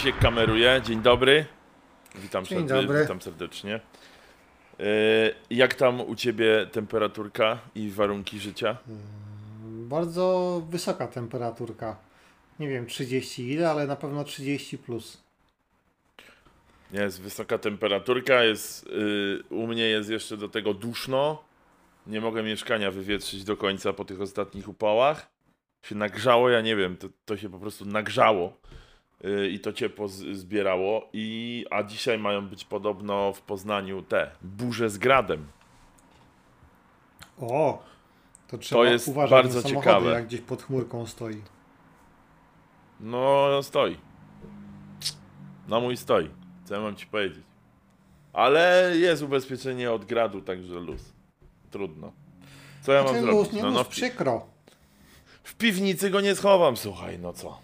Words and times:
Krzysiek 0.00 0.18
kameruje. 0.18 0.80
Dzień 0.84 1.02
dobry. 1.02 1.46
Witam, 2.14 2.44
Dzień 2.44 2.58
serdecznie, 2.58 2.82
dobry. 2.86 3.02
witam 3.02 3.20
serdecznie. 3.22 3.80
E, 4.80 4.84
Jak 5.50 5.74
tam 5.74 6.00
u 6.00 6.14
ciebie 6.14 6.66
temperaturka 6.72 7.58
i 7.74 7.90
warunki 7.90 8.40
życia? 8.40 8.76
Bardzo 9.64 10.62
wysoka 10.70 11.06
temperaturka. 11.06 11.96
Nie 12.60 12.68
wiem 12.68 12.86
30 12.86 13.52
ile, 13.52 13.70
ale 13.70 13.86
na 13.86 13.96
pewno 13.96 14.24
30 14.24 14.78
plus. 14.78 15.22
Jest 16.92 17.20
wysoka 17.22 17.58
temperaturka, 17.58 18.44
jest, 18.44 18.86
y, 18.86 19.42
u 19.50 19.66
mnie 19.66 19.84
jest 19.84 20.10
jeszcze 20.10 20.36
do 20.36 20.48
tego 20.48 20.74
duszno. 20.74 21.44
Nie 22.06 22.20
mogę 22.20 22.42
mieszkania 22.42 22.90
wywietrzyć 22.90 23.44
do 23.44 23.56
końca 23.56 23.92
po 23.92 24.04
tych 24.04 24.20
ostatnich 24.20 24.68
upałach. 24.68 25.28
Się 25.82 25.94
nagrzało, 25.94 26.50
ja 26.50 26.60
nie 26.60 26.76
wiem, 26.76 26.96
to, 26.96 27.08
to 27.24 27.36
się 27.36 27.50
po 27.50 27.58
prostu 27.58 27.84
nagrzało 27.84 28.60
i 29.50 29.60
to 29.60 29.72
ciepło 29.72 30.08
zbierało. 30.08 31.08
I, 31.12 31.66
a 31.70 31.82
dzisiaj 31.82 32.18
mają 32.18 32.48
być 32.48 32.64
podobno 32.64 33.32
w 33.32 33.42
Poznaniu 33.42 34.02
te 34.02 34.30
burze 34.42 34.90
z 34.90 34.98
gradem. 34.98 35.46
O! 37.40 37.82
To 38.48 38.58
trzeba 38.58 38.84
jest 38.84 39.08
uważać 39.08 39.30
bardzo 39.30 39.56
na 39.56 39.62
samochody, 39.62 39.86
ciekawe. 39.86 40.10
jak 40.12 40.26
gdzieś 40.26 40.40
pod 40.40 40.62
chmurką 40.62 41.06
stoi. 41.06 41.42
No, 43.00 43.48
stoi. 43.62 43.96
No 45.68 45.80
mój 45.80 45.96
stoi. 45.96 46.30
Co 46.64 46.74
ja 46.74 46.80
mam 46.80 46.96
ci 46.96 47.06
powiedzieć? 47.06 47.44
Ale 48.32 48.92
jest 48.96 49.22
ubezpieczenie 49.22 49.92
od 49.92 50.04
gradu, 50.04 50.40
także 50.40 50.74
luz. 50.74 51.12
Trudno. 51.70 52.12
Co 52.82 52.92
ja 52.92 53.02
mam 53.02 53.08
Znaczy, 53.08 53.22
zrobić? 53.26 53.44
luz, 53.44 53.52
nie 53.52 53.62
No, 53.62 53.70
no, 53.70 53.78
luz, 53.78 53.86
w, 53.86 53.90
pi- 53.90 53.94
przykro. 53.96 54.46
w 55.42 55.54
piwnicy 55.54 56.10
go 56.10 56.20
nie 56.20 56.34
schowam, 56.34 56.76
słuchaj, 56.76 57.18
no 57.18 57.32
co? 57.32 57.58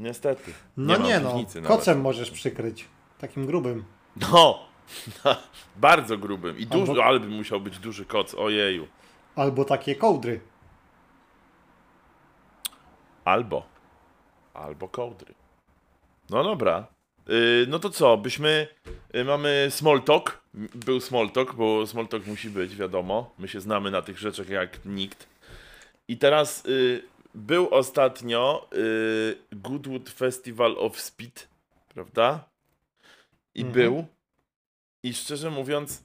Niestety. 0.00 0.52
No 0.76 0.92
mam 0.92 1.02
nie, 1.02 1.20
no. 1.20 1.30
piwnicy 1.30 1.60
nawet. 1.60 1.76
Kocem 1.78 2.00
możesz 2.00 2.30
przykryć. 2.30 2.88
Takim 3.18 3.46
grubym. 3.46 3.84
No! 4.32 4.58
Bardzo 5.76 6.18
grubym. 6.18 6.58
I 6.58 6.66
Albo- 6.70 6.86
duży, 6.86 7.02
ale 7.02 7.20
by 7.20 7.26
musiał 7.26 7.60
być 7.60 7.78
duży 7.78 8.04
koc, 8.04 8.34
ojeju. 8.34 8.86
Albo 9.36 9.64
takie 9.64 9.94
kołdry. 9.94 10.40
Albo. 13.24 13.62
Albo 14.54 14.88
kołdry. 14.88 15.34
No 16.30 16.44
dobra. 16.44 16.86
Yy, 17.28 17.66
no 17.68 17.78
to 17.78 17.90
co, 17.90 18.16
byśmy. 18.16 18.68
Yy, 19.14 19.24
mamy 19.24 19.66
small 19.70 20.02
talk. 20.02 20.40
M- 20.54 20.68
Był 20.74 21.00
small 21.00 21.30
talk, 21.30 21.54
bo 21.54 21.86
small 21.86 22.08
talk 22.08 22.26
musi 22.26 22.50
być, 22.50 22.76
wiadomo. 22.76 23.34
My 23.38 23.48
się 23.48 23.60
znamy 23.60 23.90
na 23.90 24.02
tych 24.02 24.18
rzeczach 24.18 24.48
jak 24.48 24.84
nikt. 24.84 25.28
I 26.08 26.16
teraz 26.18 26.64
yy, 26.66 27.02
był 27.34 27.74
ostatnio 27.74 28.68
yy, 28.72 29.36
Goodwood 29.52 30.10
Festival 30.10 30.76
of 30.78 31.00
Speed, 31.00 31.48
prawda? 31.88 32.44
I 33.54 33.60
Mhm. 33.60 33.74
był. 33.74 34.06
I 35.02 35.14
szczerze 35.14 35.50
mówiąc, 35.50 36.04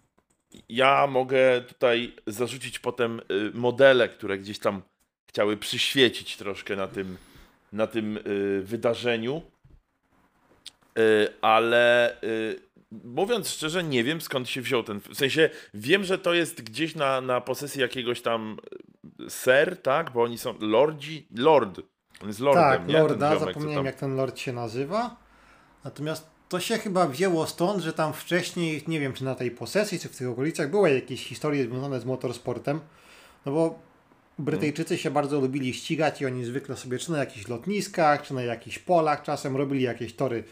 ja 0.70 1.08
mogę 1.08 1.62
tutaj 1.62 2.14
zarzucić 2.28 2.80
potem 2.80 3.20
y, 3.32 3.52
modele, 3.54 4.10
które 4.10 4.38
gdzieś 4.38 4.60
tam 4.60 4.82
chciały 5.28 5.58
przyświecić 5.58 6.38
troszkę 6.38 6.76
na 6.76 6.88
tym, 6.88 7.18
na 7.74 7.88
tym 7.88 8.18
y, 8.18 8.62
wydarzeniu. 8.64 9.42
Y, 11.00 11.34
ale 11.42 12.16
y, 12.24 12.60
mówiąc 13.04 13.50
szczerze, 13.50 13.84
nie 13.84 14.04
wiem 14.04 14.22
skąd 14.22 14.50
się 14.50 14.62
wziął 14.62 14.84
ten. 14.84 15.00
W 15.00 15.16
sensie 15.16 15.50
wiem, 15.74 16.04
że 16.04 16.18
to 16.18 16.34
jest 16.34 16.62
gdzieś 16.62 16.96
na, 16.96 17.22
na 17.22 17.42
posesji 17.42 17.82
jakiegoś 17.82 18.22
tam 18.22 18.58
y, 19.22 19.30
ser, 19.30 19.82
tak? 19.82 20.12
Bo 20.12 20.24
oni 20.24 20.38
są 20.38 20.56
lordzi. 20.60 21.28
Lord. 21.36 21.82
On 22.22 22.28
jest 22.28 22.40
lordem, 22.40 22.64
tak, 22.64 22.88
nie? 22.88 22.94
Lorda, 22.94 23.34
ziomek, 23.34 23.48
zapomniałem 23.48 23.78
tam- 23.78 23.86
jak 23.86 23.96
ten 23.96 24.16
lord 24.16 24.40
się 24.40 24.54
nazywa. 24.54 25.16
Natomiast 25.84 26.30
to 26.50 26.60
się 26.60 26.78
chyba 26.78 27.08
wzięło 27.08 27.48
stąd, 27.48 27.84
że 27.84 27.94
tam 27.94 28.14
wcześniej, 28.14 28.84
nie 28.88 29.00
wiem 29.00 29.14
czy 29.14 29.24
na 29.24 29.36
tej 29.36 29.52
posesji, 29.52 30.00
czy 30.00 30.10
w 30.10 30.18
tych 30.18 30.30
okolicach 30.30 30.72
były 30.72 30.94
jakieś 30.94 31.28
historie 31.28 31.64
związane 31.64 32.00
z 32.00 32.06
motorsportem. 32.06 32.80
No 33.46 33.52
bo 33.52 33.80
Brytyjczycy 34.40 34.98
się 34.98 35.12
bardzo 35.12 35.40
lubili 35.40 35.74
ścigać 35.74 36.22
i 36.22 36.26
oni 36.26 36.46
zwykle 36.46 36.78
sobie 36.78 36.98
czy 36.98 37.12
na 37.12 37.18
jakichś 37.18 37.48
lotniskach, 37.48 38.22
czy 38.22 38.34
na 38.34 38.42
jakichś 38.42 38.80
polach 38.80 39.24
czasem 39.24 39.58
robili 39.58 39.84
jakieś 39.84 40.14
tory 40.14 40.44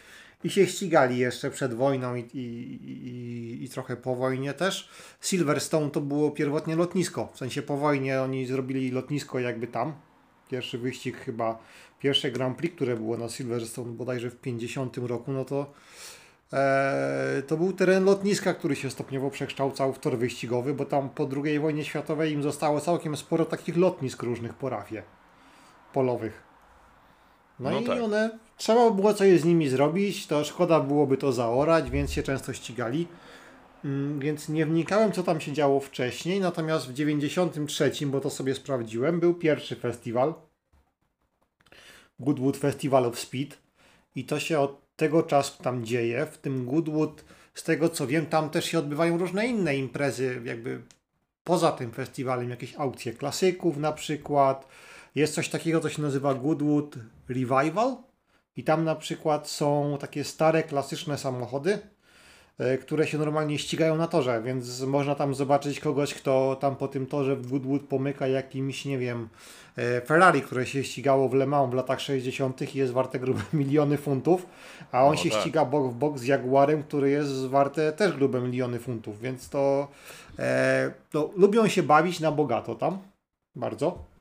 i 0.44 0.50
się 0.50 0.68
ścigali 0.68 1.18
jeszcze 1.18 1.50
przed 1.52 1.74
wojną 1.74 2.16
i, 2.16 2.20
i, 2.20 2.40
i, 2.40 3.64
i 3.64 3.70
trochę 3.70 3.98
po 3.98 4.16
wojnie 4.16 4.54
też. 4.54 4.90
Silverstone 5.22 5.90
to 5.90 6.02
było 6.02 6.32
pierwotnie 6.32 6.76
lotnisko, 6.76 7.30
w 7.34 7.38
sensie 7.38 7.62
po 7.62 7.78
wojnie 7.78 8.22
oni 8.22 8.46
zrobili 8.46 8.92
lotnisko 8.92 9.40
jakby 9.40 9.68
tam. 9.68 9.94
Pierwszy 10.50 10.78
wyścig 10.78 11.18
chyba, 11.18 11.60
pierwsze 12.00 12.32
Grand 12.32 12.58
Prix, 12.58 12.76
które 12.76 12.96
było 12.96 13.18
na 13.18 13.30
Silverstone 13.30 13.92
bodajże 13.92 14.30
w 14.30 14.36
50 14.36 14.98
roku, 14.98 15.32
no 15.32 15.46
to 15.46 15.74
e, 16.54 17.44
to 17.48 17.58
był 17.58 17.74
teren 17.74 18.04
lotniska, 18.04 18.54
który 18.54 18.76
się 18.76 18.90
stopniowo 18.90 19.30
przekształcał 19.30 19.94
w 19.94 20.00
tor 20.00 20.18
wyścigowy, 20.18 20.74
bo 20.74 20.86
tam 20.86 21.10
po 21.10 21.30
II 21.44 21.60
wojnie 21.60 21.86
światowej 21.86 22.32
im 22.32 22.44
zostało 22.44 22.82
całkiem 22.82 23.18
sporo 23.18 23.46
takich 23.46 23.78
lotnisk 23.78 24.24
różnych 24.24 24.54
po 24.54 24.70
rafie 24.70 25.04
polowych. 25.94 26.44
No, 27.60 27.72
No 27.72 27.80
i 27.80 27.84
tak. 27.84 28.02
one, 28.02 28.40
trzeba 28.58 28.92
było 28.92 29.14
coś 29.14 29.40
z 29.40 29.46
nimi 29.46 29.70
zrobić, 29.70 30.28
to 30.28 30.44
szkoda 30.44 30.80
byłoby 30.80 31.18
to 31.18 31.34
zaorać, 31.34 31.90
więc 31.90 32.12
się 32.12 32.24
często 32.24 32.54
ścigali. 32.54 33.08
Mm, 33.86 34.20
Więc 34.20 34.50
nie 34.50 34.66
wnikałem, 34.66 35.12
co 35.12 35.24
tam 35.24 35.42
się 35.42 35.54
działo 35.54 35.80
wcześniej, 35.80 36.40
natomiast 36.40 36.88
w 36.88 36.94
93, 36.94 37.92
bo 38.06 38.20
to 38.20 38.30
sobie 38.30 38.56
sprawdziłem, 38.56 39.20
był 39.20 39.34
pierwszy 39.34 39.76
festiwal. 39.76 40.34
Goodwood 42.20 42.58
Festival 42.58 43.06
of 43.06 43.20
Speed. 43.20 43.58
I 44.16 44.26
to 44.26 44.40
się 44.40 44.60
od 44.60 44.96
tego 44.96 45.24
czasu 45.24 45.64
tam 45.64 45.86
dzieje. 45.86 46.26
W 46.26 46.38
tym 46.38 46.66
Goodwood, 46.66 47.24
z 47.54 47.64
tego 47.64 47.90
co 47.90 48.08
wiem, 48.08 48.26
tam 48.26 48.50
też 48.50 48.66
się 48.66 48.80
odbywają 48.80 49.18
różne 49.18 49.48
inne 49.48 49.78
imprezy, 49.78 50.42
jakby 50.46 50.82
poza 51.44 51.72
tym 51.72 51.92
festiwalem, 51.92 52.50
jakieś 52.50 52.76
aukcje 52.76 53.14
klasyków 53.14 53.78
na 53.78 53.92
przykład. 53.92 54.68
Jest 55.16 55.34
coś 55.34 55.50
takiego, 55.50 55.80
co 55.80 55.90
się 55.90 56.02
nazywa 56.02 56.34
Goodwood 56.34 56.96
Revival. 57.30 57.98
I 58.58 58.64
tam 58.64 58.84
na 58.84 58.96
przykład 58.96 59.48
są 59.50 59.98
takie 60.00 60.24
stare, 60.24 60.64
klasyczne 60.64 61.18
samochody, 61.18 61.80
e, 62.60 62.78
które 62.78 63.08
się 63.08 63.18
normalnie 63.18 63.60
ścigają 63.60 63.96
na 63.98 64.08
torze, 64.08 64.42
więc 64.42 64.82
można 64.82 65.16
tam 65.16 65.36
zobaczyć 65.36 65.80
kogoś, 65.80 66.14
kto 66.14 66.58
tam 66.60 66.76
po 66.76 66.88
tym 66.88 67.06
torze 67.06 67.36
w 67.36 67.50
Goodwood 67.50 67.82
pomyka 67.84 68.28
jakimś, 68.28 68.86
nie 68.86 68.98
wiem, 68.98 69.30
e, 69.78 70.02
Ferrari, 70.02 70.42
które 70.42 70.66
się 70.66 70.84
ścigało 70.84 71.30
w 71.30 71.34
Le 71.34 71.46
Mans 71.46 71.72
w 71.72 71.74
latach 71.74 72.00
60. 72.02 72.76
i 72.76 72.78
jest 72.78 72.94
warte 72.94 73.20
grube 73.20 73.42
miliony 73.54 73.98
funtów, 73.98 74.46
a 74.92 75.04
on 75.04 75.12
No 75.12 75.18
się 75.18 75.30
tak. 75.30 75.40
ściga 75.42 75.66
bok 75.66 75.92
w 75.92 75.96
bok 75.96 76.20
z 76.20 76.24
Jaguarem, 76.24 76.84
który 76.84 77.10
jest 77.10 77.48
warte 77.48 77.92
też 77.94 78.14
grube 78.14 78.42
miliony 78.42 78.80
funtów, 78.80 79.20
więc 79.22 79.50
to, 79.50 79.88
e, 80.40 80.92
to 81.12 81.32
lubią 81.36 81.68
się 81.68 81.84
bawić 81.84 82.20
na 82.20 82.32
bogato 82.32 82.76
tam, 82.76 82.98
bardzo. 83.56 84.14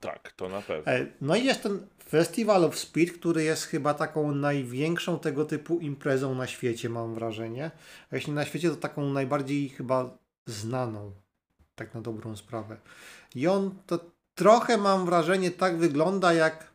Tak, 0.00 0.32
to 0.36 0.48
na 0.48 0.62
pewno. 0.62 0.92
E, 0.92 1.06
No 1.20 1.36
i 1.36 1.44
jest 1.44 1.62
ten 1.62 1.86
Festival 2.08 2.64
of 2.64 2.78
Speed, 2.78 3.12
który 3.12 3.44
jest 3.44 3.64
chyba 3.64 3.94
taką 3.94 4.34
największą 4.34 5.18
tego 5.18 5.44
typu 5.44 5.78
imprezą 5.80 6.34
na 6.34 6.46
świecie, 6.46 6.88
mam 6.88 7.14
wrażenie. 7.14 7.70
A 8.12 8.16
jeśli 8.16 8.32
na 8.32 8.44
świecie, 8.44 8.70
to 8.70 8.76
taką 8.76 9.12
najbardziej 9.12 9.68
chyba 9.68 10.18
znaną, 10.46 11.12
tak 11.74 11.94
na 11.94 12.00
dobrą 12.00 12.36
sprawę. 12.36 12.76
I 13.34 13.46
on 13.46 13.74
to 13.86 13.98
trochę, 14.34 14.76
mam 14.78 15.06
wrażenie, 15.06 15.50
tak 15.50 15.78
wygląda 15.78 16.32
jak 16.32 16.72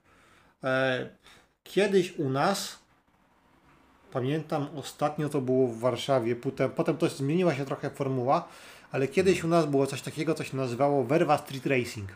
e, 0.63 1.09
kiedyś 1.63 2.17
u 2.17 2.29
nas. 2.29 2.79
Pamiętam, 4.11 4.67
ostatnio 4.75 5.29
to 5.29 5.41
było 5.41 5.67
w 5.67 5.79
Warszawie, 5.79 6.35
potem, 6.35 6.71
potem 6.71 6.97
to 6.97 7.09
zmieniła 7.09 7.55
się 7.55 7.65
trochę 7.65 7.89
formuła, 7.89 8.47
ale 8.91 9.07
kiedyś 9.07 9.43
u 9.43 9.47
nas 9.47 9.65
było 9.65 9.87
coś 9.87 10.01
takiego, 10.01 10.33
co 10.33 10.43
się 10.43 10.57
nazywało 10.57 11.03
Verva 11.03 11.37
Street 11.37 11.65
Racing. 11.65 12.09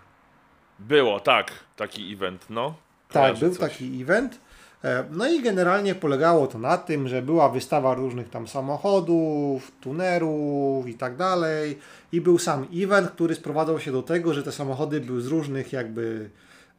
Było, 0.79 1.19
tak, 1.19 1.51
taki 1.75 2.13
event, 2.13 2.45
no. 2.49 2.75
Tak, 3.13 3.39
był 3.39 3.49
coś. 3.49 3.59
taki 3.59 4.01
event. 4.01 4.39
E, 4.83 5.03
No 5.11 5.27
i 5.27 5.41
generalnie 5.41 5.95
polegało 5.95 6.47
to 6.47 6.59
na 6.59 6.77
tym, 6.77 7.07
że 7.07 7.21
była 7.21 7.49
wystawa 7.49 7.93
różnych 7.93 8.29
tam 8.29 8.47
samochodów, 8.47 9.71
tunerów 9.81 10.87
i 10.87 10.93
tak 10.93 11.15
dalej. 11.15 11.79
I 12.11 12.21
był 12.21 12.39
sam 12.39 12.67
event, 12.75 13.09
który 13.11 13.35
sprowadzał 13.35 13.79
się 13.79 13.91
do 13.91 14.03
tego, 14.03 14.33
że 14.33 14.43
te 14.43 14.51
samochody 14.51 15.01
były 15.01 15.21
z 15.21 15.27
różnych 15.27 15.73
jakby 15.73 16.29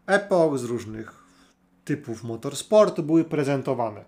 epok, 0.06 0.58
z 0.58 0.64
różnych 0.64 1.24
typów 1.84 2.24
motorsportu 2.24 3.02
były 3.02 3.24
prezentowane. 3.24 4.04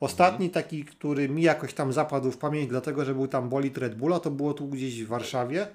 Ostatni 0.00 0.50
taki, 0.50 0.84
który 0.84 1.28
mi 1.28 1.42
jakoś 1.42 1.74
tam 1.74 1.92
zapadł 1.92 2.30
w 2.30 2.38
pamięć, 2.38 2.68
dlatego 2.68 3.04
że 3.04 3.14
był 3.14 3.28
tam 3.28 3.48
bolid 3.48 3.78
Red 3.78 3.94
Bulla, 3.94 4.20
to 4.20 4.30
było 4.30 4.54
tu 4.54 4.68
gdzieś 4.68 5.04
w 5.04 5.08
Warszawie, 5.08 5.66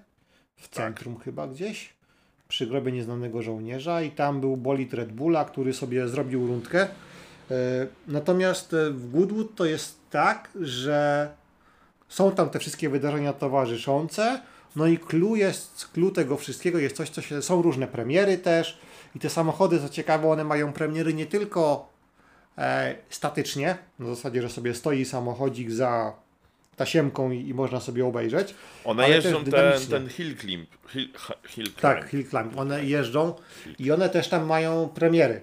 w 0.55 0.69
centrum 0.69 1.19
chyba 1.19 1.47
gdzieś, 1.47 1.93
przy 2.47 2.67
grobie 2.67 2.91
nieznanego 2.91 3.41
żołnierza 3.41 4.01
i 4.01 4.11
tam 4.11 4.41
był 4.41 4.57
bolid 4.57 4.93
Red 4.93 5.11
Bulla, 5.11 5.45
który 5.45 5.73
sobie 5.73 6.07
zrobił 6.07 6.47
rundkę. 6.47 6.81
E, 7.51 7.87
Natomiast 8.07 8.73
e, 8.73 8.91
w 8.91 9.11
Goodwood 9.11 9.55
to 9.55 9.65
jest 9.65 9.97
tak, 10.09 10.49
że 10.61 11.29
są 12.07 12.31
tam 12.31 12.49
te 12.49 12.59
wszystkie 12.59 12.89
wydarzenia 12.89 13.33
towarzyszące, 13.33 14.41
no 14.75 14.87
i 14.87 14.97
clue 14.97 15.35
jest, 15.35 15.89
clue 15.93 16.11
tego 16.11 16.37
wszystkiego 16.37 16.79
jest 16.79 16.95
coś, 16.95 17.09
co 17.09 17.21
się, 17.21 17.41
są 17.41 17.61
różne 17.61 17.87
premiery 17.87 18.37
też 18.37 18.77
i 19.15 19.19
te 19.19 19.29
samochody, 19.29 19.79
co 19.79 19.89
ciekawe, 19.89 20.29
one 20.29 20.43
mają 20.43 20.73
premiery 20.73 21.13
nie 21.13 21.25
tylko 21.25 21.89
e, 22.57 22.95
statycznie, 23.09 23.77
na 23.99 24.05
zasadzie, 24.05 24.41
że 24.41 24.49
sobie 24.49 24.73
stoi 24.73 25.05
samochodzik 25.05 25.71
za 25.71 26.13
tasiemką 26.77 27.31
i, 27.31 27.47
i 27.47 27.53
można 27.53 27.79
sobie 27.79 28.05
obejrzeć. 28.05 28.55
One 28.83 29.03
Ale 29.03 29.15
jeżdżą 29.15 29.43
ten, 29.43 29.87
ten 29.89 30.09
hill 30.09 30.37
climb. 30.37 30.69
Hill, 30.89 31.09
hill 31.47 31.63
climb. 31.63 31.79
Tak, 31.79 32.09
Hill 32.09 32.29
Climb. 32.29 32.57
One 32.57 32.85
jeżdżą 32.85 33.33
i 33.79 33.91
one 33.91 34.09
też 34.09 34.29
tam 34.29 34.45
mają 34.45 34.89
premiery. 34.89 35.41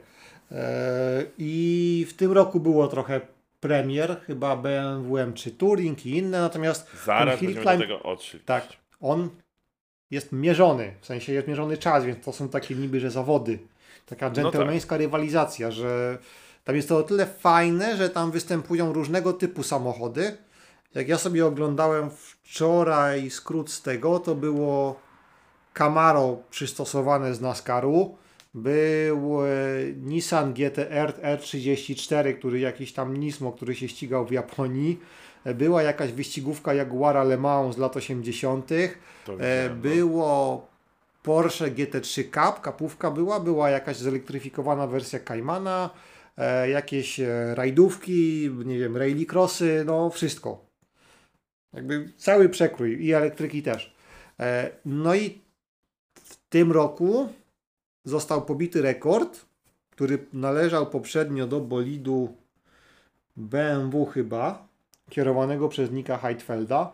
E, 0.52 1.24
I 1.38 2.06
w 2.08 2.14
tym 2.14 2.32
roku 2.32 2.60
było 2.60 2.88
trochę 2.88 3.20
premier, 3.60 4.16
chyba 4.26 4.56
BMW 4.56 5.16
M3 5.16 5.50
Touring 5.50 6.06
i 6.06 6.16
inne, 6.16 6.40
natomiast 6.40 6.90
Zaraz 7.04 7.40
Hill 7.40 7.54
będziemy 7.54 7.64
do 7.64 7.70
Climb, 7.70 7.82
tego 7.82 8.16
tak, 8.44 8.68
on 9.00 9.30
jest 10.10 10.32
mierzony, 10.32 10.94
w 11.00 11.06
sensie 11.06 11.32
jest 11.32 11.48
mierzony 11.48 11.78
czas, 11.78 12.04
więc 12.04 12.24
to 12.24 12.32
są 12.32 12.48
takie 12.48 12.74
niby, 12.74 13.00
że 13.00 13.10
zawody. 13.10 13.58
Taka 14.06 14.26
tak. 14.26 14.34
dżentelmeńska 14.34 14.96
rywalizacja, 14.96 15.70
że 15.70 16.18
tam 16.64 16.76
jest 16.76 16.88
to 16.88 16.98
o 16.98 17.02
tyle 17.02 17.26
fajne, 17.26 17.96
że 17.96 18.10
tam 18.10 18.30
występują 18.30 18.92
różnego 18.92 19.32
typu 19.32 19.62
samochody. 19.62 20.36
Jak 20.94 21.08
ja 21.08 21.18
sobie 21.18 21.46
oglądałem 21.46 22.10
wczoraj 22.10 23.30
skrót 23.30 23.70
z 23.70 23.82
tego, 23.82 24.18
to 24.18 24.34
było 24.34 25.00
Camaro 25.74 26.38
przystosowane 26.50 27.34
z 27.34 27.40
NASCARu, 27.40 28.16
był 28.54 29.44
e, 29.44 29.48
Nissan 30.02 30.54
GTR 30.54 31.12
R34, 31.22 32.38
który 32.38 32.60
jakiś 32.60 32.92
tam 32.92 33.16
Nismo, 33.16 33.52
który 33.52 33.74
się 33.74 33.88
ścigał 33.88 34.26
w 34.26 34.30
Japonii. 34.32 35.00
E, 35.44 35.54
Była 35.54 35.82
jakaś 35.82 36.12
wyścigówka 36.12 36.74
Jaguara 36.74 37.24
Le 37.24 37.36
Mans 37.36 37.74
z 37.74 37.78
lat 37.78 37.96
80. 37.96 38.68
To 39.26 39.32
E, 39.32 39.68
no. 39.68 39.74
było 39.74 40.66
Porsche 41.22 41.70
GT3 41.70 42.22
Cup, 42.24 42.60
kapówka 42.60 43.10
była, 43.10 43.40
była 43.40 43.70
jakaś 43.70 43.96
zelektryfikowana 43.96 44.86
wersja 44.86 45.18
Caymana, 45.18 45.90
jakieś 46.68 47.20
rajdówki, 47.54 48.50
nie 48.64 48.78
wiem, 48.78 48.96
rallycrossy, 48.96 49.82
no 49.86 50.10
wszystko. 50.10 50.63
Jakby 51.74 52.12
cały 52.16 52.48
przekrój 52.48 53.04
i 53.04 53.12
elektryki 53.12 53.62
też. 53.62 53.94
E, 54.40 54.70
no 54.84 55.14
i 55.14 55.40
w 56.14 56.36
tym 56.48 56.72
roku 56.72 57.28
został 58.04 58.42
pobity 58.42 58.82
rekord, 58.82 59.46
który 59.90 60.26
należał 60.32 60.86
poprzednio 60.86 61.46
do 61.46 61.60
bolidu 61.60 62.36
BMW 63.36 64.06
chyba, 64.06 64.68
kierowanego 65.10 65.68
przez 65.68 65.90
Nika 65.90 66.18
Heidfelda 66.18 66.92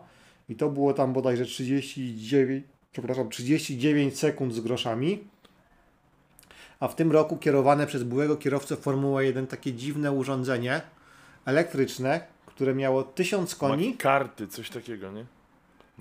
i 0.49 0.55
to 0.55 0.69
było 0.69 0.93
tam 0.93 1.13
bodajże 1.13 1.45
39, 1.45 2.65
przepraszam, 2.91 3.29
39 3.29 4.19
sekund 4.19 4.53
z 4.53 4.59
groszami. 4.59 5.27
A 6.79 6.87
w 6.87 6.95
tym 6.95 7.11
roku 7.11 7.37
kierowane 7.37 7.87
przez 7.87 8.03
byłego 8.03 8.37
kierowcę 8.37 8.75
Formuły 8.75 9.25
1 9.25 9.47
takie 9.47 9.73
dziwne 9.73 10.11
urządzenie 10.11 10.81
elektryczne, 11.45 12.21
które 12.55 12.75
miało 12.75 13.03
1000 13.03 13.55
koni. 13.55 13.97
karty, 13.97 14.47
coś 14.47 14.69
takiego, 14.69 15.11
nie? 15.11 15.25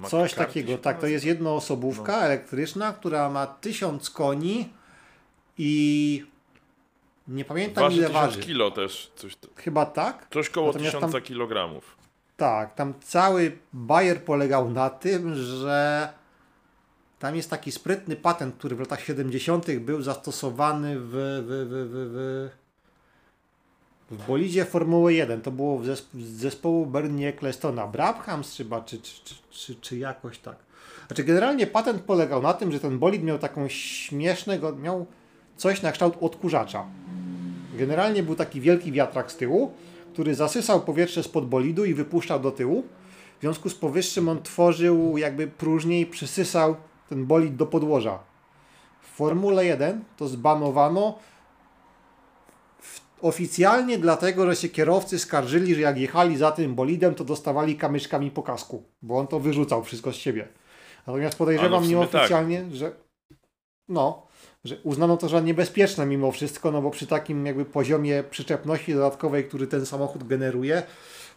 Coś 0.09 0.33
McCarthy 0.33 0.37
takiego, 0.37 0.79
tak, 0.79 1.01
to 1.01 1.07
jest 1.07 1.25
jednoosobówka 1.25 2.19
elektryczna, 2.21 2.93
która 2.93 3.31
ma 3.31 3.47
1000 3.47 4.11
koni 4.11 4.69
i 5.59 6.25
nie 7.29 7.45
pamiętam 7.45 7.85
Waży 7.85 7.97
ile 7.97 8.07
1000 8.07 8.27
waży. 8.27 8.41
kilo 8.47 8.71
też, 8.71 9.13
coś, 9.17 9.37
Chyba 9.57 9.87
tak. 9.87 10.27
coś 10.31 10.51
koło 10.51 10.67
Natomiast 10.67 10.95
1000 10.97 11.13
tam- 11.13 11.23
kilogramów. 11.23 11.97
Tak, 12.37 12.75
tam 12.75 12.95
cały 13.01 13.59
bajer 13.73 14.25
polegał 14.25 14.71
na 14.71 14.91
tym, 14.91 15.35
że 15.35 16.09
tam 17.19 17.37
jest 17.37 17.51
taki 17.51 17.73
sprytny 17.73 18.17
patent, 18.17 18.55
który 18.59 18.77
w 18.77 18.81
latach 18.81 19.01
70. 19.01 19.79
był 19.79 20.03
zastosowany 20.03 20.97
w, 21.01 21.05
w, 21.05 21.13
w, 21.13 21.49
w, 21.91 22.11
w, 22.15 22.60
w 24.11 24.27
bolidzie 24.27 24.65
Formuły 24.65 25.15
1. 25.15 25.41
To 25.41 25.51
było 25.51 25.83
z 25.85 26.03
zespołu 26.15 26.87
Bernie 26.87 27.29
Ecclestona. 27.29 27.87
Brabhams 27.87 28.57
chyba, 28.57 28.81
czy, 28.81 28.99
czy, 29.03 29.25
czy, 29.25 29.35
czy, 29.51 29.75
czy 29.75 29.99
jakoś 29.99 30.39
tak. 30.39 30.57
Znaczy 31.07 31.25
generalnie 31.25 31.67
patent 31.67 32.03
polegał 32.03 32.43
na 32.43 32.55
tym, 32.55 32.73
że 32.73 32.81
ten 32.81 32.99
bolid 32.99 33.23
miał 33.23 33.39
taką 33.39 33.69
śmiesznego, 33.69 34.77
miał 34.77 35.07
coś 35.57 35.83
na 35.83 35.93
kształt 35.93 36.17
odkurzacza. 36.21 36.87
Generalnie 37.79 38.23
był 38.23 38.35
taki 38.35 38.61
wielki 38.61 38.93
wiatrak 38.93 39.33
z 39.33 39.37
tyłu, 39.37 39.73
który 40.13 40.35
zasysał 40.35 40.81
powietrze 40.81 41.23
spod 41.23 41.49
bolidu 41.49 41.85
i 41.85 41.95
wypuszczał 41.95 42.41
do 42.41 42.51
tyłu. 42.51 42.85
W 43.39 43.41
związku 43.41 43.69
z 43.69 43.75
powyższym 43.75 44.29
on 44.29 44.43
tworzył 44.43 45.19
jakby 45.19 45.47
próżnię 45.47 46.01
i 46.01 46.07
przysysał 46.07 46.77
ten 47.09 47.27
bolid 47.27 47.57
do 47.57 47.67
podłoża. 47.67 48.19
W 49.03 49.07
Formule 49.07 49.65
1 49.65 50.05
to 50.17 50.29
zbanowano 50.29 51.19
oficjalnie 53.23 53.99
dlatego, 53.99 54.47
że 54.47 54.57
się 54.57 54.69
kierowcy 54.69 55.19
skarżyli, 55.19 55.75
że 55.75 55.81
jak 55.81 55.99
jechali 55.99 56.37
za 56.37 56.51
tym 56.51 56.75
bolidem, 56.75 57.15
to 57.15 57.25
dostawali 57.25 57.77
kamyczkami 57.77 58.31
po 58.31 58.43
kasku, 58.43 58.83
bo 59.03 59.19
on 59.19 59.27
to 59.27 59.41
wyrzucał 59.41 59.85
wszystko 59.85 60.13
z 60.13 60.17
siebie. 60.17 60.49
Natomiast 61.07 61.39
podejrzewam 61.39 61.83
no 61.83 61.89
sumie 61.89 62.07
tak. 62.07 62.13
nieoficjalnie, 62.13 62.65
że 62.73 62.93
no, 63.89 64.27
że 64.65 64.77
uznano 64.83 65.17
to 65.17 65.29
za 65.29 65.41
niebezpieczne 65.41 66.07
mimo 66.07 66.33
wszystko, 66.33 66.71
no 66.71 66.83
bo 66.83 66.91
przy 66.91 67.07
takim 67.07 67.47
jakby 67.47 67.65
poziomie 67.65 68.25
przyczepności 68.31 68.95
dodatkowej, 68.95 69.45
który 69.45 69.67
ten 69.67 69.87
samochód 69.87 70.27
generuje, 70.27 70.83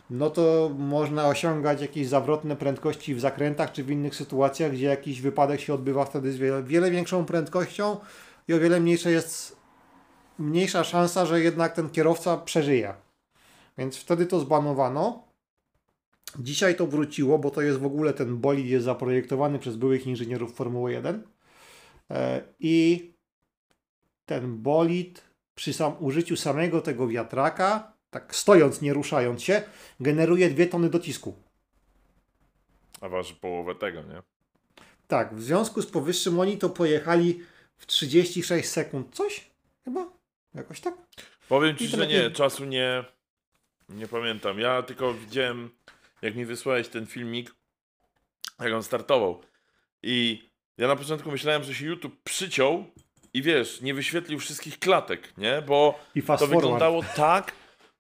no 0.09 0.30
to 0.30 0.71
można 0.77 1.27
osiągać 1.27 1.81
jakieś 1.81 2.07
zawrotne 2.07 2.56
prędkości 2.56 3.15
w 3.15 3.19
zakrętach 3.19 3.71
czy 3.71 3.83
w 3.83 3.91
innych 3.91 4.15
sytuacjach, 4.15 4.71
gdzie 4.71 4.85
jakiś 4.85 5.21
wypadek 5.21 5.62
się 5.62 5.74
odbywa 5.74 6.06
wtedy 6.06 6.31
z 6.31 6.38
wiele, 6.38 6.63
wiele 6.63 6.91
większą 6.91 7.25
prędkością 7.25 7.97
i 8.47 8.53
o 8.53 8.59
wiele 8.59 8.80
mniejsza 8.80 9.09
jest 9.09 9.62
mniejsza 10.39 10.83
szansa, 10.83 11.25
że 11.25 11.41
jednak 11.41 11.75
ten 11.75 11.89
kierowca 11.89 12.38
przeżyje. 12.38 12.94
Więc 13.77 13.97
wtedy 13.97 14.25
to 14.25 14.39
zbanowano. 14.39 15.24
Dzisiaj 16.39 16.75
to 16.75 16.88
wróciło, 16.88 17.39
bo 17.39 17.51
to 17.51 17.62
jest 17.62 17.80
w 17.80 17.85
ogóle 17.85 18.13
ten 18.13 18.38
bolid 18.38 18.65
jest 18.65 18.85
zaprojektowany 18.85 19.59
przez 19.59 19.75
byłych 19.75 20.07
inżynierów 20.07 20.56
Formuły 20.56 20.91
1. 20.91 21.24
E, 22.09 22.41
I 22.59 23.12
ten 24.25 24.57
bolid 24.57 25.21
przy 25.56 25.74
sam 25.74 25.94
użyciu 26.00 26.35
samego 26.35 26.81
tego 26.81 27.07
wiatraka, 27.07 27.94
tak 28.09 28.35
stojąc, 28.35 28.81
nie 28.81 28.94
ruszając 28.94 29.44
się, 29.44 29.62
generuje 30.00 30.50
2 30.50 30.65
tony 30.65 30.89
docisku. 30.89 31.35
A 33.01 33.09
waży 33.09 33.35
połowę 33.35 33.75
tego, 33.75 34.02
nie? 34.02 34.21
Tak, 35.07 35.35
w 35.35 35.44
związku 35.44 35.81
z 35.81 35.85
powyższym 35.85 36.40
oni 36.40 36.57
to 36.57 36.69
pojechali 36.69 37.40
w 37.78 37.85
36 37.85 38.69
sekund. 38.69 39.16
Coś? 39.16 39.52
Chyba? 39.85 40.12
Jakoś 40.56 40.80
tak? 40.80 40.94
Powiem 41.50 41.78
ci, 41.78 41.88
że 41.88 42.07
nie, 42.07 42.31
czasu 42.31 42.66
nie, 42.66 43.04
nie 43.90 44.07
pamiętam. 44.07 44.60
Ja 44.60 44.81
tylko 44.81 45.14
widziałem, 45.14 45.69
jak 46.22 46.36
mi 46.36 46.45
wysłałeś 46.45 46.88
ten 46.88 47.06
filmik, 47.06 47.56
jak 48.60 48.74
on 48.74 48.83
startował. 48.83 49.42
I 50.04 50.50
ja 50.78 50.88
na 50.88 50.95
początku 50.95 51.31
myślałem, 51.31 51.64
że 51.64 51.76
się 51.76 51.86
YouTube 51.86 52.24
przyciął 52.24 52.86
i 53.33 53.42
wiesz, 53.42 53.81
nie 53.81 53.94
wyświetlił 53.94 54.40
wszystkich 54.40 54.80
klatek, 54.80 55.38
nie? 55.38 55.62
Bo 55.62 56.00
to 56.16 56.22
forward. 56.22 56.52
wyglądało 56.52 57.04
tak, 57.16 57.54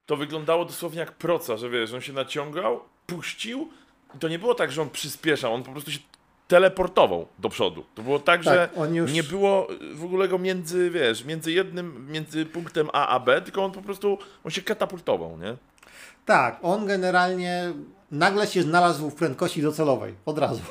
to 0.05 0.17
wyglądało 0.17 0.65
dosłownie 0.65 0.99
jak 0.99 1.11
proca, 1.11 1.57
że 1.57 1.69
wiesz, 1.69 1.93
on 1.93 2.01
się 2.01 2.13
naciągał, 2.13 2.83
puścił 3.07 3.69
i 4.15 4.19
to 4.19 4.27
nie 4.27 4.39
było 4.39 4.55
tak, 4.55 4.71
że 4.71 4.81
on 4.81 4.89
przyspieszał, 4.89 5.53
on 5.53 5.63
po 5.63 5.71
prostu 5.71 5.91
się 5.91 5.99
teleportował 6.47 7.27
do 7.39 7.49
przodu. 7.49 7.85
To 7.95 8.01
było 8.01 8.19
tak, 8.19 8.43
że 8.43 8.49
Tak, 8.69 8.77
on 8.77 8.95
już... 8.95 9.13
nie 9.13 9.23
było 9.23 9.71
y, 9.71 9.95
w 9.95 10.03
ogóle 10.03 10.27
go 10.27 10.39
między, 10.39 10.89
wiesz, 10.89 11.25
między 11.25 11.51
jednym, 11.51 12.11
między 12.11 12.45
punktem 12.45 12.89
A 12.93 13.07
a 13.07 13.19
B, 13.19 13.41
tylko 13.41 13.65
on 13.65 13.71
po 13.71 13.81
prostu, 13.81 14.17
on 14.43 14.51
się 14.51 14.61
katapultował, 14.61 15.37
nie? 15.37 15.57
Tak, 16.25 16.59
on 16.61 16.85
generalnie 16.85 17.73
nagle 18.11 18.47
się 18.47 18.61
znalazł 18.63 19.09
w 19.09 19.15
prędkości 19.15 19.61
docelowej. 19.61 20.13
Od 20.25 20.37
razu. 20.37 20.61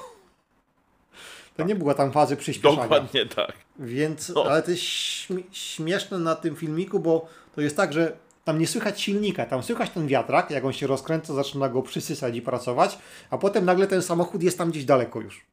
To 1.57 1.65
nie 1.65 1.75
była 1.75 1.95
tam 1.95 2.13
fazy 2.13 2.37
przyspieszania. 2.37 2.83
Dokładnie 2.83 3.27
tak. 3.27 3.53
Więc, 3.79 4.29
No. 4.29 4.45
ale 4.45 4.63
to 4.63 4.71
jest 4.71 4.83
śmie- 4.83 5.43
śmieszne 5.53 6.19
na 6.19 6.35
tym 6.35 6.57
filmiku, 6.57 7.01
bo 7.01 7.27
to 7.55 7.61
jest 7.61 7.77
tak, 7.77 7.93
że 7.93 8.13
tam 8.45 8.59
nie 8.59 8.67
słychać 8.67 9.01
silnika, 9.01 9.47
tam 9.47 9.63
słychać 9.63 9.91
ten 9.91 10.07
wiatrak, 10.07 10.51
jak 10.51 10.65
on 10.65 10.73
się 10.73 10.87
rozkręca, 10.87 11.35
zaczyna 11.35 11.69
go 11.69 11.83
przysysać 11.83 12.37
i 12.37 12.43
pracować, 12.43 12.99
a 13.31 13.39
potem 13.39 13.65
nagle 13.65 13.87
ten 13.87 14.03
samochód 14.03 14.43
jest 14.43 14.59
tam 14.59 14.71
gdzieś 14.71 14.85
daleko 14.85 15.21
już. 15.21 15.45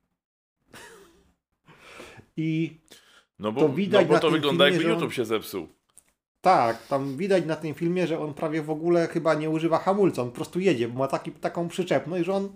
I 2.39 2.77
No 3.39 3.51
bo 3.51 3.61
To 3.61 3.69
widać 3.69 4.07
no 4.07 4.13
bo 4.13 4.19
to 4.19 4.31
wygląda 4.31 4.65
filmie, 4.65 4.77
jakby 4.77 4.93
on- 4.93 4.99
YouTube 4.99 5.13
się 5.13 5.25
zepsuł. 5.25 5.67
tak, 6.41 6.87
tam 6.87 7.17
widać 7.17 7.45
na 7.45 7.55
tym 7.55 7.73
filmie, 7.73 8.07
że 8.07 8.19
on 8.19 8.33
prawie 8.33 8.61
w 8.61 8.69
ogóle 8.69 9.07
chyba 9.07 9.33
nie 9.33 9.49
używa 9.49 9.77
hamulca, 9.77 10.21
on 10.21 10.29
po 10.29 10.35
prostu 10.35 10.59
jedzie, 10.59 10.87
bo 10.87 10.99
ma 10.99 11.07
taki, 11.07 11.31
taką 11.31 11.67
przyczepność, 11.67 12.25
że 12.25 12.33
on 12.33 12.49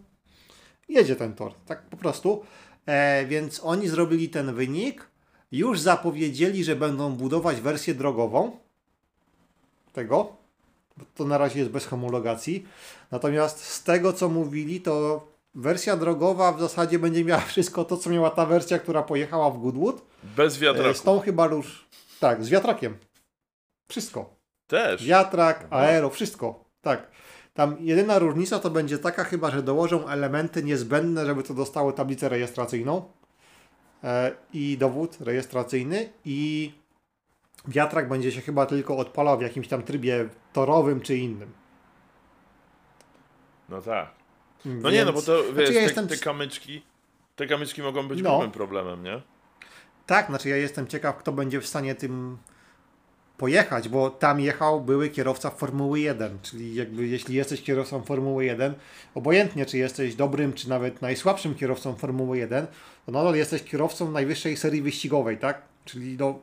jedzie 0.89 1.15
ten 1.15 1.33
tor, 1.35 1.53
tak 1.65 1.81
po 1.89 1.97
prostu. 1.97 2.43
E, 2.85 3.25
więc 3.25 3.61
oni 3.63 3.87
zrobili 3.87 4.29
ten 4.29 4.55
wynik, 4.55 5.07
już 5.51 5.79
zapowiedzieli, 5.79 6.63
że 6.63 6.75
będą 6.75 7.13
budować 7.15 7.61
wersję 7.61 7.93
drogową 7.95 8.57
tego, 9.93 10.35
bo 10.97 11.05
to 11.15 11.25
na 11.25 11.37
razie 11.37 11.59
jest 11.59 11.71
bez 11.71 11.85
homologacji. 11.85 12.65
Natomiast 13.11 13.63
z 13.63 13.83
tego, 13.83 14.13
co 14.13 14.29
mówili, 14.29 14.81
to 14.81 15.27
wersja 15.55 15.97
drogowa 15.97 16.51
w 16.51 16.59
zasadzie 16.59 16.99
będzie 16.99 17.25
miała 17.25 17.41
wszystko 17.41 17.85
to, 17.85 17.97
co 17.97 18.09
miała 18.09 18.29
ta 18.29 18.45
wersja, 18.45 18.79
która 18.79 19.03
pojechała 19.03 19.49
w 19.51 19.61
Goodwood. 19.61 20.01
Bez 20.23 20.57
E, 20.57 20.59
wiatraku. 20.59 20.93
Z 20.93 21.01
tą 21.01 21.19
chyba 21.19 21.45
już, 21.45 21.87
tak, 22.19 22.43
z 22.43 22.49
wiatrakiem. 22.49 22.97
Wszystko. 23.89 24.35
Też. 24.67 25.05
Wiatrak, 25.05 25.67
aero, 25.69 26.09
wszystko. 26.09 26.63
Tak. 26.81 27.11
Tam 27.53 27.75
jedyna 27.79 28.19
różnica 28.19 28.59
to 28.59 28.69
będzie 28.69 28.97
taka 28.97 29.23
chyba, 29.23 29.51
że 29.51 29.63
dołożą 29.63 30.07
elementy 30.07 30.63
niezbędne, 30.63 31.25
żeby 31.25 31.43
to 31.43 31.53
dostało 31.53 31.91
tablicę 31.91 32.29
rejestracyjną 32.29 33.11
e, 34.03 34.31
i 34.53 34.77
dowód 34.77 35.17
rejestracyjny 35.21 36.09
i 36.25 36.71
wiatrak 37.67 38.09
będzie 38.09 38.31
się 38.31 38.41
chyba 38.41 38.65
tylko 38.65 38.97
odpalał 38.97 39.37
w 39.37 39.41
jakimś 39.41 39.67
tam 39.67 39.83
trybie 39.83 40.29
torowym 40.53 41.01
czy 41.01 41.17
innym. 41.17 41.53
No 43.69 43.81
tak. 43.81 44.22
No 44.65 44.91
nie, 44.91 45.05
no 45.05 45.13
bo 45.13 45.21
to 45.21 45.43
wiesz, 45.43 45.53
Znaczy 45.53 45.73
ja 45.73 45.79
te, 45.79 45.83
jestem- 45.83 46.07
te 46.07 46.17
kamyczki, 46.17 46.81
te 47.35 47.47
kamyczki 47.47 47.81
mogą 47.81 48.07
być 48.07 48.21
No. 48.21 48.29
grubym 48.31 48.51
problemem, 48.51 49.03
nie? 49.03 49.21
Tak, 50.05 50.27
znaczy 50.27 50.49
ja 50.49 50.57
jestem 50.57 50.87
ciekaw, 50.87 51.17
kto 51.17 51.31
będzie 51.31 51.61
w 51.61 51.67
stanie 51.67 51.95
tym 51.95 52.37
pojechać, 53.37 53.89
bo 53.89 54.09
tam 54.09 54.39
jechał 54.39 54.81
były 54.81 55.09
kierowca 55.09 55.49
Formuły 55.49 55.99
1, 55.99 56.39
czyli 56.41 56.75
jakby 56.75 57.07
jeśli 57.07 57.35
jesteś 57.35 57.61
kierowcą 57.61 58.03
Formuły 58.03 58.45
1, 58.45 58.73
obojętnie 59.15 59.65
czy 59.65 59.77
jesteś 59.77 60.15
dobrym, 60.15 60.53
czy 60.53 60.69
nawet 60.69 61.01
najsłabszym 61.01 61.55
kierowcą 61.55 61.95
Formuły 61.95 62.37
1, 62.37 62.67
to 63.05 63.11
nadal 63.11 63.35
jesteś 63.35 63.63
kierowcą 63.63 64.11
najwyższej 64.11 64.57
serii 64.57 64.81
wyścigowej, 64.81 65.37
tak? 65.37 65.61
Czyli 65.85 66.17
do, 66.17 66.39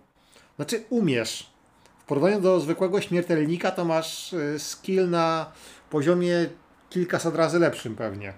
znaczy 0.57 0.85
umiesz. 0.91 1.51
W 1.99 2.05
porównaniu 2.05 2.41
do 2.41 2.61
zwykłego 2.61 3.01
śmiertelnika 3.01 3.71
to 3.71 3.85
masz 3.85 4.33
y, 4.33 4.59
skill 4.59 5.11
na 5.11 5.53
poziomie 5.91 6.47
kilkaset 6.91 7.35
razy 7.35 7.59
lepszym 7.59 7.97
pewnie. 7.97 8.33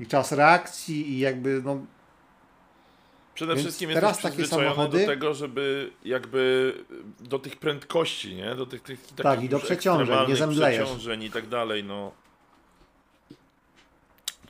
I 0.00 0.06
czas 0.06 0.32
reakcji 0.32 1.10
i 1.10 1.18
jakby 1.18 1.62
no, 1.64 1.86
Przede 3.34 3.54
Więc 3.54 3.66
wszystkim 3.66 3.90
teraz 3.92 4.22
jesteś 4.22 4.48
takie 4.48 4.56
samochody- 4.56 5.00
do 5.00 5.06
tego, 5.06 5.34
żeby 5.34 5.90
jakby 6.04 6.74
do 7.20 7.38
tych 7.38 7.56
prędkości, 7.56 8.34
nie? 8.34 8.54
Do 8.54 8.66
tych, 8.66 8.82
tych 8.82 9.00
takich 9.02 9.16
Tak, 9.16 9.42
i 9.42 9.48
do 9.48 9.58
przeciążeń, 9.58 10.28
nie 10.28 10.36
zemdlejesz. 10.36 10.84
przeciążeń 10.84 11.22
i 11.22 11.30
tak 11.30 11.48
dalej, 11.48 11.84
no. 11.84 12.12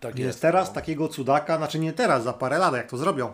Tak 0.00 0.14
Więc 0.14 0.26
jest. 0.26 0.42
teraz 0.42 0.68
no. 0.68 0.74
takiego 0.74 1.08
cudaka, 1.08 1.56
znaczy 1.56 1.78
nie 1.78 1.92
teraz, 1.92 2.24
za 2.24 2.32
parę 2.32 2.58
lat, 2.58 2.74
jak 2.74 2.90
to 2.90 2.96
zrobią. 2.96 3.32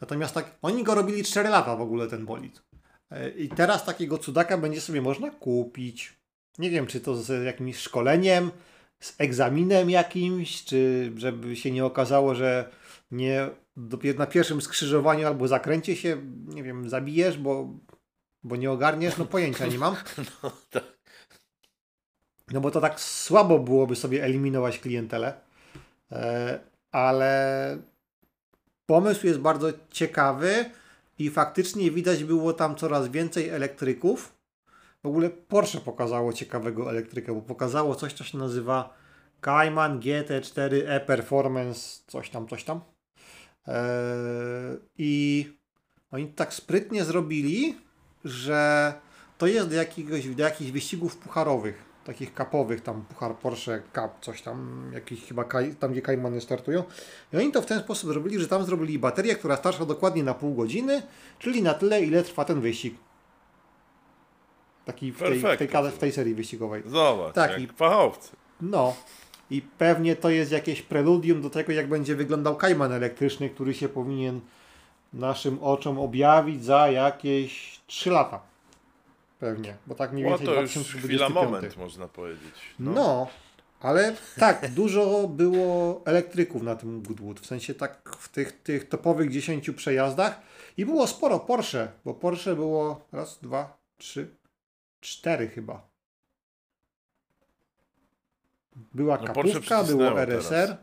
Natomiast 0.00 0.34
tak, 0.34 0.50
oni 0.62 0.84
go 0.84 0.94
robili 0.94 1.24
4 1.24 1.48
lata 1.48 1.76
w 1.76 1.80
ogóle 1.80 2.06
ten 2.06 2.26
bolid. 2.26 2.62
E, 3.10 3.30
I 3.30 3.48
teraz 3.48 3.84
takiego 3.84 4.18
cudaka 4.18 4.58
będzie 4.58 4.80
sobie 4.80 5.02
można 5.02 5.30
kupić. 5.30 6.16
Nie 6.58 6.70
wiem, 6.70 6.86
czy 6.86 7.00
to 7.00 7.16
z 7.16 7.44
jakimś 7.44 7.76
szkoleniem, 7.76 8.50
z 9.02 9.14
egzaminem 9.18 9.90
jakimś, 9.90 10.64
czy 10.64 11.12
żeby 11.16 11.56
się 11.56 11.70
nie 11.70 11.84
okazało, 11.84 12.34
że 12.34 12.70
nie 13.10 13.50
dopiero 13.76 14.18
na 14.18 14.26
pierwszym 14.26 14.62
skrzyżowaniu 14.62 15.26
albo 15.26 15.48
zakręcie 15.48 15.96
się, 15.96 16.16
nie 16.46 16.62
wiem, 16.62 16.88
zabijesz, 16.88 17.38
bo, 17.38 17.68
bo 18.42 18.56
nie 18.56 18.70
ogarniesz, 18.70 19.16
no 19.16 19.24
pojęcia 19.24 19.66
nie 19.66 19.78
mam. 19.78 19.96
tak. 20.70 20.84
No 22.52 22.60
bo 22.60 22.70
to 22.70 22.80
tak 22.80 23.00
słabo 23.00 23.58
byłoby 23.58 23.96
sobie 23.96 24.24
eliminować 24.24 24.78
klientelę. 24.78 25.34
E, 26.12 26.60
ale 26.92 27.78
pomysł 28.86 29.26
jest 29.26 29.38
bardzo 29.38 29.68
ciekawy 29.90 30.70
i 31.18 31.30
faktycznie 31.30 31.90
widać 31.90 32.24
było 32.24 32.52
tam 32.52 32.76
coraz 32.76 33.08
więcej 33.08 33.48
elektryków. 33.48 34.41
W 35.02 35.06
ogóle 35.06 35.30
Porsche 35.30 35.80
pokazało 35.80 36.32
ciekawego 36.32 36.90
elektryka, 36.90 37.34
bo 37.34 37.42
pokazało 37.42 37.94
coś, 37.94 38.12
co 38.12 38.24
się 38.24 38.38
nazywa 38.38 38.94
Cayman 39.40 40.00
GT4 40.00 40.82
e-Performance, 40.86 42.02
coś 42.06 42.30
tam, 42.30 42.48
coś 42.48 42.64
tam. 42.64 42.80
E, 43.68 43.82
I 44.98 45.46
oni 46.10 46.28
tak 46.28 46.54
sprytnie 46.54 47.04
zrobili, 47.04 47.76
że 48.24 48.92
to 49.38 49.46
jest 49.46 49.68
do, 49.68 49.76
do 50.36 50.42
jakichś 50.42 50.70
wyścigów 50.70 51.16
pucharowych, 51.16 51.84
takich 52.04 52.34
kapowych, 52.34 52.80
tam 52.80 53.04
puchar 53.04 53.36
Porsche 53.36 53.82
Cup, 53.92 54.10
coś 54.20 54.42
tam, 54.42 54.90
jakiś 54.94 55.24
chyba 55.24 55.44
kaj, 55.44 55.74
tam 55.74 55.92
gdzie 55.92 56.02
Kaimany 56.02 56.40
startują. 56.40 56.84
I 57.32 57.36
oni 57.36 57.52
to 57.52 57.62
w 57.62 57.66
ten 57.66 57.80
sposób 57.80 58.10
zrobili, 58.10 58.40
że 58.40 58.48
tam 58.48 58.64
zrobili 58.64 58.98
baterię, 58.98 59.34
która 59.34 59.56
starsza 59.56 59.86
dokładnie 59.86 60.22
na 60.22 60.34
pół 60.34 60.54
godziny, 60.54 61.02
czyli 61.38 61.62
na 61.62 61.74
tyle, 61.74 62.02
ile 62.02 62.22
trwa 62.22 62.44
ten 62.44 62.60
wyścig. 62.60 62.94
Taki 64.84 65.12
w 65.12 65.18
tej, 65.18 65.38
w 65.38 65.56
tej, 65.58 65.68
w 65.92 65.98
tej 65.98 66.12
serii 66.12 66.34
wyścigowej. 66.34 66.82
Zobacz, 66.86 67.34
Tak, 67.34 67.60
i- 67.60 67.66
fachowcy. 67.66 68.30
No. 68.60 68.94
I 69.50 69.62
pewnie 69.78 70.16
to 70.16 70.30
jest 70.30 70.52
jakieś 70.52 70.82
preludium 70.82 71.42
do 71.42 71.50
tego, 71.50 71.72
jak 71.72 71.88
będzie 71.88 72.14
wyglądał 72.16 72.56
Kajman 72.56 72.92
elektryczny, 72.92 73.50
który 73.50 73.74
się 73.74 73.88
powinien 73.88 74.40
naszym 75.12 75.58
oczom 75.62 75.98
objawić 75.98 76.64
za 76.64 76.88
jakieś 76.88 77.80
3 77.86 78.10
lata. 78.10 78.40
Pewnie, 79.40 79.76
bo 79.86 79.94
tak 79.94 80.12
mniej 80.12 80.24
No 80.24 80.30
więcej 80.30 80.46
to 80.46 80.52
już 80.60 80.70
2025. 80.70 81.04
chwila 81.04 81.44
moment, 81.44 81.76
można 81.76 82.08
powiedzieć. 82.08 82.54
No. 82.78 83.26
ale 83.80 84.16
tak, 84.38 84.70
dużo 84.70 85.28
było 85.28 86.00
elektryków 86.04 86.62
na 86.62 86.76
tym 86.76 87.02
Goodwood. 87.02 87.40
W 87.40 87.46
sensie 87.46 87.74
tak 87.74 88.16
w 88.18 88.28
tych, 88.28 88.62
tych 88.62 88.88
topowych 88.88 89.30
10 89.30 89.70
przejazdach. 89.70 90.40
I 90.76 90.84
było 90.86 91.06
sporo 91.06 91.38
Porsche, 91.40 91.88
bo 92.04 92.14
Porsche 92.14 92.54
było 92.54 93.00
raz, 93.12 93.38
dwa, 93.42 93.76
trzy, 93.98 94.28
cztery 95.02 95.48
chyba. 95.48 95.82
Była 98.94 99.16
No, 99.18 99.26
kapówka, 99.26 99.84
było 99.84 100.20
RSR, 100.20 100.48
teraz. 100.50 100.76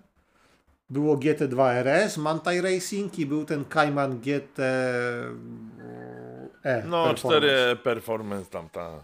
było 0.89 1.17
GT2 1.17 1.73
RS, 1.73 2.17
Mantai 2.17 2.61
Racing 2.61 3.19
i 3.19 3.25
był 3.25 3.45
ten 3.45 3.65
Cayman 3.65 4.19
GT 4.19 4.59
E. 6.63 6.83
No, 6.85 7.03
Performance. 7.07 7.37
4 7.39 7.75
performance 7.83 8.49
tam, 8.51 8.69
ta. 8.69 9.03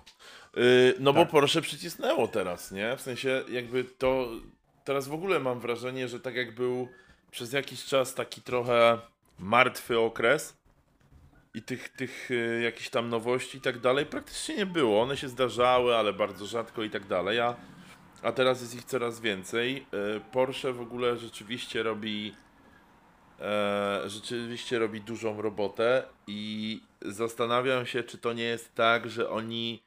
Yy, 0.55 0.93
no 0.99 1.13
bo 1.13 1.19
Tak. 1.21 1.31
Porsche 1.31 1.61
przycisnęło 1.61 2.27
teraz, 2.27 2.71
nie? 2.71 2.97
W 2.97 3.01
sensie 3.01 3.43
jakby 3.49 3.83
to. 3.83 4.27
Teraz 4.83 5.07
w 5.07 5.13
ogóle 5.13 5.39
mam 5.39 5.59
wrażenie, 5.59 6.07
że 6.07 6.19
tak 6.19 6.35
jak 6.35 6.55
był 6.55 6.87
przez 7.31 7.53
jakiś 7.53 7.85
czas 7.85 8.13
taki 8.13 8.41
trochę 8.41 8.97
martwy 9.39 9.99
okres 9.99 10.57
i 11.55 11.61
tych, 11.61 11.89
tych 11.89 12.29
yy, 12.29 12.61
jakichś 12.61 12.89
tam 12.89 13.09
nowości 13.09 13.57
i 13.57 13.61
tak 13.61 13.79
dalej 13.79 14.05
praktycznie 14.05 14.55
nie 14.55 14.65
było. 14.65 15.01
One 15.01 15.17
się 15.17 15.29
zdarzały, 15.29 15.95
ale 15.95 16.13
bardzo 16.13 16.45
rzadko 16.45 16.83
i 16.83 16.89
tak 16.89 17.07
dalej. 17.07 17.39
A, 17.39 17.55
a 18.21 18.31
teraz 18.31 18.61
jest 18.61 18.75
ich 18.75 18.83
coraz 18.83 19.19
więcej. 19.19 19.85
Yy, 19.91 20.21
Porsche 20.31 20.73
w 20.73 20.81
ogóle 20.81 21.17
rzeczywiście 21.17 21.83
robi 21.83 22.35
e, 23.39 24.01
rzeczywiście 24.05 24.79
robi 24.79 25.01
dużą 25.01 25.41
robotę 25.41 26.03
i 26.27 26.81
zastanawiam 27.01 27.85
się, 27.85 28.03
czy 28.03 28.17
to 28.17 28.33
nie 28.33 28.43
jest 28.43 28.75
tak, 28.75 29.09
że 29.09 29.29
oni 29.29 29.83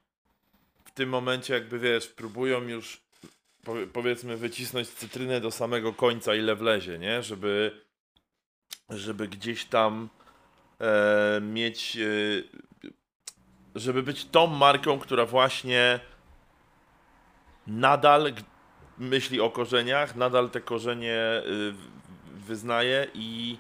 w 0.85 0.91
tym 0.91 1.09
momencie 1.09 1.55
jakby 1.55 1.79
wiesz, 1.79 2.07
próbują 2.07 2.63
już 2.63 3.01
powie- 3.65 3.87
powiedzmy 3.87 4.37
wycisnąć 4.37 4.89
cytrynę 4.89 5.41
do 5.41 5.51
samego 5.51 5.93
końca 5.93 6.35
ile 6.35 6.57
wlezie, 6.57 6.99
nie? 6.99 7.23
Żeby 7.23 7.81
żeby 8.91 9.29
gdzieś 9.29 9.65
tam 9.65 10.09
e, 10.81 11.41
mieć 11.41 11.97
e, 11.97 12.89
żeby 13.75 14.03
być 14.03 14.25
tą 14.25 14.47
marką, 14.47 14.99
która 14.99 15.27
właśnie 15.27 16.01
nadal 17.67 18.33
myśli 18.99 19.41
o 19.41 19.51
korzeniach, 19.51 20.17
nadal 20.17 20.51
te 20.51 20.61
korzenie 20.61 21.43
w- 21.45 21.89
wyznaje 22.47 23.07
i 23.15 23.59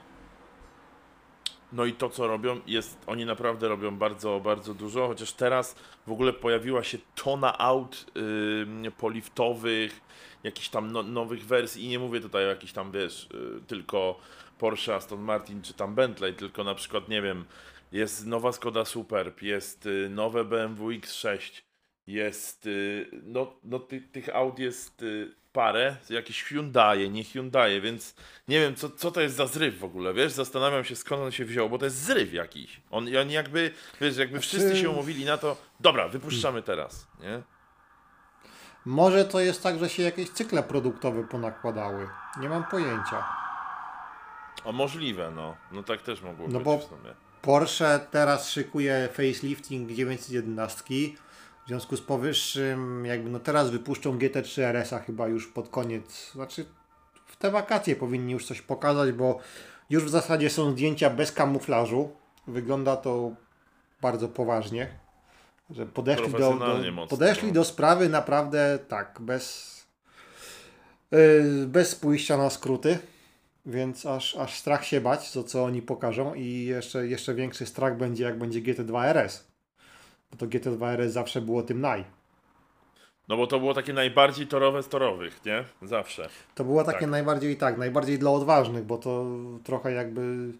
no 1.72 1.84
i 1.84 1.92
to 1.92 2.10
co 2.10 2.26
robią 2.26 2.60
jest, 2.66 2.98
oni 3.06 3.25
naprawdę 3.25 3.68
robią 3.68 3.96
bardzo, 3.98 4.40
bardzo 4.40 4.75
dużo, 4.75 5.06
chociaż 5.06 5.32
teraz 5.32 5.76
w 6.06 6.12
ogóle 6.12 6.32
pojawiła 6.32 6.84
się 6.84 6.98
tona 7.14 7.58
aut 7.58 8.06
poliftowych, 8.98 10.00
jakichś 10.42 10.68
tam 10.68 10.92
no, 10.92 11.02
nowych 11.02 11.46
wersji 11.46 11.84
i 11.84 11.88
nie 11.88 11.98
mówię 11.98 12.20
tutaj 12.20 12.44
o 12.44 12.48
jakichś 12.48 12.72
tam, 12.72 12.92
wiesz, 12.92 13.28
y, 13.34 13.60
tylko 13.66 14.20
Porsche, 14.59 14.95
Aston 14.95 15.21
Martin 15.21 15.62
czy 15.62 15.75
tam 15.75 15.95
Bentley, 15.95 16.35
tylko 16.35 16.65
na 16.65 16.75
przykład, 16.75 17.09
nie 17.09 17.23
wiem, 17.23 17.45
jest 17.93 18.27
nowa 18.27 18.53
Skoda 18.53 18.85
Superb, 18.85 19.43
jest 19.43 19.87
y, 19.87 20.09
nowe 20.11 20.45
BMW 20.45 20.88
X6, 20.91 21.62
jest, 22.07 22.67
y, 22.67 23.11
no, 23.23 23.53
no 23.65 23.79
ty, 23.79 24.00
tych 24.00 24.29
aut 24.37 24.59
jest 24.59 25.03
y, 25.03 25.35
parę, 25.53 25.97
jakieś 26.11 26.43
Hyundai, 26.43 27.11
nie 27.11 27.25
Hyundai, 27.25 27.81
więc 27.81 28.15
nie 28.49 28.61
wiem, 28.61 28.75
co, 28.75 28.91
co 28.91 29.11
to 29.11 29.21
jest 29.21 29.37
za 29.37 29.47
zryw 29.47 29.79
w 29.79 29.85
ogóle, 29.85 30.15
wiesz, 30.15 30.33
zastanawiam 30.33 30.85
się 30.85 30.97
skąd 30.97 31.23
on 31.23 31.31
się 31.31 31.45
wziął, 31.45 31.71
bo 31.71 31.79
to 31.79 31.85
jest 31.85 31.97
zryw 31.97 32.33
jakiś. 32.33 32.81
On, 32.91 33.17
oni 33.17 33.33
jakby, 33.33 33.71
wiesz, 34.00 34.17
jakby 34.17 34.41
wszyscy 34.41 34.77
się 34.77 34.91
umówili 34.91 35.25
na 35.25 35.38
to, 35.38 35.57
dobra, 35.81 36.09
wypuszczamy 36.09 36.62
teraz, 36.62 37.07
nie? 37.21 37.43
Może 38.85 39.25
to 39.25 39.41
jest 39.41 39.62
tak, 39.62 39.79
że 39.79 39.88
się 39.88 40.03
jakieś 40.03 40.31
cykle 40.31 40.62
produktowe 40.62 41.25
ponakładały. 41.25 42.09
Nie 42.41 42.49
mam 42.49 42.65
pojęcia. 42.65 43.48
O, 44.65 44.73
możliwe, 44.73 45.31
no, 45.31 45.57
no 45.73 45.83
tak 45.83 46.03
też 46.03 46.23
mogło 46.23 46.49
No 46.49 46.59
być 46.59 46.65
bo- 46.65 46.79
w 46.79 46.85
sumie. 46.85 47.15
Porsche 47.43 48.00
teraz 48.11 48.50
szykuje 48.50 49.09
facelifting 49.12 49.93
911. 49.93 50.85
W 51.65 51.69
związku 51.69 51.97
z 51.97 52.00
powyższym, 52.00 53.07
jakby 53.07 53.31
no 53.31 53.38
teraz 53.38 53.71
wypuszczą 53.71 54.19
GT3 54.19 54.62
RS-a 54.62 54.99
chyba 54.99 55.29
już 55.29 55.47
pod 55.47 55.69
koniec. 55.69 56.33
Znaczy, 56.33 56.65
w 57.27 57.37
te 57.37 57.50
wakacje 57.50 57.97
powinni 57.97 58.33
już 58.33 58.47
coś 58.47 58.62
pokazać, 58.62 59.12
bo 59.12 59.38
już 59.91 60.05
w 60.05 60.09
zasadzie 60.09 60.50
są 60.50 60.71
zdjęcia 60.71 61.11
bez 61.11 61.33
kamuflażu. 61.33 62.11
Wygląda 62.47 62.97
to 62.97 63.31
bardzo 64.03 64.29
poważnie. 64.29 64.99
Że 65.71 65.87
podeszli, 65.87 66.33
do, 66.33 66.38
do, 66.38 66.93
mocno, 66.93 67.07
podeszli 67.07 67.49
no. 67.49 67.55
do 67.55 67.65
sprawy 67.65 68.09
naprawdę 68.09 68.79
tak, 68.88 69.19
bez, 69.21 69.77
yy, 71.11 71.67
bez 71.67 71.95
pójścia 71.95 72.37
na 72.37 72.50
skróty. 72.50 72.99
Więc 73.68 74.06
aż, 74.06 74.37
aż 74.37 74.58
strach 74.58 74.84
się 74.84 75.00
bać, 75.00 75.32
to 75.32 75.44
co 75.44 75.64
oni 75.64 75.82
pokażą 75.82 76.34
i 76.34 76.64
jeszcze, 76.64 77.06
jeszcze 77.06 77.34
większy 77.34 77.66
strach 77.66 77.96
będzie 77.96 78.25
jak 78.25 78.38
będzie 78.38 78.60
GT2 78.62 79.04
RS. 79.04 79.48
Bo 80.30 80.37
to 80.37 80.46
GT2 80.46 80.87
RS 80.87 81.12
zawsze 81.12 81.40
było 81.40 81.62
tym 81.62 81.80
naj. 81.80 82.04
No 83.28 83.37
bo 83.37 83.46
to 83.46 83.58
było 83.58 83.75
takie 83.75 83.92
najbardziej 83.92 84.46
torowe 84.46 84.82
z 84.82 84.88
torowych, 84.88 85.44
nie? 85.44 85.64
Zawsze. 85.82 86.28
To 86.54 86.64
było 86.64 86.84
takie 86.84 87.00
Tak. 87.00 87.10
najbardziej 87.10 87.56
tak, 87.56 87.78
najbardziej 87.78 88.18
dla 88.18 88.30
odważnych, 88.30 88.84
bo 88.84 88.98
to 88.98 89.26
trochę 89.64 89.92
jakby 89.92 90.52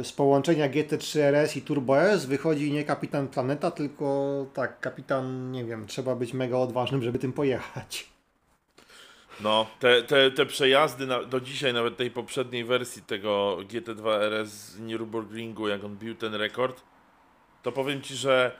y, 0.00 0.04
z 0.04 0.12
połączenia 0.12 0.68
GT3 0.68 1.20
RS 1.20 1.56
i 1.56 1.62
Turbo 1.62 2.00
S 2.02 2.26
wychodzi 2.26 2.72
nie 2.72 2.84
kapitan 2.84 3.28
planeta, 3.28 3.70
tylko 3.70 4.46
tak, 4.54 4.80
kapitan, 4.80 5.52
nie 5.52 5.64
wiem, 5.64 5.86
trzeba 5.86 6.16
być 6.16 6.34
mega 6.34 6.56
odważnym, 6.56 7.02
żeby 7.02 7.18
tym 7.18 7.32
pojechać. 7.32 8.17
No, 9.40 9.66
te, 9.78 10.02
te, 10.02 10.30
te 10.30 10.46
przejazdy 10.46 11.06
na, 11.06 11.22
do 11.22 11.40
dzisiaj, 11.40 11.72
nawet 11.72 11.96
tej 11.96 12.10
poprzedniej 12.10 12.64
wersji 12.64 13.02
tego 13.02 13.58
GT2 13.60 14.22
RS 14.22 14.48
z 14.48 14.80
Nürburgringu, 14.80 15.68
jak 15.68 15.84
on 15.84 15.96
bił 15.96 16.14
ten 16.14 16.34
rekord, 16.34 16.82
to 17.62 17.72
powiem 17.72 18.02
ci, 18.02 18.14
że 18.16 18.52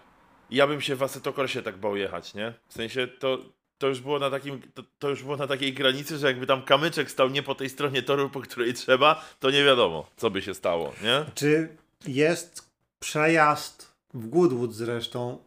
ja 0.50 0.66
bym 0.66 0.80
się 0.80 0.97
w 0.97 1.02
Assetto 1.02 1.32
Corsie 1.32 1.62
tak 1.62 1.76
bał 1.76 1.97
jechać, 1.97 2.35
nie? 2.35 2.52
W 2.68 2.73
sensie 2.73 3.06
to, 3.06 3.38
to 3.78 3.87
już 3.87 4.00
było 4.00 4.18
na 4.18 4.30
takim, 4.30 4.62
to, 4.75 4.82
to 4.99 5.08
już 5.08 5.23
było 5.23 5.37
na 5.37 5.47
takiej 5.47 5.73
granicy, 5.73 6.18
że 6.18 6.26
jakby 6.26 6.47
tam 6.47 6.62
kamyczek 6.62 7.11
stał 7.11 7.28
nie 7.28 7.42
po 7.42 7.54
tej 7.54 7.68
stronie 7.68 8.02
toru, 8.02 8.30
po 8.30 8.40
której 8.40 8.75
trzeba, 8.75 9.25
to 9.40 9.50
nie 9.50 9.64
wiadomo, 9.64 10.06
co 10.16 10.30
by 10.30 10.42
się 10.42 10.54
stało, 10.54 10.92
nie? 11.02 11.25
Czy 11.35 11.76
jest 12.06 12.70
przejazd 13.00 13.94
w 14.14 14.28
Goodwood 14.28 14.75
zresztą 14.75 15.38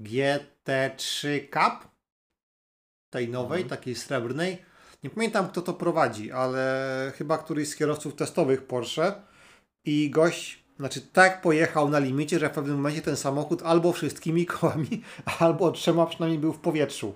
GT3 0.00 1.40
Cup? 1.50 1.88
Tej 3.10 3.28
nowej, 3.28 3.62
Mhm. 3.62 3.68
takiej 3.78 3.94
srebrnej. 3.94 4.58
Nie 5.04 5.10
pamiętam 5.10 5.48
kto 5.48 5.62
to 5.62 5.74
prowadzi, 5.74 6.32
ale 6.32 7.12
chyba 7.16 7.38
któryś 7.38 7.68
z 7.68 7.76
kierowców 7.76 8.14
testowych 8.14 8.62
Porsche 8.66 9.12
i 9.84 10.10
gość, 10.10 10.64
znaczy 10.78 11.00
tak 11.00 11.42
pojechał 11.42 11.88
na 11.88 11.98
limicie, 11.98 12.38
że 12.38 12.48
w 12.48 12.52
pewnym 12.52 12.76
momencie 12.76 13.02
ten 13.02 13.16
samochód 13.16 13.62
albo 13.62 13.92
wszystkimi 13.92 14.46
kołami, 14.56 15.02
albo 15.38 15.70
trzema 15.70 16.06
przynajmniej 16.06 16.40
był 16.40 16.52
w 16.52 16.58
powietrzu. 16.58 17.14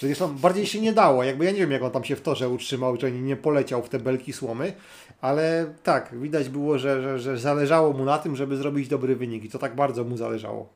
Zresztą 0.00 0.36
bardziej 0.38 0.66
się 0.66 0.80
nie 0.80 0.92
dało, 0.92 1.24
jakby 1.24 1.44
ja 1.44 1.50
nie 1.50 1.58
wiem 1.58 1.70
jak 1.70 1.82
on 1.82 1.90
tam 1.90 2.04
się 2.04 2.16
w 2.16 2.20
torze 2.22 2.48
utrzymał, 2.48 3.00
że 3.00 3.12
nie 3.12 3.20
nie 3.22 3.36
poleciał 3.36 3.82
w 3.82 3.88
te 3.88 3.98
belki 3.98 4.32
słomy, 4.32 4.72
ale 5.20 5.74
tak, 5.82 6.18
widać 6.20 6.48
było, 6.48 6.78
że, 6.78 7.02
że, 7.02 7.18
że 7.18 7.38
zależało 7.38 7.92
mu 7.92 8.04
na 8.04 8.18
tym, 8.18 8.36
żeby 8.36 8.56
zrobić 8.56 8.88
dobry 8.88 9.16
wynik 9.16 9.44
i 9.44 9.50
to 9.50 9.58
tak 9.58 9.76
bardzo 9.76 10.04
mu 10.04 10.16
zależało. 10.16 10.74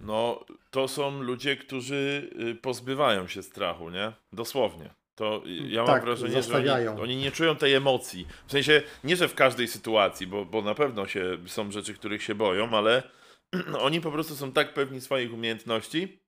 No, 0.00 0.44
to 0.76 0.88
są 0.88 1.22
ludzie, 1.22 1.56
którzy 1.56 2.30
y, 2.50 2.54
pozbywają 2.54 3.28
się 3.28 3.42
strachu, 3.42 3.90
nie? 3.90 4.12
Dosłownie. 4.32 4.94
To 5.14 5.42
ja 5.46 5.82
mam 5.82 5.86
Tak, 5.86 6.04
wrażenie, 6.04 6.32
że 6.32 6.42
zostawiają. 6.42 6.92
oni, 6.92 7.00
oni 7.02 7.16
nie 7.16 7.30
czują 7.30 7.56
tej 7.56 7.74
emocji. 7.74 8.26
W 8.46 8.52
sensie, 8.52 8.82
nie 9.04 9.16
że 9.16 9.28
w 9.28 9.34
każdej 9.34 9.68
sytuacji, 9.68 10.26
bo, 10.26 10.44
bo 10.44 10.62
na 10.62 10.74
pewno 10.74 11.06
się, 11.06 11.38
są 11.46 11.70
rzeczy, 11.70 11.94
których 11.94 12.22
się 12.22 12.34
boją, 12.34 12.70
ale 12.70 13.02
oni 13.86 14.00
po 14.00 14.12
prostu 14.12 14.36
są 14.36 14.52
tak 14.52 14.74
pewni 14.74 15.00
swoich 15.00 15.34
umiejętności, 15.34 16.22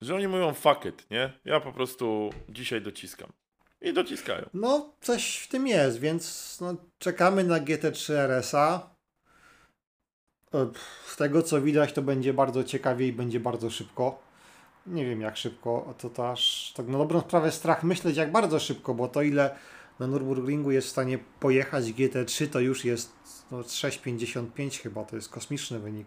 że 0.00 0.14
oni 0.14 0.28
mówią 0.28 0.54
fuck 0.54 0.84
it, 0.84 1.10
nie? 1.10 1.32
Ja 1.44 1.60
po 1.60 1.72
prostu 1.72 2.30
dzisiaj 2.48 2.82
dociskam. 2.82 3.32
I 3.80 3.92
dociskają. 3.92 4.48
No, 4.54 4.94
coś 5.00 5.36
w 5.36 5.48
tym 5.48 5.66
jest, 5.66 6.00
więc 6.00 6.56
no, 6.60 6.76
czekamy 6.98 7.44
na 7.44 7.60
GT3 7.60 8.12
RS-a. 8.12 8.95
E, 10.56 10.66
Z 11.06 11.16
tego 11.16 11.42
co 11.42 11.62
widać, 11.62 11.92
to 11.92 12.02
będzie 12.02 12.34
bardzo 12.34 12.64
ciekawie 12.64 13.06
i 13.06 13.12
będzie 13.12 13.40
bardzo 13.40 13.70
szybko. 13.70 14.18
Nie 14.86 15.04
wiem 15.06 15.20
jak 15.20 15.36
szybko, 15.36 15.94
to, 16.14 16.30
aż 16.30 16.72
tak 16.76 16.88
na 16.88 16.98
dobrą 16.98 17.20
sprawę 17.20 17.52
strach 17.52 17.82
myśleć 17.84 18.16
jak 18.16 18.32
bardzo 18.32 18.58
szybko, 18.58 18.94
bo 18.94 19.08
to 19.08 19.22
ile 19.22 19.56
na 20.00 20.06
Nürburgringu 20.06 20.70
jest 20.70 20.86
w 20.86 20.90
stanie 20.90 21.18
pojechać 21.40 21.84
GT3 21.84 22.48
to 22.48 22.60
już 22.60 22.84
jest 22.84 23.12
no, 23.50 23.60
6,55 23.60 24.82
chyba, 24.82 25.04
to 25.04 25.16
jest 25.16 25.28
kosmiczny 25.28 25.78
wynik. 25.78 26.06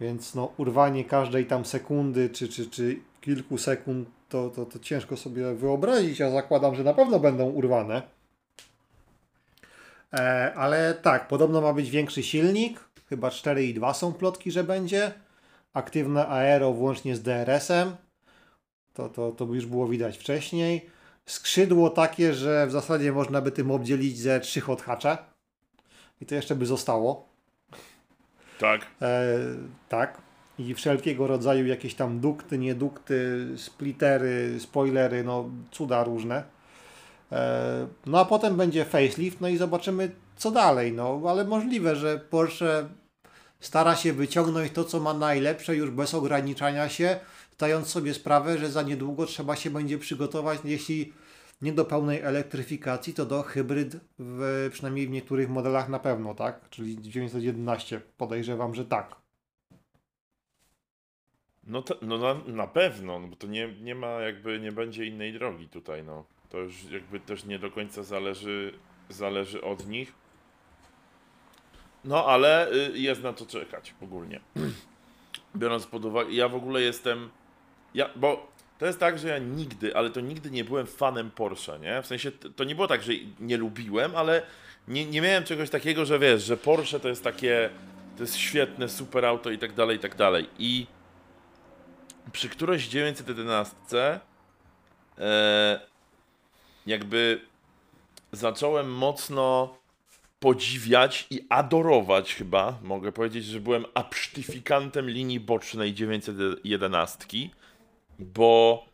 Więc 0.00 0.34
no 0.34 0.52
urwanie 0.56 1.04
każdej 1.04 1.46
tam 1.46 1.64
sekundy 1.64 2.30
czy, 2.30 2.48
czy, 2.48 2.70
czy 2.70 3.00
kilku 3.20 3.58
sekund 3.58 4.08
to, 4.28 4.50
to, 4.50 4.66
to 4.66 4.78
ciężko 4.78 5.16
sobie 5.16 5.54
wyobrazić, 5.54 6.20
a 6.20 6.30
zakładam, 6.30 6.74
że 6.74 6.84
na 6.84 6.94
pewno 6.94 7.20
będą 7.20 7.44
urwane. 7.44 8.02
E, 10.12 10.54
ale 10.54 10.94
tak, 10.94 11.28
podobno 11.28 11.60
ma 11.60 11.72
być 11.72 11.90
większy 11.90 12.22
silnik, 12.22 12.80
chyba 13.14 13.28
4,2 13.28 13.94
są 13.94 14.12
plotki, 14.12 14.50
że 14.50 14.64
będzie. 14.64 15.12
Aktywne 15.72 16.28
aero 16.28 16.72
włącznie 16.72 17.16
z 17.16 17.22
DRS-em. 17.22 17.96
To, 18.94 19.08
to, 19.08 19.32
to 19.32 19.44
już 19.44 19.66
było 19.66 19.88
widać 19.88 20.18
wcześniej. 20.18 20.86
Skrzydło 21.26 21.90
takie, 21.90 22.34
że 22.34 22.66
w 22.66 22.70
zasadzie 22.70 23.12
można 23.12 23.40
by 23.40 23.52
tym 23.52 23.70
obdzielić 23.70 24.18
ze 24.18 24.40
trzy 24.40 24.60
hot. 24.60 24.84
I 26.20 26.26
to 26.26 26.34
jeszcze 26.34 26.54
by 26.54 26.66
zostało. 26.66 27.28
Tak. 28.58 28.86
E, 29.02 29.38
tak. 29.88 30.22
I 30.58 30.74
wszelkiego 30.74 31.26
rodzaju 31.26 31.66
jakieś 31.66 31.94
tam 31.94 32.20
dukty, 32.20 32.58
niedukty, 32.58 33.48
splittery, 33.56 34.60
spoilery, 34.60 35.24
no 35.24 35.50
cuda 35.70 36.04
różne. 36.04 36.44
E, 37.32 37.86
no 38.06 38.20
a 38.20 38.24
potem 38.24 38.56
będzie 38.56 38.84
facelift, 38.84 39.40
no 39.40 39.48
i 39.48 39.56
zobaczymy 39.56 40.10
co 40.36 40.50
dalej. 40.50 40.92
No 40.92 41.22
ale 41.28 41.44
możliwe, 41.44 41.96
że 41.96 42.18
Porsche 42.18 42.88
stara 43.64 43.96
się 43.96 44.12
wyciągnąć 44.12 44.72
to, 44.72 44.84
co 44.84 45.00
ma 45.00 45.14
najlepsze, 45.14 45.76
już 45.76 45.90
bez 45.90 46.14
ograniczania 46.14 46.88
się, 46.88 47.20
zdając 47.52 47.88
sobie 47.88 48.14
sprawę, 48.14 48.58
że 48.58 48.70
za 48.70 48.82
niedługo 48.82 49.26
trzeba 49.26 49.56
się 49.56 49.70
będzie 49.70 49.98
przygotować, 49.98 50.58
jeśli 50.64 51.12
nie 51.62 51.72
do 51.72 51.84
pełnej 51.84 52.20
elektryfikacji, 52.20 53.14
to 53.14 53.26
do 53.26 53.42
hybryd, 53.42 53.96
w, 54.18 54.68
przynajmniej 54.72 55.06
w 55.06 55.10
niektórych 55.10 55.48
modelach 55.48 55.88
na 55.88 55.98
pewno, 55.98 56.34
tak? 56.34 56.70
Czyli 56.70 57.02
911, 57.02 58.00
podejrzewam, 58.16 58.74
że 58.74 58.84
tak. 58.84 59.16
No, 61.66 61.82
to, 61.82 61.98
no 62.02 62.18
na, 62.18 62.34
na 62.46 62.66
pewno, 62.66 63.18
no 63.18 63.28
bo 63.28 63.36
to 63.36 63.46
nie, 63.46 63.74
nie 63.80 63.94
ma 63.94 64.06
jakby, 64.06 64.60
nie 64.60 64.72
będzie 64.72 65.06
innej 65.06 65.32
drogi 65.32 65.68
tutaj, 65.68 66.04
no. 66.04 66.24
To 66.50 66.58
już 66.58 66.84
jakby 66.90 67.20
też 67.20 67.44
nie 67.44 67.58
do 67.58 67.70
końca 67.70 68.02
zależy, 68.02 68.74
zależy 69.08 69.62
od 69.62 69.86
nich. 69.88 70.23
No 72.04 72.26
ale 72.26 72.72
y, 72.72 72.98
jest 72.98 73.22
na 73.22 73.32
to 73.32 73.46
czekać 73.46 73.94
ogólnie. 74.02 74.40
Biorąc 75.56 75.86
pod 75.86 76.04
uwagę, 76.04 76.32
ja 76.32 76.48
w 76.48 76.54
ogóle 76.54 76.80
jestem, 76.80 77.30
ja, 77.94 78.10
bo 78.16 78.54
to 78.78 78.86
jest 78.86 79.00
tak, 79.00 79.18
że 79.18 79.28
ja 79.28 79.38
nigdy, 79.38 79.96
ale 79.96 80.10
to 80.10 80.20
nigdy 80.20 80.50
nie 80.50 80.64
byłem 80.64 80.86
fanem 80.86 81.30
Porsche, 81.30 81.78
nie? 81.78 82.02
W 82.02 82.06
sensie 82.06 82.32
to, 82.32 82.64
nie 82.64 82.74
było 82.74 82.86
tak, 82.86 83.02
że 83.02 83.12
nie 83.40 83.56
lubiłem, 83.56 84.16
ale 84.16 84.42
nie, 84.88 85.06
nie 85.06 85.20
miałem 85.20 85.44
czegoś 85.44 85.70
takiego, 85.70 86.04
że 86.04 86.18
wiesz, 86.18 86.42
że 86.42 86.56
Porsche 86.56 87.00
to 87.00 87.08
jest 87.08 87.24
takie, 87.24 87.70
to 88.16 88.22
jest 88.22 88.36
świetne, 88.36 88.88
super 88.88 89.24
auto 89.24 89.50
i 89.50 89.58
tak 89.58 89.72
dalej, 89.72 89.96
i 89.96 90.00
tak 90.00 90.16
dalej. 90.16 90.48
I 90.58 90.86
przy 92.32 92.48
którejś 92.48 92.88
911 92.88 94.20
e, 95.18 95.80
jakby 96.86 97.40
zacząłem 98.32 98.92
mocno 98.92 99.74
podziwiać 100.44 101.26
i 101.30 101.46
adorować 101.48 102.34
chyba, 102.34 102.78
mogę 102.82 103.12
powiedzieć, 103.12 103.44
że 103.44 103.60
byłem 103.60 103.84
absztyfikantem 103.94 105.10
linii 105.10 105.40
bocznej 105.40 105.94
911, 105.94 107.26
bo 108.18 108.84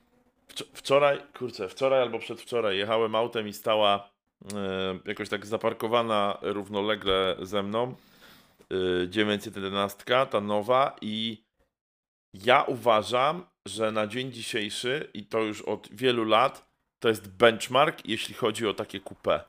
wczo- 0.49 0.65
wczoraj, 0.75 1.19
kurczę, 1.39 1.69
wczoraj 1.69 2.03
albo 2.03 2.19
przedwczoraj 2.19 2.79
jechałem 2.79 3.15
autem 3.15 3.49
i 3.49 3.53
stała 3.53 4.11
e, 4.55 4.99
jakoś 5.05 5.29
tak 5.29 5.47
zaparkowana 5.47 6.39
równolegle 6.43 7.37
ze 7.43 7.63
mną 7.63 7.95
e, 9.05 9.09
911, 9.09 10.05
ta 10.31 10.41
nowa 10.41 10.97
i 11.01 11.43
ja 12.35 12.63
uważam, 12.63 13.47
że 13.67 13.93
na 13.93 14.07
dzień 14.07 14.33
dzisiejszy, 14.33 15.11
i 15.15 15.27
to 15.27 15.39
już 15.41 15.63
od 15.63 15.89
wielu 15.93 16.25
lat, 16.25 16.71
to 17.01 17.09
jest 17.09 17.29
benchmark, 17.29 18.07
jeśli 18.07 18.35
chodzi 18.35 18.67
o 18.67 18.75
takie 18.75 19.01
coupé. 19.01 19.41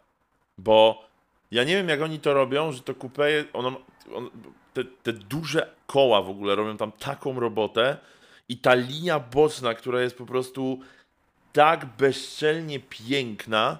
Bo 0.57 1.10
ja 1.51 1.63
nie 1.63 1.75
wiem, 1.75 1.89
jak 1.89 2.01
oni 2.01 2.19
to 2.19 2.33
robią, 2.33 2.71
że 2.71 2.81
to 2.81 2.93
coupé, 2.93 3.23
je- 3.25 3.45
ono, 3.53 3.81
on, 4.13 4.29
te, 4.73 4.83
te 4.83 5.13
duże 5.13 5.75
koła 5.87 6.21
w 6.21 6.29
ogóle 6.29 6.55
robią 6.55 6.77
tam 6.77 6.91
taką 6.91 7.39
robotę 7.39 7.97
i 8.49 8.57
ta 8.57 8.73
linia 8.73 9.19
boczna, 9.19 9.73
która 9.73 10.01
jest 10.01 10.17
po 10.17 10.25
prostu 10.25 10.79
tak 11.53 11.85
bezczelnie 11.85 12.79
piękna, 12.79 13.77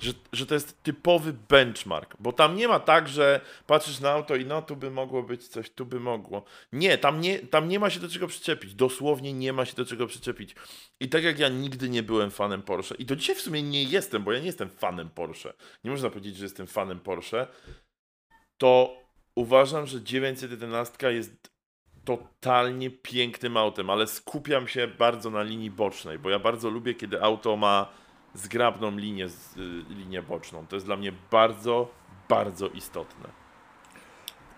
że, 0.00 0.12
że 0.32 0.46
to 0.46 0.54
jest 0.54 0.82
typowy 0.82 1.32
benchmark, 1.32 2.16
bo 2.20 2.32
tam 2.32 2.56
nie 2.56 2.68
ma 2.68 2.80
tak, 2.80 3.08
że 3.08 3.40
patrzysz 3.66 4.00
na 4.00 4.10
auto 4.10 4.36
i 4.36 4.46
no 4.46 4.62
tu 4.62 4.76
by 4.76 4.90
mogło 4.90 5.22
być 5.22 5.48
coś, 5.48 5.70
tu 5.70 5.86
by 5.86 6.00
mogło. 6.00 6.44
Nie, 6.72 6.98
tam 6.98 7.20
nie, 7.20 7.38
tam 7.38 7.68
nie 7.68 7.78
ma 7.78 7.90
się 7.90 8.00
do 8.00 8.08
czego 8.08 8.26
przyczepić. 8.26 8.74
Dosłownie 8.74 9.32
nie 9.32 9.52
ma 9.52 9.64
się 9.64 9.76
do 9.76 9.84
czego 9.84 10.06
przyczepić. 10.06 10.54
I 11.00 11.08
tak 11.08 11.24
jak 11.24 11.38
ja 11.38 11.48
nigdy 11.48 11.88
nie 11.88 12.02
byłem 12.02 12.30
fanem 12.30 12.62
Porsche, 12.62 12.94
i 12.94 13.04
do 13.04 13.16
dzisiaj 13.16 13.36
w 13.36 13.40
sumie 13.40 13.62
nie 13.62 13.84
jestem, 13.84 14.24
bo 14.24 14.32
ja 14.32 14.38
nie 14.38 14.46
jestem 14.46 14.70
fanem 14.70 15.10
Porsche. 15.10 15.52
Nie 15.84 15.90
można 15.90 16.10
powiedzieć, 16.10 16.36
że 16.36 16.44
jestem 16.44 16.66
fanem 16.66 17.00
Porsche. 17.00 17.46
To 18.58 18.96
uważam, 19.34 19.86
że 19.86 20.02
911 20.02 21.12
jest 21.12 21.50
totalnie 22.04 22.90
pięknym 22.90 23.56
autem, 23.56 23.90
ale 23.90 24.06
skupiam 24.06 24.68
się 24.68 24.88
bardzo 24.88 25.30
na 25.30 25.42
linii 25.42 25.70
bocznej, 25.70 26.18
bo 26.18 26.30
ja 26.30 26.38
bardzo 26.38 26.70
lubię, 26.70 26.94
kiedy 26.94 27.22
auto 27.22 27.56
ma 27.56 27.92
zgrabną 28.34 28.96
linię, 28.96 29.26
y, 29.26 29.30
linię 29.88 30.22
boczną. 30.22 30.66
To 30.66 30.76
jest 30.76 30.86
dla 30.86 30.96
mnie 30.96 31.12
bardzo, 31.30 31.90
bardzo 32.28 32.68
istotne. 32.68 33.28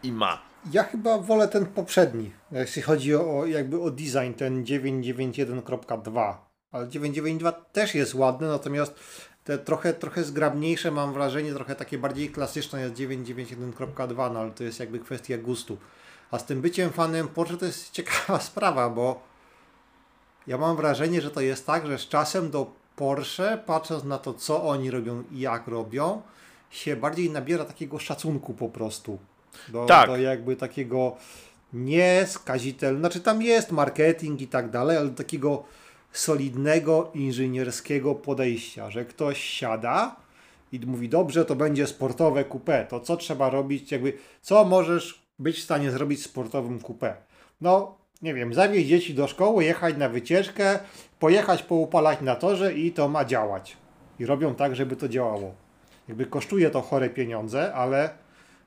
I 0.02 0.12
ma. 0.12 0.42
Ja 0.72 0.82
chyba 0.82 1.18
wolę 1.18 1.48
ten 1.48 1.66
poprzedni, 1.66 2.32
jeśli 2.52 2.82
chodzi 2.82 3.14
o 3.14 3.46
jakby 3.46 3.82
o 3.82 3.90
design, 3.90 4.32
ten 4.36 4.64
991.2. 4.64 6.34
Ale 6.72 6.88
992 6.88 7.52
też 7.52 7.94
jest 7.94 8.14
ładny, 8.14 8.48
natomiast 8.48 9.00
te 9.44 9.58
trochę, 9.58 9.94
trochę 9.94 10.24
zgrabniejsze 10.24 10.90
mam 10.90 11.12
wrażenie, 11.12 11.52
trochę 11.52 11.74
takie 11.74 11.98
bardziej 11.98 12.30
klasyczne 12.30 12.80
jest 12.80 12.94
991.2, 12.94 14.32
no 14.32 14.40
ale 14.40 14.50
to 14.50 14.64
jest 14.64 14.80
jakby 14.80 14.98
kwestia 14.98 15.38
gustu. 15.38 15.78
A 16.30 16.38
z 16.38 16.46
tym 16.46 16.60
byciem 16.60 16.90
fanem 16.90 17.28
Porsche 17.28 17.56
to 17.56 17.66
jest 17.66 17.90
ciekawa 17.96 18.40
sprawa, 18.40 18.90
bo 18.90 19.22
ja 20.46 20.58
mam 20.58 20.76
wrażenie, 20.76 21.20
że 21.20 21.30
to 21.30 21.40
jest 21.40 21.66
tak, 21.66 21.86
że 21.86 21.98
z 21.98 22.08
czasem 22.08 22.50
do 22.50 22.81
Porsche, 23.02 23.58
patrząc 23.66 24.04
na 24.04 24.18
to, 24.18 24.34
co 24.34 24.64
oni 24.64 24.90
robią 24.90 25.24
i 25.32 25.40
jak 25.40 25.66
robią, 25.66 26.22
się 26.70 26.96
bardziej 26.96 27.30
nabiera 27.30 27.64
takiego 27.64 27.98
szacunku 27.98 28.54
po 28.54 28.68
prostu. 28.68 29.18
Do, 29.68 29.86
Tak. 29.86 30.06
do 30.06 30.16
jakby 30.16 30.56
takiego 30.56 31.16
nieskazitelnego, 31.72 33.00
znaczy 33.00 33.20
tam 33.20 33.42
jest 33.42 33.72
marketing 33.72 34.40
i 34.40 34.46
tak 34.46 34.70
dalej, 34.70 34.96
ale 34.96 35.08
do 35.08 35.16
takiego 35.16 35.64
solidnego, 36.12 37.10
inżynierskiego 37.14 38.14
podejścia, 38.14 38.90
że 38.90 39.04
ktoś 39.04 39.44
siada 39.44 40.16
i 40.72 40.80
mówi, 40.86 41.08
dobrze, 41.08 41.44
to 41.44 41.56
będzie 41.56 41.86
sportowe 41.86 42.44
coupé, 42.44 42.86
to 42.86 43.00
co 43.00 43.16
trzeba 43.16 43.50
robić, 43.50 43.92
jakby, 43.92 44.18
co 44.42 44.64
możesz 44.64 45.22
być 45.38 45.56
w 45.56 45.62
stanie 45.62 45.90
zrobić 45.90 46.22
sportowym 46.22 46.78
coupé? 46.80 47.12
No, 47.60 48.02
nie 48.22 48.34
wiem, 48.34 48.54
zawieźć 48.54 48.88
dzieci 48.88 49.14
do 49.14 49.26
szkoły, 49.26 49.64
jechać 49.64 49.96
na 49.96 50.08
wycieczkę, 50.08 50.78
pojechać 51.22 51.62
poupalać 51.62 52.20
na 52.20 52.36
torze 52.36 52.74
i 52.74 52.92
to 52.92 53.08
ma 53.08 53.24
działać. 53.24 53.76
I 54.18 54.26
robią 54.26 54.54
tak, 54.54 54.76
żeby 54.76 54.96
to 54.96 55.08
działało. 55.08 55.54
Jakby 56.08 56.26
kosztuje 56.26 56.70
to 56.70 56.80
chore 56.80 57.10
pieniądze, 57.10 57.74
ale 57.74 58.10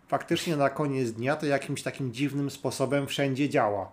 faktycznie 0.08 0.58
na 0.58 0.70
koniec 0.70 1.12
dnia 1.12 1.36
to 1.36 1.46
jakimś 1.46 1.84
takim 1.84 2.14
dziwnym 2.14 2.50
sposobem 2.50 3.08
wszędzie 3.08 3.50
działa. 3.50 3.92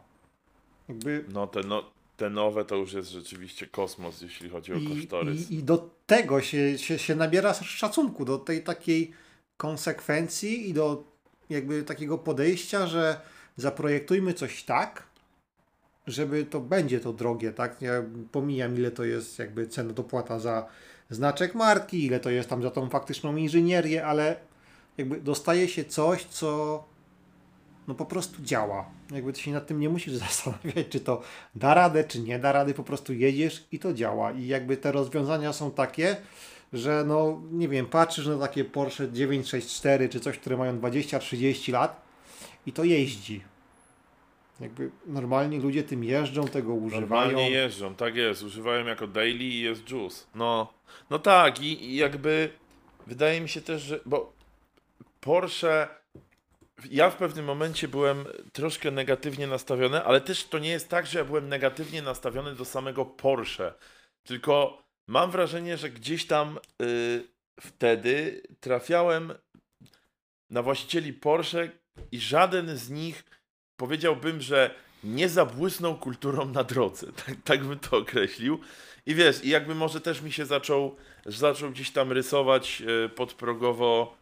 Jakby 0.89 1.25
No 1.33 1.47
te, 1.47 1.61
no, 1.61 1.85
te 2.17 2.31
nowe 2.31 2.65
to 2.65 2.77
już 2.77 2.93
jest 2.93 3.11
rzeczywiście 3.11 3.67
kosmos, 3.67 4.23
jeśli 4.23 4.51
chodzi 4.51 4.73
o 4.73 4.77
i, 4.77 4.89
kosztorys. 4.89 5.51
i, 5.51 5.55
I 5.55 5.63
do 5.63 5.91
tego 6.07 6.41
się, 6.41 6.79
się, 6.79 6.99
się 6.99 7.15
nabiera 7.15 7.55
szacunku, 7.55 8.25
do 8.25 8.39
tej 8.39 8.63
takiej 8.63 9.13
konsekwencji 9.57 10.71
i 10.71 10.75
do 10.75 11.05
jakby 11.51 11.83
takiego 11.83 12.19
podejścia, 12.19 12.87
że 12.87 13.21
zaprojektujmy 13.57 14.35
coś 14.35 14.65
tak, 14.65 15.12
żeby 16.07 16.45
to 16.45 16.61
będzie 16.61 17.01
to 17.01 17.13
drogie, 17.13 17.53
tak? 17.53 17.83
Ja 17.83 18.03
pomijam 18.33 18.77
ile 18.77 18.91
to 18.91 19.05
jest 19.05 19.39
jakby 19.39 19.67
cena 19.67 19.93
dopłata 19.93 20.39
za 20.39 20.67
znaczek 21.11 21.55
marki, 21.55 22.07
ile 22.07 22.21
to 22.21 22.31
jest 22.31 22.49
tam 22.49 22.63
za 22.63 22.71
tą 22.71 22.89
faktyczną 22.89 23.37
inżynierię, 23.37 24.07
ale 24.07 24.37
jakby 24.99 25.21
dostaje 25.21 25.69
się 25.69 25.85
coś, 25.85 26.25
co 26.25 26.85
no 27.89 27.95
po 27.95 28.07
prostu 28.07 28.43
działa. 28.43 28.87
Jakby 29.11 29.33
ty 29.33 29.41
się 29.41 29.51
nad 29.51 29.67
tym 29.67 29.81
nie 29.81 29.89
musisz 29.89 30.15
zastanawiać, 30.27 30.89
czy 30.89 31.01
to 31.01 31.23
da 31.55 31.75
radę, 31.75 32.05
czy 32.05 32.21
nie 32.21 32.39
da 32.39 32.53
rady, 32.53 32.75
po 32.75 32.85
prostu 32.85 33.13
jedziesz 33.13 33.65
i 33.73 33.79
to 33.79 33.95
działa. 33.95 34.33
I 34.33 34.47
jakby 34.47 34.77
te 34.77 34.93
rozwiązania 34.93 35.53
są 35.53 35.71
takie, 35.71 36.17
że 36.73 37.05
no 37.07 37.43
nie 37.51 37.69
wiem, 37.69 37.87
patrzysz 37.87 38.27
na 38.27 38.39
takie 38.39 38.65
Porsche 38.65 39.13
964 39.13 40.09
czy 40.09 40.21
coś, 40.21 40.39
które 40.39 40.57
mają 40.57 40.79
20-30 40.81 41.73
lat 41.73 42.03
i 42.67 42.73
to 42.73 42.85
jeździ. 42.85 43.52
Jakby 44.61 44.91
normalni 45.07 45.61
ludzie 45.61 45.83
tym 45.83 46.05
jeżdżą, 46.05 46.49
tego 46.49 46.75
używają. 46.75 47.01
Normalnie 47.01 47.51
jeżdżą, 47.51 47.95
tak 47.95 48.17
jest, 48.17 48.43
używają 48.43 48.87
jako 48.87 49.07
daily 49.07 49.45
i 49.45 49.61
jest 49.61 49.91
juice. 49.91 50.27
No, 50.35 50.73
no 51.11 51.19
tak 51.19 51.61
i, 51.61 51.85
i 51.85 51.97
jakby 51.97 52.51
wydaje 53.07 53.41
mi 53.41 53.49
się 53.49 53.61
też, 53.61 53.83
że, 53.83 54.01
bo 54.07 54.33
Porsche, 55.21 55.89
ja 56.91 57.11
w 57.11 57.17
pewnym 57.17 57.45
momencie 57.45 57.89
byłem 57.89 58.25
troszkę 58.53 58.91
negatywnie 58.91 59.47
nastawiony, 59.47 60.05
ale 60.05 60.21
też 60.21 60.45
to 60.45 60.59
nie 60.59 60.71
jest 60.71 60.89
tak, 60.89 61.07
że 61.07 61.19
ja 61.19 61.25
byłem 61.25 61.49
negatywnie 61.49 62.03
nastawiony 62.03 62.55
do 62.55 62.65
samego 62.65 63.05
Porsche, 63.05 63.75
tylko 64.23 64.83
mam 65.09 65.31
wrażenie, 65.31 65.77
że 65.77 65.91
gdzieś 65.91 66.27
tam 66.27 66.59
y, 66.83 67.29
wtedy 67.61 68.43
trafiałem 68.61 69.33
na 70.51 70.63
właścicieli 70.63 71.13
Porsche 71.13 71.71
i 72.13 72.21
żaden 72.21 72.77
z 72.77 72.91
nich 72.91 73.25
powiedziałbym, 73.83 74.41
że 74.41 74.71
nie 75.05 75.29
zabłysnął 75.29 75.95
kulturą 75.95 76.49
na 76.49 76.65
drodze. 76.65 77.07
Tak, 77.27 77.35
tak 77.45 77.65
bym 77.65 77.79
to 77.79 77.97
określił. 77.97 78.59
I 79.07 79.15
wiesz, 79.15 79.45
i 79.45 79.49
jakby 79.49 79.75
może 79.75 80.01
też 80.01 80.23
mi 80.23 80.33
się 80.33 80.47
zaczął, 80.47 80.97
zaczął 81.27 81.71
gdzieś 81.71 81.91
tam 81.91 82.13
rysować 82.13 82.83
e, 83.05 83.09
podprogowo, 83.09 84.17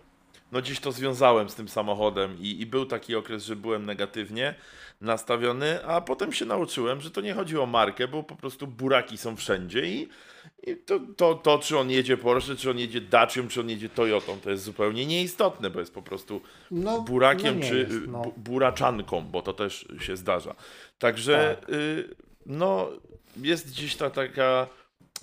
no 0.53 0.63
gdzieś 0.63 0.81
to 0.81 0.93
związałem 0.93 1.51
z 1.51 1.55
tym 1.55 1.69
samochodem 1.69 2.39
i, 2.39 2.61
i 2.61 2.67
był 2.67 2.87
taki 2.87 3.15
okres, 3.15 3.45
że 3.45 3.57
byłem 3.57 3.87
negatywnie 3.87 4.55
nastawiony, 5.01 5.85
a 5.85 6.01
potem 6.01 6.33
się 6.33 6.45
nauczyłem, 6.45 7.01
że 7.01 7.11
to 7.11 7.21
nie 7.21 7.35
chodzi 7.35 7.59
o 7.59 7.67
markę, 7.67 8.09
bo 8.09 8.23
po 8.23 8.37
prostu 8.37 8.67
buraki 8.67 9.19
są 9.19 9.37
wszędzie 9.37 9.87
i, 9.87 10.09
i 10.67 10.77
to, 10.77 11.01
to, 11.17 11.35
to, 11.35 11.59
czy 11.59 11.79
on 11.79 11.91
jedzie 11.91 12.17
Porsche, 12.17 12.57
czy 12.57 12.71
on 12.71 12.79
jedzie 12.79 13.01
Dacią, 13.01 13.49
czy 13.49 13.61
on 13.61 13.71
jedzie 13.71 13.89
Toyotą, 13.89 14.41
to 14.41 14.51
jest 14.51 14.63
zupełnie 14.65 15.07
nieistotne, 15.07 15.71
bo 15.71 15.81
jest 15.81 15.95
po 15.95 16.03
prostu 16.03 16.41
No, 16.71 17.01
burakiem 17.03 17.61
no 17.61 17.67
czy 17.67 17.79
jest, 17.79 17.93
y, 17.93 18.01
no. 18.09 18.23
bu- 18.23 18.33
buraczanką, 18.37 19.21
bo 19.25 19.43
to 19.43 19.53
też 19.53 19.89
się 20.01 20.17
zdarza. 20.17 20.55
Także 20.99 21.57
Tak. 21.61 21.71
y, 21.71 22.15
no 22.47 22.89
jest 23.37 23.69
gdzieś 23.69 23.97
ta 23.97 24.11
taka, 24.11 24.67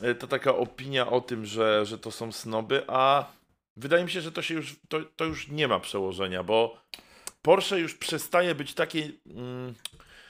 y, 0.03 0.15
ta 0.15 0.27
taka 0.27 0.55
opinia 0.55 1.09
o 1.09 1.21
tym, 1.21 1.45
że, 1.45 1.85
że 1.85 1.97
to 1.97 2.11
są 2.11 2.31
snoby, 2.31 2.83
a 2.87 3.25
wydaje 3.77 4.03
mi 4.03 4.11
się, 4.11 4.21
że 4.21 4.31
to 4.31 4.41
się 4.41 4.53
już 4.53 4.75
to, 4.89 4.99
to 5.15 5.25
już 5.25 5.47
nie 5.47 5.67
ma 5.67 5.79
przełożenia, 5.79 6.43
bo 6.43 6.77
Porsche 7.41 7.79
już 7.79 7.95
przestaje 7.95 8.55
być 8.55 8.73
takie 8.73 9.09
mm, 9.35 9.73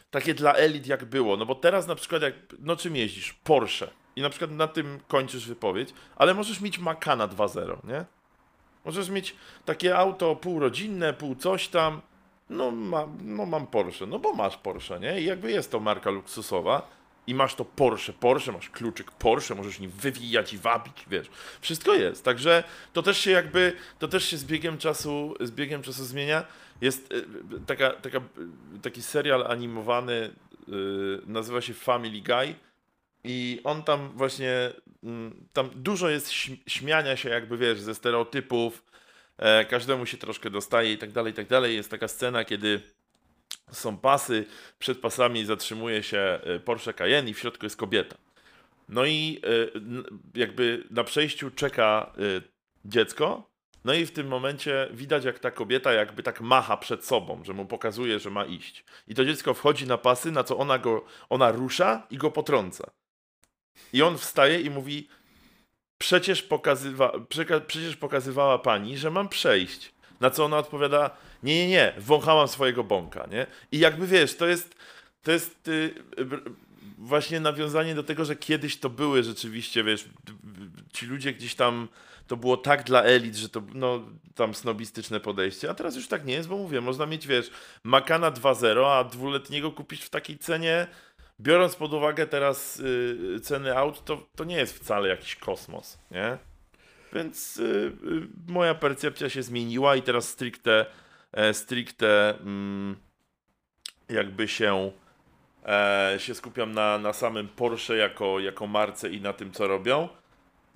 takie 0.10 0.34
dla 0.34 0.54
elit 0.54 0.88
jak 0.88 1.06
było, 1.06 1.38
no 1.38 1.46
bo 1.46 1.56
teraz 1.56 1.88
na 1.88 1.96
przykład 1.96 2.22
jak, 2.22 2.34
no 2.60 2.76
czym 2.76 2.96
jeździsz? 2.96 3.34
Porsche. 3.34 3.88
I 4.18 4.22
na 4.22 4.30
przykład 4.30 4.52
na 4.52 4.68
tym 4.68 5.00
kończysz 5.08 5.48
wypowiedź, 5.48 5.90
ale 6.16 6.34
możesz 6.34 6.62
mieć 6.62 6.80
Macana 6.80 7.28
2.0, 7.28 7.88
nie? 7.88 8.06
Możesz 8.86 9.10
mieć 9.10 9.36
takie 9.66 9.98
auto 9.98 10.36
półrodzinne, 10.36 11.14
pół 11.14 11.36
coś 11.36 11.68
tam. 11.68 12.02
No, 12.50 12.72
ma, 12.72 13.08
no 13.24 13.46
mam 13.46 13.68
Porsche, 13.68 14.06
no 14.06 14.20
bo 14.20 14.34
masz 14.34 14.58
Porsche, 14.58 15.00
nie? 15.00 15.22
I 15.22 15.26
jakby 15.26 15.52
jest 15.52 15.72
to 15.72 15.80
marka 15.80 16.10
luksusowa 16.10 16.88
i 17.28 17.36
masz 17.36 17.56
to 17.56 17.66
Porsche, 17.66 18.14
Porsche, 18.14 18.52
masz 18.52 18.70
kluczyk 18.70 19.12
Porsche, 19.12 19.56
możesz 19.56 19.80
nim 19.80 19.92
wywijać 19.92 20.54
i 20.54 20.58
wabić, 20.58 21.06
wiesz. 21.08 21.30
Wszystko 21.62 21.94
jest, 21.94 22.24
także 22.26 22.64
to 22.94 23.04
też 23.04 23.18
się 23.18 23.32
jakby, 23.32 23.74
to 24.00 24.08
też 24.08 24.26
się 24.26 24.38
z 24.38 24.46
biegiem 24.46 24.78
czasu, 24.78 25.34
z 25.40 25.52
biegiem 25.52 25.82
czasu 25.82 26.06
zmienia. 26.06 26.44
Jest 26.82 27.12
y, 27.12 27.26
taka, 27.68 27.90
taka, 27.90 28.18
y, 28.18 28.80
taki 28.82 29.02
serial 29.02 29.52
animowany, 29.52 30.14
y, 30.14 30.34
nazywa 31.26 31.62
się 31.62 31.74
Family 31.74 32.22
Guy 32.22 32.67
i 33.28 33.62
on 33.64 33.84
tam 33.84 34.10
właśnie, 34.16 34.72
mm, 35.04 35.48
tam 35.54 35.70
dużo 35.76 36.10
jest 36.10 36.30
śm- 36.32 36.58
śmiania 36.68 37.18
się 37.18 37.30
jakby, 37.30 37.58
wiesz, 37.58 37.80
ze 37.80 37.96
stereotypów, 37.96 38.86
e, 39.38 39.66
każdemu 39.66 40.06
się 40.06 40.18
troszkę 40.18 40.50
dostaje 40.50 40.94
i 40.94 40.98
tak 40.98 41.12
dalej, 41.12 41.34
i 41.34 41.36
tak 41.36 41.48
dalej. 41.48 41.76
Jest 41.76 41.92
taka 41.92 42.08
scena, 42.08 42.46
kiedy 42.46 42.82
są 43.72 43.98
pasy, 43.98 44.46
przed 44.80 45.00
pasami 45.00 45.46
zatrzymuje 45.46 46.04
się 46.04 46.20
e, 46.44 46.60
Porsche 46.60 46.94
Cayenne 46.94 47.30
i 47.30 47.34
w 47.34 47.40
środku 47.40 47.66
jest 47.66 47.78
kobieta. 47.78 48.16
No 48.90 49.06
i 49.06 49.42
e, 49.44 50.40
jakby 50.40 50.84
na 50.92 51.04
przejściu 51.04 51.52
czeka 51.52 52.14
dziecko, 52.86 53.50
no 53.86 53.94
i 53.94 54.06
w 54.06 54.12
tym 54.12 54.28
momencie 54.28 54.90
widać, 54.94 55.26
jak 55.26 55.40
ta 55.40 55.52
kobieta 55.52 55.94
jakby 55.94 56.24
tak 56.24 56.42
macha 56.42 56.78
przed 56.78 57.06
sobą, 57.06 57.44
że 57.44 57.54
mu 57.54 57.66
pokazuje, 57.66 58.20
że 58.20 58.30
ma 58.30 58.46
iść. 58.46 58.86
I 59.08 59.16
to 59.16 59.26
dziecko 59.26 59.54
wchodzi 59.54 59.88
na 59.88 59.98
pasy, 59.98 60.32
na 60.32 60.44
co 60.44 60.58
ona 60.58 60.80
go, 60.80 61.06
ona 61.30 61.52
rusza 61.52 62.08
i 62.10 62.18
go 62.18 62.32
potrąca. 62.32 62.92
I 63.94 64.02
on 64.02 64.18
wstaje 64.18 64.62
i 64.62 64.70
mówi, 64.70 65.08
przecież, 65.98 66.44
pokazywa, 66.44 67.12
przecież 67.68 67.96
pokazywała 67.96 68.60
pani, 68.60 68.98
że 68.98 69.12
mam 69.12 69.30
przejść. 69.30 69.94
Na 70.20 70.30
co 70.30 70.46
ona 70.46 70.58
odpowiada, 70.58 71.18
nie, 71.44 71.58
nie, 71.58 71.68
nie, 71.68 71.94
wąchałam 71.98 72.48
swojego 72.48 72.84
bąka, 72.84 73.28
nie? 73.32 73.48
I 73.72 73.80
jakby 73.80 74.08
wiesz, 74.08 74.36
to 74.36 74.48
jest, 74.48 74.76
to 75.24 75.32
jest 75.32 75.68
y, 75.68 75.72
y, 76.20 76.26
właśnie 76.98 77.40
nawiązanie 77.40 77.96
do 77.96 78.04
tego, 78.04 78.26
że 78.26 78.36
kiedyś 78.36 78.78
to 78.80 78.90
były 78.90 79.24
rzeczywiście, 79.24 79.84
wiesz, 79.84 80.06
ci 80.94 81.06
ludzie 81.06 81.34
gdzieś 81.34 81.56
tam, 81.56 81.88
to 82.28 82.38
było 82.38 82.58
tak 82.58 82.84
dla 82.84 83.04
elit, 83.04 83.36
że 83.36 83.50
to, 83.50 83.62
no, 83.74 84.02
tam 84.36 84.54
snobistyczne 84.54 85.20
podejście, 85.20 85.70
a 85.70 85.74
teraz 85.74 85.96
już 85.96 86.08
tak 86.08 86.26
nie 86.26 86.34
jest, 86.34 86.50
bo 86.50 86.58
mówię, 86.58 86.82
można 86.82 87.06
mieć, 87.06 87.28
wiesz, 87.28 87.52
Makana 87.84 88.32
2.0, 88.32 88.86
a 88.86 89.04
dwuletniego 89.04 89.72
kupić 89.72 90.04
w 90.04 90.10
takiej 90.10 90.38
cenie, 90.38 90.88
biorąc 91.40 91.76
pod 91.76 91.94
uwagę 91.94 92.28
teraz 92.28 92.80
y, 92.80 93.40
ceny 93.44 93.78
aut, 93.78 94.06
to, 94.06 94.28
to 94.36 94.44
nie 94.44 94.56
jest 94.56 94.80
wcale 94.80 95.10
jakiś 95.10 95.36
kosmos, 95.36 96.00
nie? 96.12 96.38
Więc 97.14 97.58
y, 97.58 97.64
y, 97.64 98.52
moja 98.52 98.76
percepcja 98.76 99.30
się 99.30 99.44
zmieniła 99.44 99.96
i 99.96 100.02
teraz 100.02 100.30
stricte 100.30 100.86
e, 101.32 101.54
stricte 101.54 102.40
mm, 102.40 102.96
jakby 104.10 104.48
się, 104.48 104.92
e, 105.66 106.16
się 106.18 106.36
skupiam 106.36 106.72
na, 106.72 106.98
na 106.98 107.14
samym 107.14 107.48
Porsche 107.48 107.98
jako, 107.98 108.40
jako 108.40 108.68
marce 108.68 109.10
i 109.10 109.22
na 109.22 109.34
tym, 109.34 109.52
co 109.52 109.68
robią. 109.68 110.10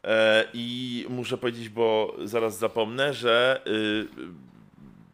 E, 0.04 0.46
I 0.54 1.06
muszę 1.10 1.38
powiedzieć, 1.38 1.70
bo 1.70 2.16
zaraz 2.24 2.58
zapomnę, 2.58 3.14
że 3.14 3.62
y, 3.68 4.08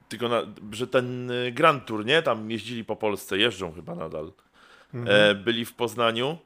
tylko 0.09 0.29
na, 0.29 0.41
że 0.71 0.87
ten 0.87 1.31
Grand 1.51 1.85
Tour, 1.85 2.05
nie? 2.05 2.21
Tam 2.21 2.51
jeździli 2.51 2.85
po 2.85 2.95
Polsce, 2.95 3.37
jeżdżą 3.37 3.73
chyba 3.73 3.95
nadal. 3.95 4.31
E, 4.93 5.35
byli 5.35 5.65
w 5.65 5.73
Poznaniu. 5.73 6.37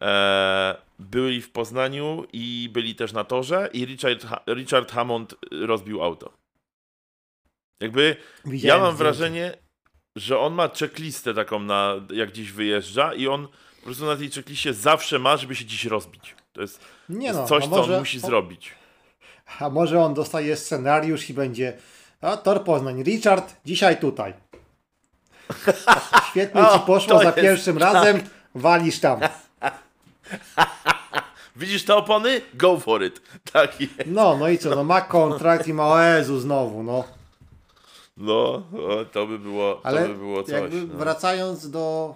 E, 0.00 0.76
byli 0.98 1.42
w 1.42 1.50
Poznaniu 1.50 2.24
i 2.32 2.70
byli 2.72 2.94
też 2.94 3.12
na 3.12 3.24
torze 3.24 3.70
i 3.72 3.84
Richard, 3.86 4.24
Ha- 4.24 4.42
Richard 4.48 4.92
Hammond 4.92 5.34
rozbił 5.52 6.02
auto. 6.02 6.32
Jakby 7.80 8.16
Widziałem 8.44 8.82
ja 8.82 8.86
mam 8.86 8.96
wrażenie, 8.96 9.56
że 10.16 10.38
on 10.38 10.54
ma 10.54 10.68
checklistę 10.68 11.34
taką 11.34 11.58
na 11.58 11.94
jak 12.14 12.30
gdzieś 12.30 12.52
wyjeżdża 12.52 13.14
i 13.14 13.28
on 13.28 13.48
po 13.76 13.84
prostu 13.84 14.06
na 14.06 14.16
tej 14.16 14.30
checkliście 14.30 14.74
zawsze 14.74 15.18
ma, 15.18 15.36
żeby 15.36 15.56
się 15.56 15.64
dziś 15.64 15.84
rozbić. 15.84 16.34
To 16.52 16.60
jest, 16.60 16.80
to 17.06 17.12
jest 17.12 17.38
no, 17.38 17.46
coś, 17.46 17.64
a 17.64 17.66
co 17.66 17.76
może, 17.76 17.94
on 17.94 17.98
musi 18.00 18.20
zrobić. 18.20 18.74
A 19.58 19.70
może 19.70 20.00
on 20.00 20.14
dostaje 20.14 20.56
scenariusz 20.56 21.30
i 21.30 21.34
będzie 21.34 21.76
a 22.20 22.36
Tor 22.36 22.64
Poznań, 22.64 23.02
Richard, 23.02 23.56
dzisiaj 23.64 24.00
tutaj. 24.00 24.34
Świetnie 26.30 26.60
O, 26.68 26.78
ci 26.78 26.84
poszło 26.84 27.08
to 27.12 27.18
za 27.18 27.24
jest- 27.24 27.34
tak. 27.34 27.44
pierwszym 27.44 27.78
razem, 27.78 28.20
walisz 28.54 29.00
tam. 29.00 29.20
Widzisz 31.56 31.84
te 31.84 31.94
opony? 31.96 32.40
Go 32.54 32.80
for 32.80 33.02
it. 33.04 33.20
Tak 33.52 33.80
jest. 33.80 33.94
No, 34.06 34.36
no 34.36 34.48
i 34.48 34.58
co, 34.58 34.74
no 34.74 34.84
ma 34.84 35.00
kontrakt 35.00 35.66
i 35.68 35.72
ma 35.74 35.86
o 35.88 36.00
Jezu 36.02 36.40
znowu, 36.40 36.82
no. 36.82 37.04
No, 38.16 38.34
o, 38.88 39.04
to 39.12 39.26
by 39.26 39.38
było, 39.38 39.74
to 39.74 39.86
Ale 39.86 40.08
by 40.08 40.14
było 40.14 40.42
coś. 40.42 40.52
jakby 40.52 40.80
no. 40.82 40.98
wracając 40.98 41.70
do 41.70 42.14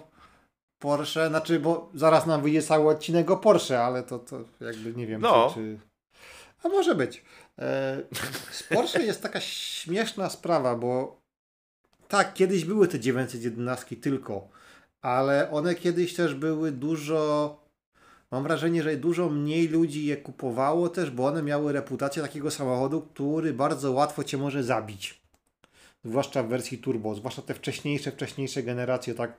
Porsche, 0.79 1.27
znaczy, 1.29 1.59
bo 1.59 1.89
zaraz 1.93 2.25
nam 2.25 2.41
wyjdzie 2.41 2.61
cały 2.61 2.89
odcinek 2.89 3.31
o 3.31 3.37
Porsche, 3.37 3.83
ale 3.83 4.03
to, 4.03 4.19
to 4.19 4.39
jakby 4.61 4.93
nie 4.93 5.07
wiem, 5.07 5.21
No. 5.21 5.49
czy, 5.53 5.55
czy... 5.55 5.79
A 6.63 6.67
może 6.67 6.95
być. 6.95 7.23
E, 7.59 7.97
z 8.51 8.63
Porsche 8.63 9.03
jest 9.03 9.23
taka 9.23 9.41
śmieszna 9.41 10.29
sprawa, 10.29 10.75
bo 10.75 11.21
tak, 12.17 12.33
kiedyś 12.33 12.65
były 12.65 12.87
te 12.87 12.99
911 12.99 13.95
tylko, 13.95 14.47
ale 15.01 15.51
one 15.51 15.75
kiedyś 15.75 16.13
też 16.13 16.35
były 16.35 16.71
dużo... 16.71 17.59
Mam 18.31 18.43
wrażenie, 18.43 18.83
że 18.83 18.97
dużo 18.97 19.29
mniej 19.29 19.67
ludzi 19.67 20.05
je 20.05 20.17
kupowało 20.17 20.89
też, 20.89 21.11
bo 21.11 21.25
one 21.25 21.43
miały 21.43 21.73
reputację 21.73 22.21
takiego 22.21 22.51
samochodu, 22.51 23.01
który 23.01 23.53
bardzo 23.53 23.91
łatwo 23.91 24.23
cię 24.23 24.37
może 24.37 24.63
zabić. 24.63 25.21
Zwłaszcza 26.05 26.43
w 26.43 26.47
wersji 26.47 26.77
turbo, 26.77 27.15
zwłaszcza 27.15 27.41
te 27.41 27.53
wcześniejsze, 27.53 28.11
wcześniejsze 28.11 28.63
generacje, 28.63 29.13
tak? 29.13 29.37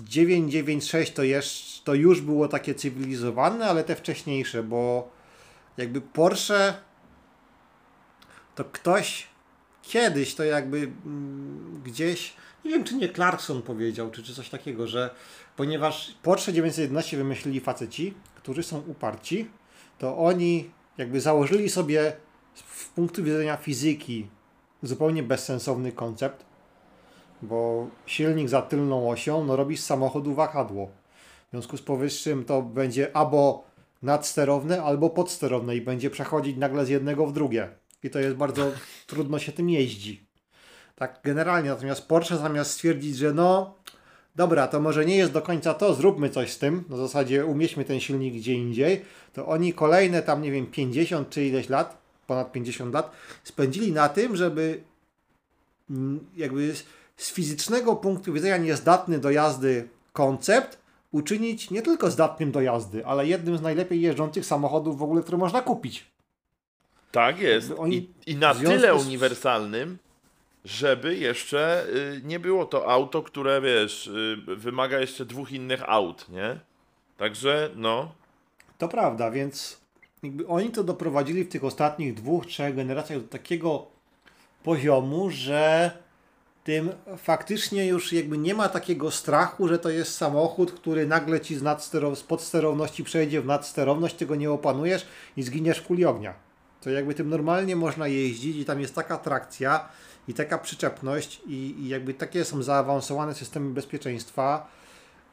996 0.00 1.12
to, 1.12 1.22
jeszcze, 1.22 1.84
to 1.84 1.94
już 1.94 2.20
było 2.20 2.48
takie 2.48 2.74
cywilizowane, 2.74 3.66
ale 3.66 3.84
te 3.84 3.96
wcześniejsze, 3.96 4.62
bo 4.62 5.10
jakby 5.76 6.00
Porsche 6.00 6.74
to 8.54 8.64
ktoś 8.64 9.35
kiedyś 9.86 10.34
to 10.34 10.44
jakby 10.44 10.76
mm, 10.78 11.82
gdzieś, 11.84 12.34
nie 12.64 12.70
wiem 12.70 12.84
czy 12.84 12.94
nie 12.94 13.08
Clarkson 13.08 13.62
powiedział, 13.62 14.10
czy, 14.10 14.22
czy 14.22 14.34
coś 14.34 14.48
takiego, 14.48 14.86
że 14.86 15.10
ponieważ 15.56 16.14
Porsche 16.22 16.52
911 16.52 17.16
wymyślili 17.16 17.60
faceci, 17.60 18.14
którzy 18.36 18.62
są 18.62 18.78
uparci, 18.78 19.50
to 19.98 20.18
oni 20.18 20.70
jakby 20.98 21.20
założyli 21.20 21.68
sobie 21.68 22.12
z 22.54 22.84
punktu 22.84 23.24
widzenia 23.24 23.56
fizyki 23.56 24.26
zupełnie 24.82 25.22
bezsensowny 25.22 25.92
koncept, 25.92 26.44
bo 27.42 27.86
silnik 28.06 28.48
za 28.48 28.62
tylną 28.62 29.10
osią 29.10 29.44
no, 29.44 29.56
robi 29.56 29.76
z 29.76 29.84
samochodu 29.84 30.34
wahadło. 30.34 30.86
W 31.48 31.50
związku 31.50 31.76
z 31.76 31.82
powyższym 31.82 32.44
to 32.44 32.62
będzie 32.62 33.16
albo 33.16 33.64
nadsterowne, 34.02 34.82
albo 34.82 35.10
podsterowne 35.10 35.76
i 35.76 35.80
będzie 35.80 36.10
przechodzić 36.10 36.56
nagle 36.56 36.86
z 36.86 36.88
jednego 36.88 37.26
w 37.26 37.32
drugie. 37.32 37.68
I 38.06 38.10
to 38.10 38.18
jest 38.18 38.36
bardzo 38.36 38.72
trudno 39.06 39.38
się 39.38 39.52
tym 39.52 39.70
jeździ. 39.70 40.26
Tak 40.96 41.20
generalnie, 41.24 41.70
natomiast 41.70 42.08
Porsche 42.08 42.36
zamiast 42.36 42.70
stwierdzić, 42.70 43.16
że 43.16 43.32
no 43.32 43.74
dobra, 44.36 44.68
to 44.68 44.80
może 44.80 45.04
nie 45.04 45.16
jest 45.16 45.32
do 45.32 45.42
końca 45.42 45.74
to, 45.74 45.94
zróbmy 45.94 46.30
coś 46.30 46.52
z 46.52 46.58
tym, 46.58 46.84
na 46.88 46.96
zasadzie 46.96 47.46
umieśćmy 47.46 47.84
ten 47.84 48.00
silnik 48.00 48.34
gdzie 48.34 48.54
indziej, 48.54 49.04
to 49.32 49.46
oni 49.46 49.72
kolejne 49.72 50.22
tam, 50.22 50.42
nie 50.42 50.52
wiem, 50.52 50.66
50 50.66 51.30
czy 51.30 51.44
ileś 51.44 51.68
lat, 51.68 51.98
ponad 52.26 52.52
50 52.52 52.94
lat, 52.94 53.10
spędzili 53.44 53.92
na 53.92 54.08
tym, 54.08 54.36
żeby 54.36 54.80
mm, 55.90 56.26
jakby 56.36 56.74
z- 57.16 57.30
fizycznego 57.30 57.96
punktu 57.96 58.32
widzenia 58.32 58.56
niezdatny 58.56 59.18
do 59.18 59.30
jazdy 59.30 59.88
koncept 60.12 60.78
uczynić 61.12 61.70
nie 61.70 61.82
tylko 61.82 62.10
zdatnym 62.10 62.52
do 62.52 62.60
jazdy, 62.60 63.06
ale 63.06 63.26
jednym 63.26 63.58
z 63.58 63.62
najlepiej 63.62 64.00
jeżdżących 64.00 64.46
samochodów 64.46 64.98
w 64.98 65.02
ogóle, 65.02 65.22
które 65.22 65.38
można 65.38 65.62
kupić. 65.62 66.15
Tak 67.12 67.38
jest. 67.38 67.72
Oni 67.78 67.96
I, 67.96 68.10
I 68.26 68.36
na 68.36 68.54
tyle 68.54 68.98
z- 69.00 69.06
uniwersalnym, 69.06 69.98
żeby 70.64 71.16
jeszcze 71.16 71.86
y, 71.88 72.20
nie 72.24 72.40
było 72.40 72.66
to 72.66 72.90
auto, 72.92 73.22
które 73.22 73.60
wiesz, 73.60 74.06
y, 74.06 74.36
wymaga 74.56 75.00
jeszcze 75.00 75.24
dwóch 75.24 75.52
innych 75.52 75.82
aut, 75.88 76.28
nie? 76.28 76.60
Także 77.16 77.70
no. 77.76 78.12
To 78.78 78.88
prawda, 78.88 79.30
więc 79.30 79.80
jakby 80.22 80.46
oni 80.46 80.70
to 80.70 80.84
doprowadzili 80.84 81.44
w 81.44 81.48
tych 81.48 81.64
ostatnich 81.64 82.14
dwóch, 82.14 82.46
trzech 82.46 82.76
generacjach 82.76 83.22
do 83.22 83.28
takiego 83.28 83.86
poziomu, 84.62 85.30
że 85.30 85.90
tym 86.64 86.90
faktycznie 87.16 87.86
już 87.86 88.12
jakby 88.12 88.38
nie 88.38 88.54
ma 88.54 88.68
takiego 88.68 89.10
strachu, 89.10 89.68
że 89.68 89.78
to 89.78 89.90
jest 89.90 90.14
samochód, 90.16 90.72
który 90.72 91.06
nagle 91.06 91.40
ci 91.40 91.56
z, 91.56 91.62
nadsterow- 91.62 92.16
z 92.16 92.22
podsterowności 92.22 93.04
przejdzie 93.04 93.40
w 93.40 93.46
nadsterowność, 93.46 94.14
tego 94.14 94.34
nie 94.34 94.50
opanujesz 94.50 95.06
i 95.36 95.42
zginiesz 95.42 95.78
w 95.78 95.86
kuli 95.86 96.04
ognia. 96.04 96.34
To 96.86 96.90
jakby 96.90 97.14
tym 97.14 97.28
normalnie 97.28 97.76
można 97.76 98.08
jeździć 98.08 98.56
i 98.56 98.64
tam 98.64 98.80
jest 98.80 98.94
taka 98.94 99.18
trakcja 99.18 99.88
i 100.28 100.34
taka 100.34 100.58
przyczepność 100.58 101.40
i, 101.46 101.74
i 101.80 101.88
jakby 101.88 102.14
takie 102.14 102.44
są 102.44 102.62
zaawansowane 102.62 103.34
systemy 103.34 103.74
bezpieczeństwa, 103.74 104.70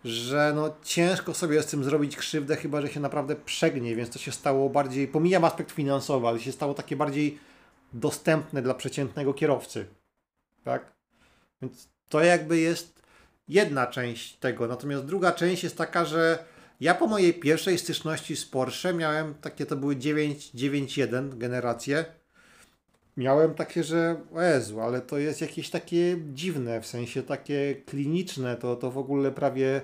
że 0.05 0.51
no 0.55 0.75
ciężko 0.83 1.33
sobie 1.33 1.63
z 1.63 1.65
tym 1.65 1.83
zrobić 1.83 2.17
krzywdę, 2.17 2.55
chyba 2.55 2.81
że 2.81 2.87
się 2.87 2.99
naprawdę 2.99 3.35
przegnie, 3.35 3.95
więc 3.95 4.09
to 4.09 4.19
się 4.19 4.31
stało 4.31 4.69
bardziej, 4.69 5.07
pomijam 5.07 5.45
aspekt 5.45 5.71
finansowy, 5.71 6.27
ale 6.27 6.39
się 6.39 6.51
stało 6.51 6.73
takie 6.73 6.95
bardziej 6.95 7.39
dostępne 7.93 8.61
dla 8.61 8.73
przeciętnego 8.73 9.33
kierowcy. 9.33 9.85
Tak? 10.63 10.93
Więc 11.61 11.89
to 12.09 12.23
jakby 12.23 12.59
jest 12.59 13.01
jedna 13.47 13.87
część 13.87 14.37
tego. 14.37 14.67
Natomiast 14.67 15.05
druga 15.05 15.31
część 15.31 15.63
jest 15.63 15.77
taka, 15.77 16.05
że 16.05 16.45
ja 16.81 16.95
po 16.95 17.07
mojej 17.07 17.33
pierwszej 17.33 17.77
styczności 17.77 18.35
z 18.35 18.45
Porsche 18.45 18.93
miałem 18.93 19.33
takie, 19.33 19.65
to 19.65 19.75
były 19.75 19.95
991 19.95 21.39
generacje. 21.39 22.05
Miałem 23.17 23.53
takie, 23.53 23.83
że 23.83 24.15
Jezu, 24.35 24.81
ale 24.81 25.01
to 25.01 25.17
jest 25.17 25.41
jakieś 25.41 25.69
takie 25.69 26.17
dziwne, 26.33 26.81
w 26.81 26.85
sensie 26.85 27.23
takie 27.23 27.75
kliniczne, 27.75 28.55
to, 28.55 28.75
to 28.75 28.91
w 28.91 28.97
ogóle 28.97 29.31
prawie 29.31 29.81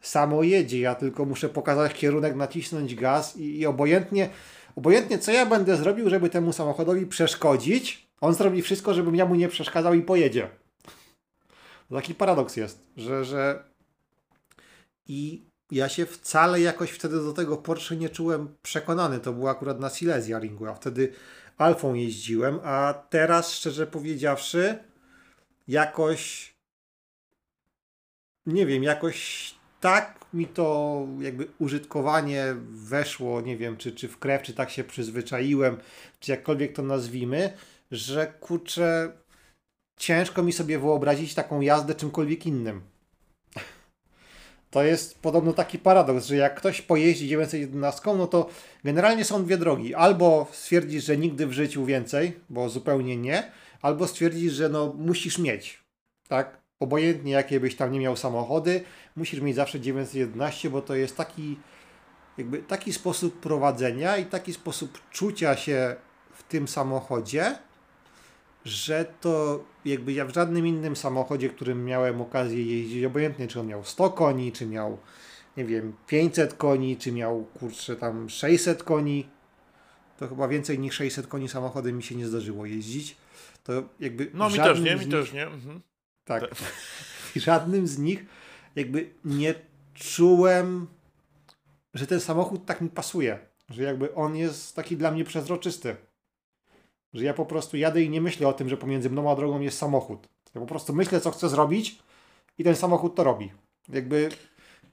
samo 0.00 0.42
jedzie. 0.42 0.80
Ja 0.80 0.94
tylko 0.94 1.24
muszę 1.24 1.48
pokazać 1.48 1.94
kierunek, 1.94 2.36
nacisnąć 2.36 2.94
gaz 2.94 3.36
i, 3.36 3.58
i 3.58 3.66
obojętnie, 3.66 4.28
obojętnie 4.76 5.18
co 5.18 5.32
ja 5.32 5.46
będę 5.46 5.76
zrobił, 5.76 6.10
żeby 6.10 6.30
temu 6.30 6.52
samochodowi 6.52 7.06
przeszkodzić, 7.06 8.08
on 8.20 8.34
zrobi 8.34 8.62
wszystko, 8.62 8.94
żebym 8.94 9.16
ja 9.16 9.26
mu 9.26 9.34
nie 9.34 9.48
przeszkadzał 9.48 9.94
i 9.94 10.02
pojedzie. 10.02 10.48
Taki 11.90 12.14
paradoks 12.14 12.56
jest, 12.56 12.86
że, 12.96 13.24
że 13.24 13.64
i 15.06 15.47
ja 15.70 15.88
się 15.88 16.06
wcale 16.06 16.60
jakoś 16.60 16.90
wtedy 16.90 17.16
do 17.16 17.32
tego 17.32 17.56
Porsche 17.56 17.96
nie 17.96 18.08
czułem 18.08 18.54
przekonany. 18.62 19.20
To 19.20 19.32
było 19.32 19.50
akurat 19.50 19.80
na 19.80 19.90
Silesia 19.90 20.38
Ringu, 20.38 20.66
a 20.66 20.74
wtedy 20.74 21.12
Alfą 21.58 21.94
jeździłem, 21.94 22.60
a 22.64 22.94
teraz 23.10 23.52
szczerze 23.52 23.86
powiedziawszy 23.86 24.78
jakoś 25.68 26.54
nie 28.48 28.66
wiem, 28.66 28.82
jakoś 28.82 29.54
tak 29.80 30.24
mi 30.34 30.46
to 30.46 31.06
jakby 31.20 31.48
użytkowanie 31.58 32.54
weszło, 32.70 33.40
nie 33.40 33.56
wiem, 33.56 33.76
czy, 33.76 33.92
czy 33.92 34.08
w 34.08 34.18
krew, 34.18 34.42
czy 34.42 34.54
tak 34.54 34.70
się 34.70 34.84
przyzwyczaiłem, 34.84 35.76
czy 36.20 36.30
jakkolwiek 36.30 36.72
to 36.72 36.82
nazwijmy, 36.82 37.52
że 37.90 38.26
kurczę, 38.26 39.12
ciężko 39.96 40.42
mi 40.42 40.52
sobie 40.52 40.78
wyobrazić 40.78 41.34
taką 41.34 41.60
jazdę 41.60 41.94
czymkolwiek 41.94 42.46
innym. 42.46 42.82
To 44.70 44.82
jest 44.82 45.18
podobno 45.18 45.52
taki 45.52 45.78
paradoks, 45.78 46.26
że 46.26 46.36
jak 46.36 46.54
ktoś 46.54 46.82
pojeździ 46.82 47.28
911, 47.28 48.14
no 48.16 48.26
to 48.26 48.48
generalnie 48.84 49.24
są 49.24 49.44
dwie 49.44 49.58
drogi. 49.58 49.94
Albo 49.94 50.46
stwierdzisz, 50.52 51.04
że 51.04 51.16
nigdy 51.16 51.46
w 51.46 51.52
życiu 51.52 51.84
więcej, 51.84 52.40
bo 52.50 52.68
zupełnie 52.68 53.16
nie, 53.16 53.52
albo 53.82 54.06
stwierdzisz, 54.06 54.52
że 54.52 54.68
no 54.68 54.94
musisz 54.98 55.38
mieć. 55.38 55.84
Tak? 56.28 56.60
Obojętnie 56.80 57.32
jakie 57.32 57.60
byś 57.60 57.76
tam 57.76 57.92
nie 57.92 58.00
miał 58.00 58.16
samochody, 58.16 58.80
musisz 59.16 59.40
mieć 59.40 59.56
zawsze 59.56 59.80
911, 59.80 60.70
bo 60.70 60.82
to 60.82 60.94
jest 60.94 61.16
taki 61.16 61.58
jakby 62.38 62.58
taki 62.58 62.92
sposób 62.92 63.40
prowadzenia 63.40 64.16
i 64.16 64.24
taki 64.24 64.52
sposób 64.52 64.98
czucia 65.10 65.56
się 65.56 65.96
w 66.32 66.42
tym 66.42 66.68
samochodzie, 66.68 67.58
że 68.68 69.04
to 69.20 69.64
jakby 69.84 70.12
ja 70.12 70.24
w 70.24 70.34
żadnym 70.34 70.66
innym 70.66 70.96
samochodzie, 70.96 71.48
którym 71.48 71.84
miałem 71.84 72.20
okazję 72.20 72.64
jeździć, 72.64 73.04
obojętnie 73.04 73.48
czy 73.48 73.60
on 73.60 73.66
miał 73.66 73.84
100 73.84 74.10
koni, 74.10 74.52
czy 74.52 74.66
miał, 74.66 74.98
nie 75.56 75.64
wiem, 75.64 75.92
500 76.06 76.54
koni, 76.54 76.96
czy 76.96 77.12
miał, 77.12 77.44
kurczę, 77.44 77.96
tam 77.96 78.28
600 78.28 78.82
koni, 78.82 79.28
to 80.18 80.28
chyba 80.28 80.48
więcej 80.48 80.78
niż 80.78 80.94
600 80.94 81.26
koni 81.26 81.48
samochodem 81.48 81.96
mi 81.96 82.02
się 82.02 82.14
nie 82.14 82.26
zdarzyło 82.26 82.66
jeździć. 82.66 83.16
To 83.64 83.72
jakby 84.00 84.30
No 84.34 84.50
mi 84.50 84.56
też 84.56 84.80
nie, 84.80 84.94
mi 84.94 85.00
nich- 85.00 85.10
też 85.10 85.32
nie. 85.32 85.46
Mhm. 85.46 85.80
tak. 86.24 86.44
W 87.34 87.36
żadnym 87.40 87.86
z 87.86 87.98
nich 87.98 88.26
jakby 88.76 89.10
nie 89.24 89.54
czułem, 89.94 90.86
że 91.94 92.06
ten 92.06 92.20
samochód 92.20 92.66
tak 92.66 92.80
mi 92.80 92.88
pasuje. 92.88 93.38
Że 93.70 93.82
jakby 93.82 94.14
on 94.14 94.36
jest 94.36 94.76
taki 94.76 94.96
dla 94.96 95.10
mnie 95.10 95.24
przezroczysty. 95.24 95.96
Że 97.14 97.24
ja 97.24 97.34
po 97.34 97.46
prostu 97.46 97.76
jadę 97.76 98.02
i 98.02 98.10
nie 98.10 98.20
myślę 98.20 98.48
o 98.48 98.52
tym, 98.52 98.68
że 98.68 98.76
pomiędzy 98.76 99.10
mną 99.10 99.30
a 99.30 99.36
drogą 99.36 99.60
jest 99.60 99.78
samochód. 99.78 100.28
Ja 100.54 100.60
po 100.60 100.66
prostu 100.66 100.94
myślę, 100.94 101.20
co 101.20 101.30
chcę 101.30 101.48
zrobić 101.48 101.98
i 102.58 102.64
ten 102.64 102.76
samochód 102.76 103.14
to 103.14 103.24
robi. 103.24 103.52
Jakby 103.88 104.28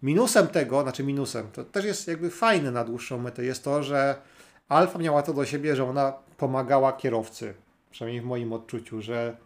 minusem 0.02 0.48
tego, 0.48 0.82
znaczy 0.82 1.04
minusem, 1.04 1.52
to 1.52 1.64
też 1.64 1.86
jest 1.86 2.08
jakby 2.08 2.30
fajne 2.30 2.72
na 2.72 2.84
dłuższą 2.84 3.18
metę, 3.18 3.44
jest 3.44 3.64
to, 3.64 3.84
że 3.84 4.22
Alfa 4.70 5.00
miała 5.00 5.22
to 5.22 5.34
do 5.34 5.46
siebie, 5.46 5.76
że 5.76 5.90
ona 5.90 6.14
pomagała 6.38 6.94
kierowcy. 6.94 7.54
Przynajmniej 7.92 8.22
w 8.22 8.26
moim 8.26 8.54
odczuciu, 8.54 9.02
że 9.02 9.38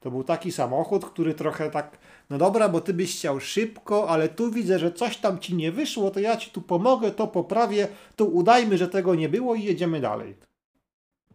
to 0.00 0.10
był 0.10 0.24
taki 0.24 0.52
samochód, 0.52 1.04
który 1.04 1.34
trochę 1.34 1.70
tak, 1.70 1.98
no 2.30 2.38
dobra, 2.38 2.68
bo 2.68 2.80
ty 2.80 2.94
byś 2.94 3.16
chciał 3.16 3.40
szybko, 3.40 4.08
ale 4.08 4.28
tu 4.28 4.50
widzę, 4.50 4.78
że 4.78 4.92
coś 4.92 5.16
tam 5.16 5.38
ci 5.38 5.54
nie 5.54 5.72
wyszło, 5.72 6.10
to 6.10 6.20
ja 6.20 6.36
ci 6.36 6.50
tu 6.50 6.62
pomogę, 6.62 7.10
to 7.10 7.26
poprawię, 7.26 7.88
to 8.16 8.24
udajmy, 8.24 8.78
że 8.78 8.88
tego 8.88 9.14
nie 9.14 9.28
było 9.28 9.54
i 9.54 9.64
jedziemy 9.64 10.00
dalej. 10.00 10.34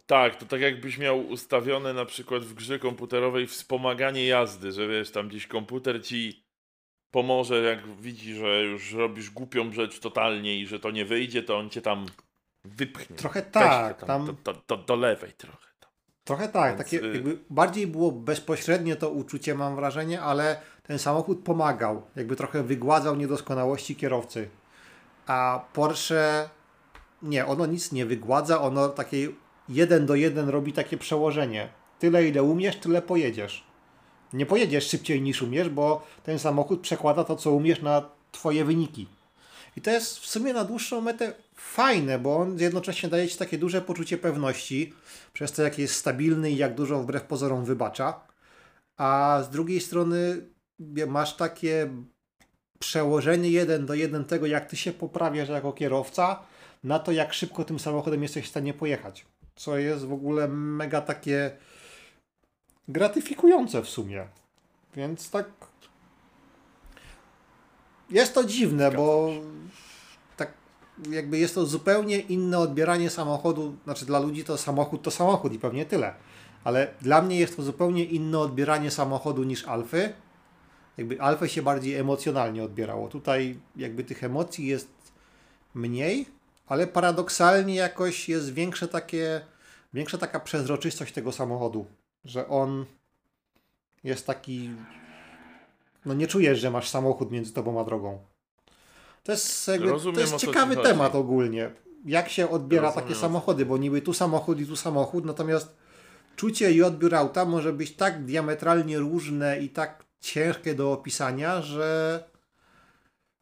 Tak, 0.06 0.36
to 0.36 0.46
tak 0.46 0.60
jakbyś 0.60 0.98
miał 0.98 1.20
ustawione 1.28 1.92
na 1.92 2.04
przykład 2.04 2.42
w 2.42 2.54
grze 2.54 2.78
komputerowej 2.78 3.46
wspomaganie 3.46 4.26
jazdy, 4.26 4.72
że 4.72 4.88
wiesz, 4.88 5.10
tam 5.10 5.28
gdzieś 5.28 5.46
komputer 5.46 6.04
ci 6.04 6.44
pomoże, 7.10 7.60
jak 7.62 8.00
widzi, 8.00 8.34
że 8.34 8.62
już 8.62 8.92
robisz 8.92 9.30
głupią 9.30 9.72
rzecz 9.72 10.00
totalnie 10.00 10.58
i 10.58 10.66
że 10.66 10.80
to 10.80 10.90
nie 10.90 11.04
wyjdzie, 11.04 11.42
to 11.42 11.58
on 11.58 11.70
cię 11.70 11.82
tam 11.82 12.06
wypchnie. 12.64 13.16
Trochę 13.16 13.42
tak, 13.42 14.00
tam, 14.00 14.06
tam- 14.06 14.26
Do, 14.26 14.52
do, 14.52 14.62
do, 14.68 14.76
do 14.76 14.96
lewej 14.96 15.32
trochę. 15.32 15.68
Tam. 15.80 15.90
Trochę 16.24 16.48
tak, 16.48 16.76
Więc, 16.76 16.90
takie 16.90 17.06
y- 17.06 17.14
jakby 17.14 17.38
bardziej 17.50 17.86
było 17.86 18.12
bezpośrednie 18.12 18.96
to 18.96 19.10
uczucie, 19.10 19.54
mam 19.54 19.76
wrażenie, 19.76 20.20
ale 20.20 20.60
ten 20.82 20.98
samochód 20.98 21.44
pomagał, 21.44 22.02
jakby 22.16 22.36
trochę 22.36 22.62
wygładzał 22.62 23.16
niedoskonałości 23.16 23.96
kierowcy. 23.96 24.48
A 25.26 25.64
Porsche, 25.72 26.48
nie, 27.22 27.46
ono 27.46 27.66
nic 27.66 27.92
nie 27.92 28.06
wygładza, 28.06 28.60
ono 28.60 28.88
takie 28.88 29.28
jeden 29.68 30.06
do 30.06 30.14
jeden 30.14 30.48
robi 30.48 30.72
takie 30.72 30.96
przełożenie. 30.96 31.68
Tyle 31.98 32.28
ile 32.28 32.42
umiesz, 32.42 32.76
tyle 32.76 33.02
pojedziesz. 33.02 33.64
Nie 34.32 34.46
pojedziesz 34.46 34.88
szybciej 34.88 35.22
niż 35.22 35.42
umiesz, 35.42 35.68
bo 35.68 36.06
ten 36.22 36.38
samochód 36.38 36.80
przekłada 36.80 37.24
to, 37.24 37.36
co 37.36 37.52
umiesz 37.52 37.82
na 37.82 38.10
twoje 38.32 38.64
wyniki. 38.64 39.08
I 39.76 39.80
to 39.80 39.90
jest 39.90 40.18
w 40.18 40.26
sumie 40.26 40.52
na 40.52 40.64
dłuższą 40.64 41.00
metę 41.00 41.32
fajne, 41.54 42.18
bo 42.18 42.36
on 42.36 42.58
jednocześnie 42.58 43.08
daje 43.08 43.28
ci 43.28 43.38
takie 43.38 43.58
duże 43.58 43.82
poczucie 43.82 44.18
pewności, 44.18 44.94
przez 45.32 45.52
to 45.52 45.62
jak 45.62 45.78
jest 45.78 45.94
stabilny 45.94 46.50
i 46.50 46.56
jak 46.56 46.74
dużo 46.74 47.02
wbrew 47.02 47.22
pozorom 47.22 47.64
wybacza. 47.64 48.20
A 48.96 49.40
z 49.44 49.50
drugiej 49.50 49.80
strony 49.80 50.46
masz 51.06 51.36
takie 51.36 51.88
przełożenie 52.78 53.50
jeden 53.50 53.86
do 53.86 53.94
jeden 53.94 54.24
tego, 54.24 54.46
jak 54.46 54.66
ty 54.66 54.76
się 54.76 54.92
poprawiasz 54.92 55.48
jako 55.48 55.72
kierowca, 55.72 56.42
na 56.84 56.98
to, 56.98 57.12
jak 57.12 57.32
szybko 57.32 57.64
tym 57.64 57.78
samochodem 57.78 58.22
jesteś 58.22 58.44
w 58.44 58.50
stanie 58.50 58.74
pojechać. 58.74 59.26
Co 59.54 59.78
jest 59.78 60.04
w 60.04 60.12
ogóle 60.12 60.48
mega 60.48 61.00
takie 61.00 61.56
gratyfikujące 62.88 63.82
w 63.82 63.88
sumie. 63.88 64.26
Więc 64.96 65.30
tak. 65.30 65.46
Jest 68.10 68.34
to 68.34 68.44
dziwne, 68.44 68.90
bo 68.90 69.30
tak 70.36 70.52
jakby 71.10 71.38
jest 71.38 71.54
to 71.54 71.66
zupełnie 71.66 72.18
inne 72.18 72.58
odbieranie 72.58 73.10
samochodu. 73.10 73.76
Znaczy 73.84 74.06
dla 74.06 74.18
ludzi 74.18 74.44
to 74.44 74.58
samochód 74.58 75.02
to 75.02 75.10
samochód 75.10 75.52
i 75.52 75.58
pewnie 75.58 75.86
tyle. 75.86 76.14
Ale 76.64 76.94
dla 77.00 77.22
mnie 77.22 77.38
jest 77.38 77.56
to 77.56 77.62
zupełnie 77.62 78.04
inne 78.04 78.38
odbieranie 78.38 78.90
samochodu 78.90 79.44
niż 79.44 79.64
Alfy. 79.64 80.12
Jakby 80.96 81.20
Alfę 81.20 81.48
się 81.48 81.62
bardziej 81.62 81.94
emocjonalnie 81.94 82.64
odbierało. 82.64 83.08
Tutaj 83.08 83.58
jakby 83.76 84.04
tych 84.04 84.24
emocji 84.24 84.66
jest 84.66 84.88
mniej, 85.74 86.26
ale 86.66 86.86
paradoksalnie 86.86 87.74
jakoś 87.74 88.28
jest 88.28 88.52
większe 88.52 88.88
takie, 88.88 89.40
większa 89.94 90.18
taka 90.18 90.40
przezroczystość 90.40 91.12
tego 91.12 91.32
samochodu, 91.32 91.86
że 92.24 92.48
on 92.48 92.84
jest 94.04 94.26
taki, 94.26 94.70
no 96.04 96.14
nie 96.14 96.26
czujesz, 96.26 96.60
że 96.60 96.70
masz 96.70 96.88
samochód 96.88 97.30
między 97.30 97.52
tobą 97.52 97.80
a 97.80 97.84
drogą. 97.84 98.18
To 99.24 99.32
jest, 99.32 99.68
jakby, 99.68 99.90
Rozumiem, 99.90 100.14
to 100.14 100.20
jest 100.20 100.36
ciekawy 100.36 100.74
chodzi. 100.74 100.88
temat 100.88 101.14
ogólnie. 101.14 101.70
Jak 102.04 102.28
się 102.28 102.50
odbiera 102.50 102.86
Rozumiem, 102.86 103.08
takie 103.08 103.20
samochody, 103.20 103.66
bo 103.66 103.78
niby 103.78 104.02
tu 104.02 104.12
samochód 104.12 104.60
i 104.60 104.66
tu 104.66 104.76
samochód, 104.76 105.24
natomiast 105.24 105.76
czucie 106.36 106.72
i 106.72 106.82
odbiór 106.82 107.14
auta 107.14 107.44
może 107.44 107.72
być 107.72 107.96
tak 107.96 108.24
diametralnie 108.24 108.98
różne 108.98 109.60
i 109.60 109.68
tak 109.68 110.04
ciężkie 110.20 110.74
do 110.74 110.92
opisania, 110.92 111.62
że 111.62 112.24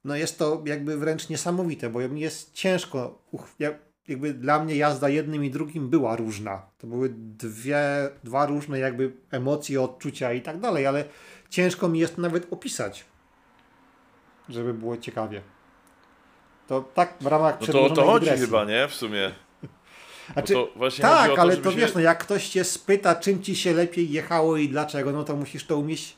no 0.05 0.17
jest 0.17 0.39
to 0.39 0.63
jakby 0.67 0.97
wręcz 0.97 1.29
niesamowite, 1.29 1.91
bo 1.91 2.09
mi 2.09 2.21
jest 2.21 2.53
ciężko. 2.55 3.19
uch- 3.33 3.55
ja- 3.59 3.75
Jakby 4.09 4.35
dla 4.35 4.65
mnie 4.65 4.77
jazda 4.77 5.09
jednym 5.09 5.45
i 5.45 5.51
drugim 5.51 5.89
była 5.89 6.17
różna. 6.17 6.63
To 6.79 6.87
były 6.87 7.09
dwie, 7.17 7.79
dwa 8.25 8.47
różne 8.47 8.79
jakby 8.79 9.13
emocje, 9.31 9.83
odczucia 9.83 10.33
i 10.33 10.43
tak 10.43 10.61
dalej, 10.61 10.87
ale 10.87 11.05
ciężko 11.51 11.89
mi 11.89 11.99
jest 11.99 12.19
nawet 12.19 12.53
opisać, 12.53 13.05
żeby 14.49 14.75
było 14.75 14.97
ciekawie. 14.97 15.43
To 16.69 16.81
tak 16.95 17.15
w 17.21 17.27
ramach 17.27 17.61
No 17.61 17.67
to 17.67 17.85
o 17.85 17.91
to 17.91 18.05
chodzi 18.05 18.31
chyba, 18.31 18.65
nie? 18.65 18.89
W 18.89 18.95
sumie. 18.95 19.31
Znaczy, 20.33 20.53
to 20.53 20.69
właśnie 20.77 21.05
chodzi 21.05 21.17
tak, 21.29 21.35
to, 21.37 21.41
ale 21.43 21.57
to 21.57 21.71
się- 21.71 21.77
wiesz, 21.77 21.95
no 21.95 22.01
jak 22.01 22.19
ktoś 22.19 22.49
cię 22.49 22.65
spyta, 22.65 23.15
czym 23.15 23.43
ci 23.43 23.57
się 23.57 23.73
lepiej 23.73 24.11
jechało 24.11 24.57
i 24.57 24.69
dlaczego, 24.69 25.13
no 25.13 25.25
to 25.25 25.37
musisz 25.37 25.67
to 25.67 25.77
umieć 25.79 26.17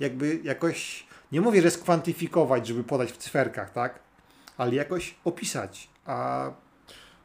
jakby 0.00 0.40
jakoś, 0.44 1.05
nie 1.32 1.40
mówię, 1.40 1.62
że 1.62 1.70
skwantyfikować, 1.70 2.66
żeby 2.66 2.84
podać 2.84 3.12
w 3.12 3.16
cyferkach, 3.16 3.72
tak? 3.72 3.98
Ale 4.58 4.74
jakoś 4.74 5.14
opisać. 5.24 5.88
A 6.06 6.50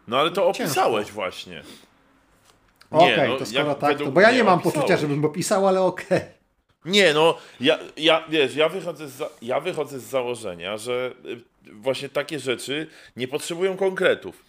No 0.07 0.19
ale 0.19 0.31
to 0.31 0.41
Ciężko. 0.53 0.63
opisałeś 0.63 1.11
właśnie. 1.11 1.63
okej, 2.91 3.29
no, 3.29 3.37
to 3.37 3.45
skoro 3.45 3.75
tak, 3.75 3.97
to, 3.97 4.11
bo 4.11 4.21
ja 4.21 4.31
nie 4.31 4.43
mam 4.43 4.53
opisałeś. 4.59 4.75
poczucia, 4.75 4.97
żebym 4.97 5.25
opisał, 5.25 5.67
ale 5.67 5.81
okej. 5.81 6.21
Nie, 6.85 7.13
no, 7.13 7.37
ja, 7.59 7.79
ja 7.97 8.23
wiesz, 8.29 8.55
ja 8.55 8.69
wychodzę, 8.69 9.07
z 9.07 9.11
za, 9.11 9.29
ja 9.41 9.59
wychodzę 9.59 9.99
z 9.99 10.03
założenia, 10.03 10.77
że 10.77 11.11
y, 11.65 11.71
właśnie 11.73 12.09
takie 12.09 12.39
rzeczy 12.39 12.87
nie 13.15 13.27
potrzebują 13.27 13.77
konkretów. 13.77 14.43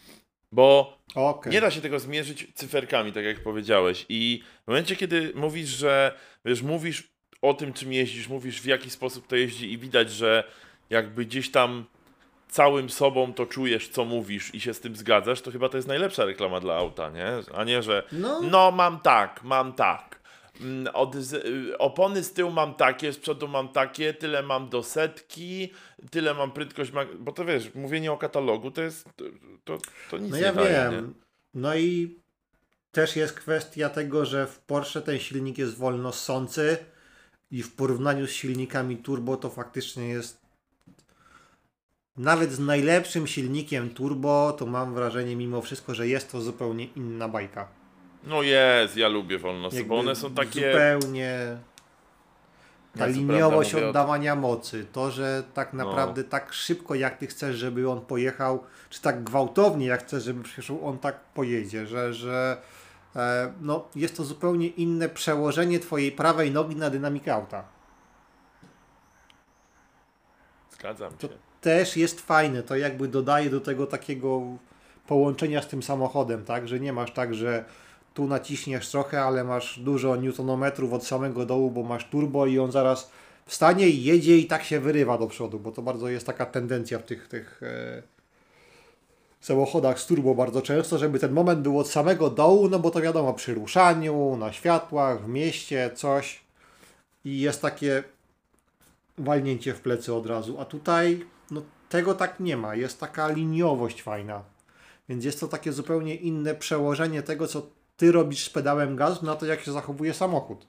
Bo 0.53 0.99
Okej. 1.15 1.53
nie 1.53 1.61
da 1.61 1.71
się 1.71 1.81
tego 1.81 1.99
zmierzyć 1.99 2.49
cyferkami, 2.55 3.13
tak 3.13 3.25
jak 3.25 3.43
powiedziałeś. 3.43 4.07
I 4.09 4.43
w 4.65 4.69
momencie, 4.69 4.97
kiedy 4.97 5.33
mówisz, 5.35 5.69
że 5.69 6.19
wiesz, 6.45 6.63
mówisz 6.63 7.12
o 7.43 7.55
tym, 7.55 7.73
czym 7.73 7.93
jeździsz, 7.93 8.29
mówisz 8.29 8.61
w 8.61 8.65
jaki 8.67 8.91
sposób 8.91 9.27
to 9.27 9.37
jeździ 9.37 9.73
i 9.73 9.79
widać, 9.79 10.11
że 10.11 10.45
jakby 10.91 11.25
gdzieś 11.25 11.51
tam 11.51 11.85
całym 12.49 12.91
sobą 12.91 13.33
to 13.35 13.47
czujesz, 13.47 13.89
co 13.89 14.05
mówisz 14.05 14.55
i 14.55 14.61
się 14.61 14.75
z 14.75 14.81
tym 14.81 14.97
zgadzasz, 14.97 15.41
to 15.43 15.51
chyba 15.51 15.69
to 15.69 15.77
jest 15.79 15.89
najlepsza 15.89 16.25
reklama 16.25 16.61
dla 16.61 16.75
auta, 16.77 17.11
nie? 17.11 17.27
A 17.55 17.65
nie, 17.65 17.83
że 17.83 18.03
No. 18.13 18.41
no 18.43 18.71
mam 18.71 19.01
tak, 19.01 19.43
mam 19.45 19.73
tak. 19.73 20.23
Mm, 20.61 20.95
Od, 20.95 21.15
y, 21.15 21.79
opony 21.79 22.23
z 22.23 22.33
tyłu 22.33 22.51
mam 22.51 22.75
takie, 22.75 23.13
z 23.13 23.19
przodu 23.19 23.49
mam 23.49 23.69
takie, 23.69 24.15
tyle 24.15 24.43
mam 24.43 24.69
do 24.69 24.83
setki, 24.83 25.73
tyle 26.11 26.35
mam 26.35 26.53
prędkość, 26.53 26.93
bo 27.19 27.33
to 27.33 27.45
wiesz, 27.45 27.75
mówienie 27.75 28.13
o 28.13 28.17
katalogu 28.19 28.71
to 28.71 28.83
jest, 28.83 29.09
to, 29.65 29.79
to, 30.11 30.19
nic 30.19 30.31
No 30.31 30.37
nie 30.37 30.43
ja 30.43 30.53
daje, 30.53 30.91
wiem. 30.93 31.07
nie? 31.07 31.13
No 31.55 31.77
i 31.77 32.19
też 32.93 33.17
jest 33.17 33.33
kwestia 33.33 33.89
tego, 33.89 34.25
że 34.27 34.47
w 34.47 34.59
Porsche 34.59 35.01
ten 35.03 35.19
silnik 35.19 35.59
jest 35.59 35.79
wolno 35.79 36.13
ssący 36.13 36.77
i 37.53 37.63
w 37.63 37.75
porównaniu 37.75 38.27
z 38.27 38.31
silnikami 38.31 38.97
turbo 38.97 39.37
to 39.37 39.51
faktycznie 39.51 40.09
jest 40.09 40.43
nawet 42.17 42.53
z 42.53 42.59
najlepszym 42.59 43.27
silnikiem 43.27 43.91
turbo, 43.91 44.53
to 44.53 44.67
mam 44.67 44.95
wrażenie 44.95 45.37
mimo 45.37 45.63
wszystko, 45.63 45.95
że 45.95 46.09
jest 46.09 46.33
to 46.33 46.41
zupełnie 46.41 46.85
inna 46.85 47.29
bajka. 47.29 47.69
No 48.25 48.43
jest, 48.43 48.97
ja 48.97 49.09
lubię 49.09 49.39
wolnosy, 49.39 49.85
bo 49.85 49.99
one 49.99 50.17
są 50.17 50.35
takie... 50.35 50.73
Zupełnie. 50.73 51.57
Ta 52.99 53.07
Ja 53.07 53.13
liniowość 53.13 53.75
oddawania 53.75 54.37
mocy, 54.37 54.87
to, 54.93 55.11
że 55.11 55.43
tak 55.55 55.73
No. 55.73 55.85
naprawdę 55.85 56.25
tak 56.25 56.53
szybko 56.53 56.95
jak 56.95 57.19
ty 57.19 57.27
chcesz, 57.27 57.57
żeby 57.57 57.91
on 57.91 58.01
pojechał, 58.01 58.65
czy 58.91 59.03
tak 59.03 59.25
gwałtownie 59.25 59.87
jak 59.87 60.01
chcesz, 60.01 60.25
żeby 60.25 60.43
przyszedł, 60.43 60.87
on 60.87 60.99
tak 60.99 61.21
pojedzie, 61.21 61.87
że, 61.87 62.15
że 62.15 62.57
no, 63.61 63.89
jest 63.97 64.17
to 64.17 64.25
zupełnie 64.25 64.67
inne 64.69 65.09
przełożenie 65.09 65.81
twojej 65.81 66.13
prawej 66.13 66.51
nogi 66.51 66.77
na 66.77 66.91
dynamikę 66.91 67.35
auta. 67.35 67.65
Zgadzam 70.71 71.13
To 71.19 71.29
się. 71.29 71.35
też 71.61 71.97
jest 71.97 72.21
fajne, 72.21 72.63
to 72.63 72.77
jakby 72.77 73.09
dodaje 73.09 73.51
do 73.51 73.61
tego 73.61 73.87
takiego 73.87 74.43
połączenia 75.07 75.63
z 75.63 75.69
tym 75.69 75.83
samochodem, 75.83 76.45
tak, 76.45 76.69
że 76.69 76.81
nie 76.81 76.93
masz 76.93 77.13
tak, 77.13 77.35
że 77.35 77.65
tu 78.15 78.27
naciśniesz 78.27 78.91
trochę, 78.91 79.23
ale 79.23 79.45
masz 79.45 79.79
dużo 79.79 80.17
newtonometrów 80.17 80.93
od 80.93 81.07
samego 81.07 81.47
dołu, 81.47 81.71
bo 81.71 81.83
masz 81.83 82.05
turbo 82.05 82.47
i 82.47 82.59
on 82.59 82.73
zaraz 82.73 83.11
wstanie 83.47 83.89
i 83.89 84.05
jedzie 84.05 84.39
i 84.39 84.47
tak 84.47 84.63
się 84.65 84.81
wyrywa 84.81 85.19
do 85.19 85.27
przodu, 85.27 85.61
bo 85.61 85.73
to 85.73 85.83
bardzo 85.83 86.09
jest 86.09 86.27
taka 86.27 86.47
tendencja 86.47 86.99
w 86.99 87.03
tych, 87.03 87.29
tych 87.29 87.63
e, 87.63 88.03
samochodach 89.47 90.01
z 90.01 90.07
turbo 90.07 90.35
bardzo 90.35 90.63
często, 90.63 90.99
żeby 90.99 91.19
ten 91.19 91.33
moment 91.33 91.61
był 91.61 91.79
od 91.79 91.89
samego 91.89 92.31
dołu, 92.31 92.69
no 92.69 92.79
bo 92.79 92.91
to 92.91 93.01
wiadomo, 93.01 93.35
przy 93.35 93.55
ruszaniu, 93.55 94.37
na 94.37 94.53
światłach, 94.53 95.25
w 95.25 95.29
mieście, 95.29 95.91
coś 95.95 96.41
i 97.25 97.41
jest 97.41 97.63
takie 97.63 98.05
walnięcie 99.19 99.75
w 99.75 99.81
plecy 99.81 100.15
od 100.15 100.27
razu, 100.27 100.61
a 100.61 100.65
tutaj 100.65 101.27
no, 101.51 101.63
tego 101.89 102.15
tak 102.15 102.41
nie 102.41 102.57
ma, 102.57 102.75
jest 102.75 103.01
taka 103.01 103.29
liniowość 103.29 104.03
fajna, 104.03 104.43
więc 105.09 105.25
jest 105.25 105.41
to 105.41 105.49
takie 105.49 105.73
zupełnie 105.73 106.15
inne 106.15 106.55
przełożenie 106.55 107.23
tego, 107.23 107.47
co 107.47 107.67
ty 107.97 108.13
robisz 108.13 108.45
z 108.45 108.51
pedałem 108.51 108.97
gazu 108.97 109.27
na 109.27 109.37
to, 109.37 109.47
jak 109.47 109.61
się 109.61 109.73
zachowuje 109.73 110.15
samochód. 110.15 110.67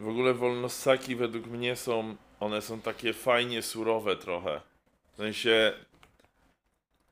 W 0.00 0.08
ogóle 0.08 0.34
wolnossaki 0.34 1.16
według 1.16 1.46
mnie 1.46 1.76
są, 1.76 2.16
one 2.40 2.62
są 2.62 2.80
takie 2.80 3.12
fajnie 3.12 3.62
surowe 3.62 4.16
trochę. 4.16 4.60
W 5.12 5.16
sensie, 5.16 5.72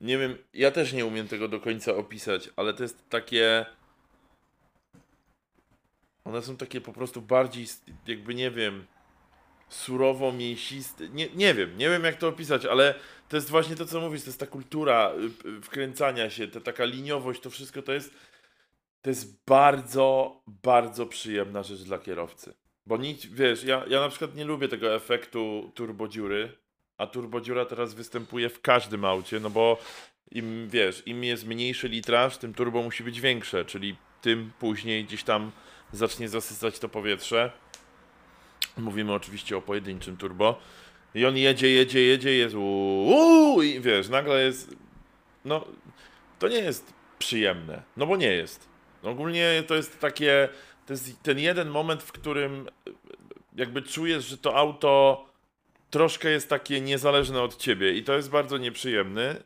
nie 0.03 0.19
wiem, 0.19 0.39
ja 0.55 0.71
też 0.71 0.93
nie 0.93 1.07
umiem 1.07 1.29
tego 1.29 1.49
do 1.49 1.61
końca 1.61 1.95
opisać, 1.95 2.51
ale 2.57 2.75
to 2.75 2.83
jest 2.83 3.09
takie... 3.09 3.67
One 6.25 6.43
są 6.43 6.57
takie 6.57 6.81
po 6.81 6.93
prostu 6.93 7.23
bardziej, 7.23 7.67
jakby 8.07 8.35
nie 8.35 8.51
wiem, 8.51 8.87
surowo 9.69 10.33
mięsiste. 10.33 11.09
Nie, 11.09 11.29
nie 11.35 11.55
wiem, 11.55 11.79
nie 11.79 11.91
wiem 11.91 12.05
jak 12.05 12.17
to 12.17 12.29
opisać, 12.29 12.67
ale 12.67 12.95
to 13.29 13.37
jest 13.37 13.51
właśnie 13.51 13.77
to, 13.77 13.87
co 13.87 14.01
mówisz, 14.01 14.23
to 14.23 14.29
jest 14.29 14.41
ta 14.41 14.47
kultura 14.47 15.13
y, 15.45 15.49
y, 15.49 15.61
wkręcania 15.61 16.31
się, 16.31 16.49
ta 16.49 16.61
taka 16.61 16.85
liniowość, 16.85 17.41
to 17.41 17.51
wszystko 17.51 17.83
to 17.83 17.93
jest, 17.93 18.15
to 19.03 19.11
jest 19.11 19.45
bardzo, 19.47 20.37
bardzo 20.47 21.07
przyjemna 21.07 21.63
rzecz 21.63 21.83
dla 21.83 21.99
kierowcy. 21.99 22.55
Bo 22.87 22.97
nic, 22.97 23.27
wiesz, 23.27 23.65
ja, 23.65 23.85
ja 23.89 24.01
na 24.01 24.09
przykład 24.09 24.35
nie 24.35 24.45
lubię 24.45 24.69
tego 24.69 24.95
efektu 24.95 25.73
turbodziury, 25.75 26.62
a 27.03 27.07
turbodziura 27.07 27.65
teraz 27.65 27.95
występuje 27.95 28.49
w 28.49 28.61
każdym 28.61 29.05
aucie, 29.05 29.41
no 29.41 29.51
bo 29.51 29.79
im, 30.31 30.69
wiesz, 30.69 31.03
im 31.07 31.25
jest 31.25 31.47
mniejszy 31.47 31.89
litraż, 31.89 32.39
tym 32.39 32.55
turbo 32.55 32.83
musi 32.83 33.05
być 33.05 33.21
większe, 33.21 33.65
czyli 33.65 33.97
tym 34.21 34.53
później 34.59 35.05
gdzieś 35.05 35.23
tam 35.23 35.53
zacznie 35.93 36.29
zasysać 36.29 36.79
to 36.79 36.89
powietrze. 36.89 37.53
Mówimy 38.77 39.13
oczywiście 39.13 39.57
o 39.57 39.63
pojedynczym 39.63 40.17
turbo. 40.17 40.59
I 41.15 41.27
on 41.27 41.37
jedzie, 41.37 41.71
jedzie, 41.71 42.01
jedzie, 42.01 42.37
jest 42.37 42.55
uuu, 42.55 43.63
i 43.63 43.81
wiesz, 43.81 44.09
nagle 44.09 44.45
jest, 44.45 44.77
no, 45.45 45.65
to 46.39 46.49
nie 46.49 46.59
jest 46.59 46.93
przyjemne, 47.19 47.83
no 47.97 48.07
bo 48.07 48.17
nie 48.17 48.33
jest. 48.33 48.69
Ogólnie 49.03 49.63
to 49.67 49.75
jest 49.75 50.01
takie, 50.01 50.49
to 50.87 50.93
jest 50.93 51.23
ten 51.23 51.39
jeden 51.39 51.69
moment, 51.69 52.03
w 52.03 52.13
którym 52.13 52.69
jakby 53.57 53.83
czujesz, 53.83 54.25
że 54.25 54.39
to 54.39 54.57
auto 54.57 55.32
troszkę 55.93 56.31
jest 56.31 56.49
takie 56.49 56.81
niezależne 56.81 57.43
od 57.43 57.57
ciebie 57.57 57.93
i 57.93 58.05
to 58.05 58.17
jest 58.17 58.31
bardzo 58.31 58.59
nieprzyjemny 58.59 59.37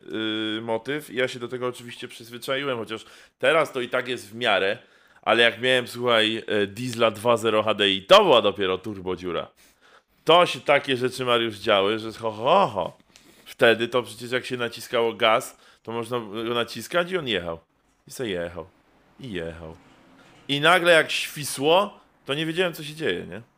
yy, 0.54 0.60
motyw. 0.62 1.14
Ja 1.14 1.28
się 1.28 1.38
do 1.38 1.48
tego 1.48 1.66
oczywiście 1.66 2.08
przyzwyczaiłem, 2.08 2.78
chociaż 2.78 3.04
teraz 3.38 3.72
to 3.72 3.80
i 3.80 3.88
tak 3.88 4.08
jest 4.08 4.30
w 4.30 4.34
miarę, 4.34 4.78
ale 5.22 5.42
jak 5.42 5.60
miałem, 5.60 5.88
słuchaj, 5.88 6.32
yy, 6.32 6.66
Diesla 6.66 7.10
2.0 7.10 7.64
HDI, 7.64 8.02
to 8.02 8.24
była 8.24 8.42
dopiero 8.42 8.78
turbodziura. 8.78 9.48
To 10.24 10.46
się 10.46 10.60
takie 10.60 10.96
rzeczy, 10.96 11.24
Mariusz, 11.24 11.56
działy, 11.56 11.98
że 11.98 12.12
ho, 12.12 12.30
ho, 12.30 12.66
ho. 12.66 12.96
Wtedy 13.44 13.88
to 13.88 14.02
przecież 14.02 14.30
jak 14.30 14.46
się 14.46 14.56
naciskało 14.56 15.12
gaz, 15.12 15.56
to 15.82 15.92
można 15.92 16.20
go 16.20 16.54
naciskać 16.54 17.10
i 17.10 17.18
on 17.18 17.28
jechał. 17.28 17.58
I 18.08 18.10
sobie 18.10 18.30
jechał. 18.30 18.66
I 19.20 19.32
jechał. 19.32 19.76
I 20.48 20.60
nagle 20.60 20.92
jak 20.92 21.10
świsło, 21.10 22.00
to 22.26 22.34
nie 22.34 22.46
wiedziałem 22.46 22.72
co 22.72 22.84
się 22.84 22.94
dzieje, 22.94 23.26
nie? 23.26 23.55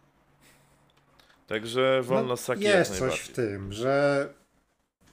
Także 1.49 2.03
wolno 2.03 2.37
ssaki 2.37 2.63
jak 2.63 2.73
No, 2.73 2.79
jest 2.79 2.99
coś 2.99 3.21
w 3.21 3.33
tym, 3.33 3.73
że 3.73 4.29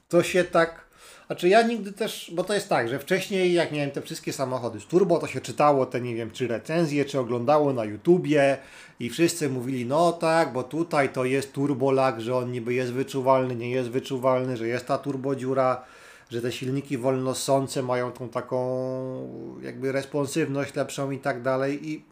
to 0.08 0.24
się 0.24 0.44
tak. 0.44 0.86
Znaczy 1.28 1.50
ja 1.50 1.62
nigdy 1.62 1.92
też, 1.92 2.32
bo 2.34 2.44
to 2.44 2.54
jest 2.54 2.70
tak, 2.70 2.90
że 2.90 3.00
wcześniej 3.00 3.54
jak 3.54 3.72
miałem 3.72 3.92
te 3.92 4.02
wszystkie 4.02 4.34
samochody 4.34 4.80
z 4.80 4.86
turbo, 4.86 5.20
to 5.20 5.28
się 5.28 5.42
czytało 5.42 5.86
te 5.86 6.02
nie 6.02 6.16
wiem, 6.16 6.32
czy 6.32 6.48
recenzje, 6.48 7.06
czy 7.06 7.20
oglądało 7.20 7.74
na 7.74 7.86
YouTubie 7.86 8.58
i 9.00 9.10
wszyscy 9.10 9.50
mówili, 9.50 9.86
no 9.86 10.12
tak, 10.12 10.54
bo 10.54 10.64
tutaj 10.64 11.10
to 11.10 11.26
jest 11.26 11.54
turbolag, 11.54 12.22
że 12.22 12.36
on 12.36 12.52
niby 12.52 12.74
jest 12.74 12.94
wyczuwalny, 12.94 13.56
nie 13.56 13.72
jest 13.72 13.90
wyczuwalny, 13.90 14.58
że 14.58 14.68
jest 14.68 14.88
ta 14.88 14.98
turbodziura, 14.98 15.84
że 16.30 16.42
te 16.42 16.52
silniki 16.52 16.98
wolnossące 16.98 17.84
mają 17.84 18.12
tą 18.12 18.30
taką 18.30 19.60
jakby 19.62 19.92
responsywność 19.92 20.76
lepszą 20.76 21.12
i 21.12 21.20
tak 21.20 21.42
dalej 21.42 21.90
i 21.90 22.06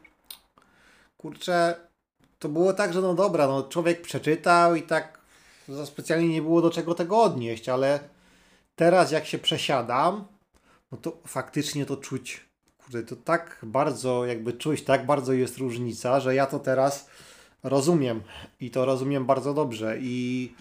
kurczę, 1.17 1.75
to 2.43 2.49
było 2.49 2.73
tak, 2.73 2.93
że 2.93 3.01
no 3.01 3.13
dobra, 3.13 3.47
no 3.47 3.63
człowiek 3.63 4.01
przeczytał 4.01 4.75
i 4.75 4.81
tak 4.81 5.19
za 5.67 5.85
specjalnie 5.85 6.27
nie 6.27 6.41
było 6.41 6.61
do 6.61 6.69
czego 6.69 6.95
tego 6.95 7.21
odnieść, 7.21 7.69
ale 7.69 7.99
teraz 8.75 9.11
jak 9.11 9.25
się 9.25 9.37
przesiadam, 9.37 10.27
no 10.91 10.97
to 10.97 11.17
faktycznie 11.27 11.85
to 11.85 11.97
czuć. 11.97 12.45
Kurde, 12.83 13.03
to 13.03 13.15
tak 13.15 13.59
bardzo 13.63 14.25
jakby 14.25 14.53
czuć, 14.53 14.83
tak 14.83 15.05
bardzo 15.05 15.33
jest 15.33 15.57
różnica, 15.57 16.19
że 16.19 16.35
ja 16.35 16.45
to 16.45 16.59
teraz 16.59 17.09
rozumiem 17.63 18.21
i 18.59 18.71
to 18.71 18.85
rozumiem 18.85 19.25
bardzo 19.25 19.53
dobrze 19.53 19.97
i 19.99 20.53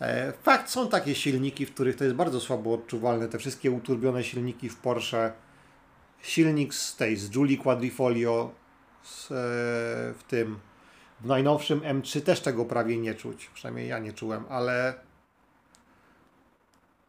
e, 0.00 0.32
fakt 0.42 0.70
są 0.70 0.88
takie 0.88 1.14
silniki, 1.14 1.66
w 1.66 1.74
których 1.74 1.96
to 1.96 2.04
jest 2.04 2.16
bardzo 2.16 2.40
słabo 2.40 2.74
odczuwalne, 2.74 3.28
te 3.28 3.38
wszystkie 3.38 3.70
uturbione 3.70 4.24
silniki 4.24 4.68
w 4.68 4.76
Porsche, 4.76 5.32
silnik 6.22 6.74
z 6.74 6.96
tej, 6.96 7.16
z 7.16 7.34
Julie 7.34 7.58
Quadrifoglio 7.58 8.50
z, 9.02 9.30
e, 9.30 9.34
w 10.18 10.24
tym 10.28 10.58
w 11.24 11.26
najnowszym 11.26 11.80
M3 11.80 12.20
też 12.20 12.40
tego 12.40 12.64
prawie 12.64 12.98
nie 12.98 13.14
czuć. 13.14 13.50
Przynajmniej 13.54 13.88
ja 13.88 13.98
nie 13.98 14.12
czułem, 14.12 14.44
ale 14.48 14.94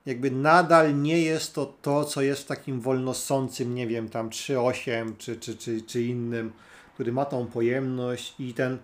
jakby 0.05 0.31
nadal 0.31 1.01
nie 1.01 1.21
jest 1.21 1.55
to 1.55 1.65
to, 1.81 2.05
co 2.05 2.21
jest 2.21 2.43
w 2.43 2.47
takim 2.47 2.81
wolnossącym, 2.81 3.75
nie 3.75 3.87
wiem, 3.87 4.09
tam 4.09 4.29
3.8 4.29 5.17
czy, 5.17 5.35
czy, 5.35 5.57
czy, 5.57 5.81
czy 5.81 6.03
innym, 6.03 6.53
który 6.93 7.11
ma 7.11 7.25
tą 7.25 7.47
pojemność 7.47 8.35
i 8.39 8.53
ten 8.53 8.77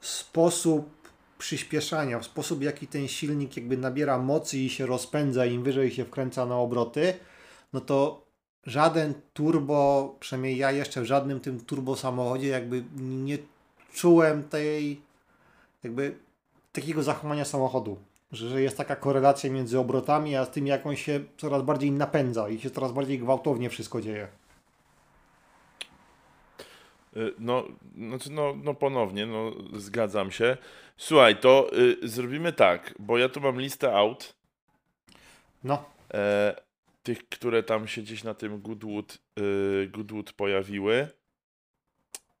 sposób 0.00 1.10
przyspieszania, 1.38 2.22
sposób 2.22 2.58
w 2.58 2.62
jaki 2.62 2.86
ten 2.86 3.08
silnik 3.08 3.56
jakby 3.56 3.76
nabiera 3.76 4.18
mocy 4.18 4.58
i 4.58 4.70
się 4.70 4.86
rozpędza, 4.86 5.46
im 5.46 5.62
wyżej 5.62 5.90
się 5.90 6.04
wkręca 6.04 6.46
na 6.46 6.56
obroty, 6.56 7.14
no 7.72 7.80
to 7.80 8.26
żaden 8.66 9.14
turbo, 9.32 10.16
przynajmniej 10.20 10.56
ja 10.56 10.72
jeszcze 10.72 11.02
w 11.02 11.04
żadnym 11.04 11.40
tym 11.40 11.60
turbo 11.60 11.96
samochodzie 11.96 12.48
jakby 12.48 12.84
nie 12.96 13.38
czułem 13.92 14.48
tej 14.48 15.00
jakby 15.84 16.18
takiego 16.72 17.02
zachowania 17.02 17.44
samochodu, 17.44 17.98
że, 18.32 18.48
że 18.48 18.62
jest 18.62 18.76
taka 18.76 18.96
korelacja 18.96 19.50
między 19.50 19.78
obrotami, 19.78 20.36
a 20.36 20.44
z 20.44 20.50
tym 20.50 20.66
jak 20.66 20.86
on 20.86 20.96
się 20.96 21.20
coraz 21.38 21.62
bardziej 21.62 21.90
napędza 21.90 22.48
i 22.48 22.60
się 22.60 22.70
coraz 22.70 22.92
bardziej 22.92 23.18
gwałtownie 23.18 23.70
wszystko 23.70 24.00
dzieje. 24.00 24.28
Y, 27.16 27.34
No, 27.38 27.64
znaczy, 27.96 28.30
no, 28.30 28.54
no 28.64 28.74
ponownie, 28.74 29.26
no 29.26 29.52
zgadzam 29.72 30.30
się. 30.30 30.56
Słuchaj, 30.96 31.36
to 31.36 31.70
y, 31.78 32.08
zrobimy 32.08 32.52
tak, 32.52 32.94
bo 32.98 33.18
ja 33.18 33.28
tu 33.28 33.40
mam 33.40 33.60
listę 33.60 33.96
aut, 33.96 34.34
No, 35.64 35.84
e, 36.14 36.54
tych, 37.02 37.28
które 37.28 37.62
tam 37.62 37.88
się 37.88 38.02
gdzieś 38.02 38.24
na 38.24 38.34
tym 38.34 38.60
Goodwood, 38.62 39.18
y, 39.38 39.88
Goodwood 39.92 40.32
pojawiły. 40.32 41.08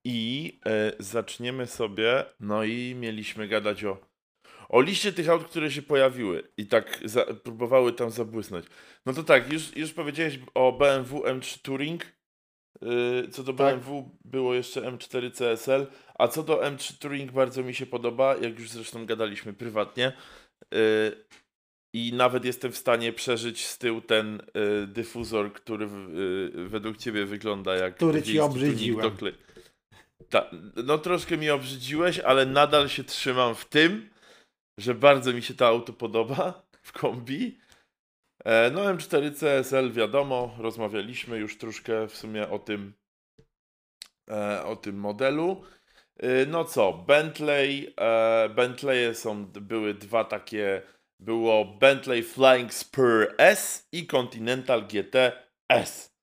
I 0.04 0.60
e, 0.66 0.92
zaczniemy 0.98 1.66
sobie, 1.66 2.24
no 2.40 2.64
i 2.64 2.94
mieliśmy 2.94 3.48
gadać 3.48 3.84
o, 3.84 3.98
o 4.68 4.80
liście 4.80 5.12
tych 5.12 5.28
aut, 5.28 5.44
które 5.44 5.70
się 5.70 5.82
pojawiły 5.82 6.42
i 6.56 6.66
tak 6.66 7.00
za, 7.04 7.24
próbowały 7.24 7.92
tam 7.92 8.10
zabłysnąć. 8.10 8.66
No 9.06 9.12
to 9.12 9.22
tak, 9.22 9.52
już, 9.52 9.76
już 9.76 9.92
powiedziałeś 9.92 10.38
o 10.54 10.72
BMW 10.72 11.22
M3 11.22 11.62
Touring. 11.62 12.06
Yy, 12.82 13.28
co 13.28 13.42
do 13.42 13.52
Tak. 13.52 13.74
BMW 13.74 14.10
było 14.24 14.54
jeszcze 14.54 14.80
M4 14.82 15.30
CSL, 15.30 15.86
a 16.18 16.28
co 16.28 16.42
do 16.42 16.60
M3 16.60 16.98
Touring 16.98 17.32
bardzo 17.32 17.62
mi 17.62 17.74
się 17.74 17.86
podoba, 17.86 18.36
jak 18.36 18.58
już 18.58 18.70
zresztą 18.70 19.06
gadaliśmy 19.06 19.52
prywatnie. 19.52 20.12
Yy, 20.72 20.78
I 21.94 22.12
nawet 22.12 22.44
jestem 22.44 22.72
w 22.72 22.76
stanie 22.76 23.12
przeżyć 23.12 23.66
z 23.66 23.78
tyłu 23.78 24.00
ten 24.00 24.42
yy, 24.54 24.86
dyfuzor, 24.86 25.52
który 25.52 25.88
według 26.68 26.96
ciebie 26.96 27.26
wygląda 27.26 27.76
jak 27.76 27.96
Który 27.96 28.22
ci 28.22 28.40
obrzydziłem. 28.40 29.16
Ta, 30.30 30.50
no 30.84 30.98
troszkę 30.98 31.36
mi 31.36 31.50
obrzydziłeś, 31.50 32.18
ale 32.18 32.46
nadal 32.46 32.88
się 32.88 33.04
trzymam 33.04 33.54
w 33.54 33.64
tym, 33.64 34.10
że 34.78 34.94
bardzo 34.94 35.32
mi 35.32 35.42
się 35.42 35.54
to 35.54 35.66
auto 35.66 35.92
podoba 35.92 36.62
w 36.82 36.92
kombi. 36.92 37.58
E, 38.44 38.70
no 38.70 38.80
M4 38.80 39.34
CSL 39.34 39.92
wiadomo, 39.92 40.54
rozmawialiśmy 40.58 41.38
już 41.38 41.58
troszkę 41.58 42.08
w 42.08 42.16
sumie 42.16 42.48
o 42.48 42.58
tym 42.58 42.94
e, 44.30 44.64
o 44.64 44.76
tym 44.76 44.96
modelu. 44.96 45.64
E, 46.16 46.46
no 46.46 46.64
co, 46.64 46.92
Bentley, 46.92 47.94
e, 48.00 48.48
Bentleye 48.48 49.14
są, 49.14 49.46
były 49.46 49.94
dwa 49.94 50.24
takie, 50.24 50.82
było 51.20 51.64
Bentley 51.64 52.22
Flying 52.22 52.74
Spur 52.74 53.34
S 53.38 53.88
i 53.92 54.06
Continental 54.06 54.86
GT 54.86 55.32
S. 55.68 56.19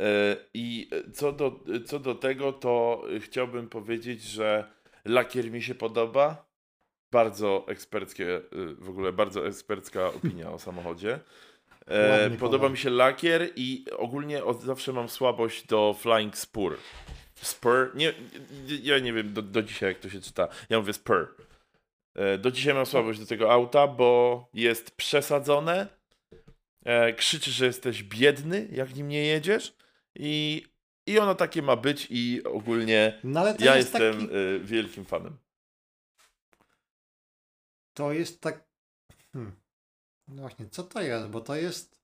E, 0.00 0.36
I 0.54 0.90
co 1.12 1.32
do, 1.32 1.60
co 1.86 1.98
do 1.98 2.14
tego, 2.14 2.52
to 2.52 3.04
chciałbym 3.20 3.68
powiedzieć, 3.68 4.22
że 4.22 4.70
lakier 5.04 5.50
mi 5.50 5.62
się 5.62 5.74
podoba. 5.74 6.44
Bardzo 7.12 7.64
eksperckie, 7.68 8.36
y, 8.36 8.74
w 8.74 8.88
ogóle 8.88 9.12
bardzo 9.12 9.46
ekspercka 9.46 10.06
opinia 10.06 10.52
o 10.52 10.58
samochodzie. 10.58 11.18
E, 11.86 12.22
Ładny 12.22 12.38
podoba 12.38 12.58
kolor. 12.58 12.70
mi 12.70 12.78
się 12.78 12.90
lakier 12.90 13.48
i 13.56 13.84
ogólnie 13.96 14.44
od 14.44 14.62
zawsze 14.62 14.92
mam 14.92 15.08
słabość 15.08 15.66
do 15.66 15.96
Flying 16.00 16.36
Spur. 16.38 16.76
Spur? 17.34 17.90
Nie, 17.94 18.14
ja 18.82 18.98
nie 18.98 19.12
wiem 19.12 19.32
do, 19.32 19.42
do 19.42 19.62
dzisiaj 19.62 19.88
jak 19.88 19.98
to 19.98 20.08
się 20.10 20.20
czyta. 20.20 20.48
Ja 20.70 20.78
mówię 20.80 20.92
Spur. 20.92 21.34
E, 22.14 22.38
Do 22.38 22.50
dzisiaj 22.50 22.74
mam 22.74 22.86
słabość 22.86 23.20
do 23.20 23.26
tego 23.26 23.52
auta, 23.52 23.86
bo 23.86 24.48
jest 24.54 24.90
przesadzone. 24.96 25.86
E, 26.84 27.12
krzyczy, 27.12 27.50
że 27.50 27.66
jesteś 27.66 28.02
biedny, 28.02 28.68
jak 28.72 28.94
nim 28.94 29.08
nie 29.08 29.24
jedziesz. 29.26 29.74
I, 30.14 30.66
I 31.06 31.18
ono 31.18 31.34
takie 31.34 31.62
ma 31.62 31.76
być 31.76 32.06
i 32.10 32.44
ogólnie 32.44 33.20
No 33.24 33.46
ja 33.46 33.76
jest 33.76 33.92
jestem 33.92 34.20
taki, 34.20 34.36
y, 34.36 34.60
wielkim 34.60 35.04
fanem. 35.04 35.36
to 37.94 38.12
jest 38.12 38.40
tak, 38.40 38.64
hmm. 39.32 39.52
no 40.28 40.42
właśnie, 40.42 40.66
co 40.68 40.82
to 40.82 41.02
jest, 41.02 41.26
bo 41.26 41.40
to 41.40 41.54
jest, 41.54 42.00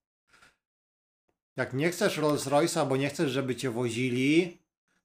jak 1.56 1.72
nie 1.72 1.90
chcesz 1.90 2.16
Rolls 2.16 2.46
Royce'a, 2.46 2.88
bo 2.88 2.96
nie 2.96 3.08
chcesz, 3.10 3.30
żeby 3.30 3.56
cię 3.56 3.70
wozili, 3.70 4.58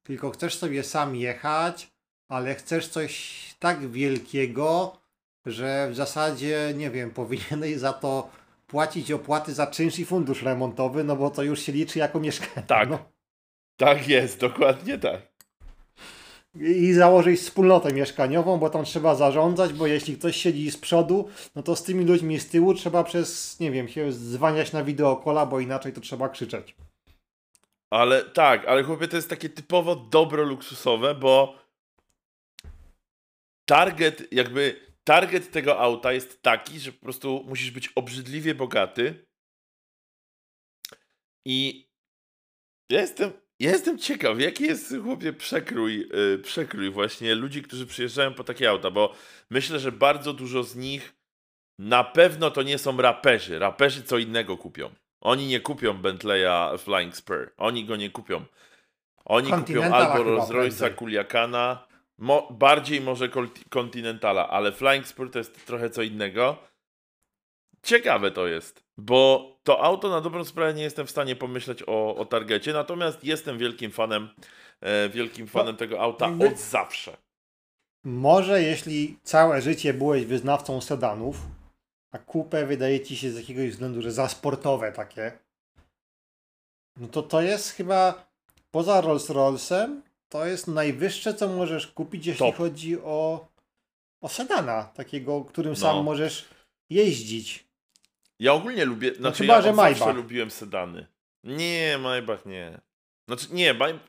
tylko 0.03 0.31
chcesz 0.31 0.57
sobie 0.57 0.83
sam 0.83 1.15
jechać, 1.15 1.91
ale 2.27 2.55
chcesz 2.55 2.87
coś 2.87 3.55
tak 3.59 3.91
wielkiego, 3.91 4.97
że 5.45 5.89
w 5.91 5.95
zasadzie, 5.95 6.73
nie 6.75 6.91
wiem, 6.91 7.11
powinieneś 7.21 7.77
za 7.77 7.93
to 7.93 8.29
płacić 8.67 9.11
opłaty 9.11 9.53
za 9.53 9.67
czynsz 9.67 9.99
i 9.99 10.05
fundusz 10.05 10.41
remontowy, 10.41 11.03
no 11.03 11.15
bo 11.15 11.29
to 11.29 11.43
już 11.43 11.59
się 11.59 11.71
liczy 11.71 11.99
jako 11.99 12.19
mieszkanie. 12.19 12.67
Tak. 12.67 12.89
No. 12.89 12.99
Tak 13.77 14.07
jest, 14.07 14.39
dokładnie 14.39 14.97
tak. 14.97 15.21
I 16.55 16.93
założyć 16.93 17.39
wspólnotę 17.39 17.93
mieszkaniową, 17.93 18.57
bo 18.57 18.69
tam 18.69 18.85
trzeba 18.85 19.15
zarządzać, 19.15 19.73
bo 19.73 19.87
jeśli 19.87 20.17
ktoś 20.17 20.35
siedzi 20.35 20.71
z 20.71 20.77
przodu, 20.77 21.29
no 21.55 21.63
to 21.63 21.75
z 21.75 21.83
tymi 21.83 22.05
ludźmi 22.05 22.39
z 22.39 22.49
tyłu 22.49 22.73
trzeba 22.73 23.03
przez, 23.03 23.59
nie 23.59 23.71
wiem, 23.71 23.87
się 23.87 24.11
zwaniać 24.11 24.73
na 24.73 24.83
wideokola, 24.83 25.45
bo 25.45 25.59
inaczej 25.59 25.93
to 25.93 26.01
trzeba 26.01 26.29
krzyczeć. 26.29 26.75
Ale 27.89 28.23
tak, 28.23 28.65
ale 28.65 28.83
chłopie, 28.83 29.07
to 29.07 29.15
jest 29.15 29.29
takie 29.29 29.49
typowo 29.49 29.95
dobro 29.95 30.43
luksusowe, 30.43 31.15
bo 31.15 31.55
target, 33.65 34.33
jakby 34.33 34.84
target 35.05 35.51
tego 35.51 35.79
auta 35.79 36.13
jest 36.13 36.41
taki, 36.41 36.79
że 36.79 36.91
po 36.91 37.03
prostu 37.03 37.43
musisz 37.47 37.71
być 37.71 37.89
obrzydliwie 37.95 38.55
bogaty. 38.55 39.25
I 41.45 41.89
ja 42.89 43.01
jestem, 43.01 43.31
ja 43.59 43.71
jestem 43.71 43.97
ciekaw, 43.97 44.39
jaki 44.39 44.63
jest, 44.63 44.95
chłopie, 45.03 45.33
przekrój, 45.33 46.09
yy, 46.13 46.39
przekrój 46.43 46.91
właśnie 46.91 47.35
ludzi, 47.35 47.61
którzy 47.61 47.85
przyjeżdżają 47.85 48.33
po 48.33 48.43
takie 48.43 48.69
auta, 48.69 48.91
bo 48.91 49.15
myślę, 49.49 49.79
że 49.79 49.91
bardzo 49.91 50.33
dużo 50.33 50.63
z 50.63 50.75
nich 50.75 51.15
na 51.79 52.03
pewno 52.03 52.51
to 52.51 52.63
nie 52.63 52.77
są 52.77 52.97
raperzy. 52.97 53.59
Raperzy 53.59 54.03
co 54.03 54.17
innego 54.17 54.57
kupią. 54.57 54.89
Oni 55.21 55.47
nie 55.47 55.59
kupią 55.59 55.93
Bentleya 55.93 56.77
Flying 56.77 57.15
Spur. 57.15 57.53
Oni 57.57 57.85
go 57.85 57.95
nie 57.95 58.09
kupią. 58.09 58.45
Oni 59.25 59.51
kupią 59.51 59.83
albo 59.83 60.23
Rolls 60.23 60.49
Royce'a. 60.49 60.95
Kuliakana, 60.95 61.87
mo- 62.17 62.47
bardziej 62.51 63.01
może 63.01 63.29
Continentala, 63.69 64.49
ale 64.49 64.71
Flying 64.71 65.07
Spur 65.07 65.31
to 65.31 65.37
jest 65.39 65.65
trochę 65.65 65.89
co 65.89 66.01
innego. 66.01 66.57
Ciekawe 67.83 68.31
to 68.31 68.47
jest, 68.47 68.83
bo 68.97 69.51
to 69.63 69.83
auto 69.83 70.09
na 70.09 70.21
dobrą 70.21 70.45
sprawę 70.45 70.73
nie 70.73 70.83
jestem 70.83 71.07
w 71.07 71.11
stanie 71.11 71.35
pomyśleć 71.35 71.83
o, 71.87 72.15
o 72.15 72.25
targecie, 72.25 72.73
natomiast 72.73 73.23
jestem 73.23 73.57
wielkim 73.57 73.91
fanem, 73.91 74.29
e, 74.81 75.09
wielkim 75.09 75.47
fanem 75.47 75.75
tego 75.77 76.01
auta 76.01 76.25
jakby- 76.27 76.47
od 76.47 76.57
zawsze. 76.59 77.17
Może 78.03 78.61
jeśli 78.61 79.19
całe 79.23 79.61
życie 79.61 79.93
byłeś 79.93 80.25
wyznawcą 80.25 80.81
sedanów, 80.81 81.37
a 82.11 82.17
kupę 82.17 82.65
wydaje 82.65 82.99
ci 83.01 83.17
się 83.17 83.31
z 83.31 83.35
jakiegoś 83.37 83.69
względu, 83.69 84.01
że 84.01 84.11
za 84.11 84.27
sportowe 84.29 84.91
takie, 84.91 85.31
no 86.97 87.07
to 87.07 87.23
to 87.23 87.41
jest 87.41 87.71
chyba 87.71 88.27
poza 88.71 89.01
Rolls 89.01 89.29
Royce'em, 89.29 90.01
to 90.29 90.45
jest 90.45 90.67
najwyższe, 90.67 91.33
co 91.33 91.47
możesz 91.47 91.87
kupić, 91.87 92.25
jeśli 92.25 92.39
Top. 92.45 92.55
chodzi 92.55 92.97
o, 92.99 93.47
o 94.21 94.29
sedana, 94.29 94.83
takiego, 94.83 95.43
którym 95.45 95.71
No. 95.71 95.75
sam 95.79 96.03
możesz 96.03 96.45
jeździć. 96.89 97.65
Ja 98.39 98.53
ogólnie 98.53 98.85
lubię, 98.85 99.15
znaczy 99.15 99.37
chyba, 99.37 99.53
ja 99.53 99.61
że 99.61 99.73
zawsze 99.75 99.81
Maybach. 99.99 100.15
lubiłem 100.15 100.51
sedany. 100.51 101.07
Nie, 101.43 101.97
Maybach 101.97 102.45
nie. 102.45 102.81
Znaczy 103.27 103.47
nie, 103.51 103.73
Maj... 103.73 103.99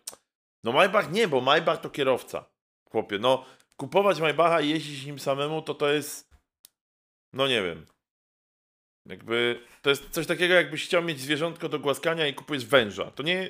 no 0.65 0.73
Maybach 0.73 1.13
nie, 1.13 1.29
bo 1.29 1.41
Maybach 1.41 1.81
to 1.81 1.91
kierowca. 1.91 2.45
Chłopie, 2.91 3.19
no 3.19 3.45
kupować 3.77 4.21
Maybacha 4.21 4.61
i 4.61 4.69
jeździć 4.69 5.05
nim 5.07 5.19
samemu, 5.19 5.63
to 5.63 5.75
to 5.75 5.93
jest, 5.93 6.31
no 7.33 7.49
nie 7.49 7.63
wiem. 7.63 7.87
Jakby, 9.09 9.61
to 9.83 9.91
jest 9.91 10.11
coś 10.11 10.27
takiego, 10.27 10.55
jakbyś 10.55 10.85
chciał 10.85 11.03
mieć 11.03 11.21
zwierzątko 11.21 11.69
do 11.69 11.79
głaskania 11.79 12.27
i 12.27 12.35
kupujesz 12.35 12.67
węża. 12.67 13.11
To 13.11 13.23
nie, 13.23 13.49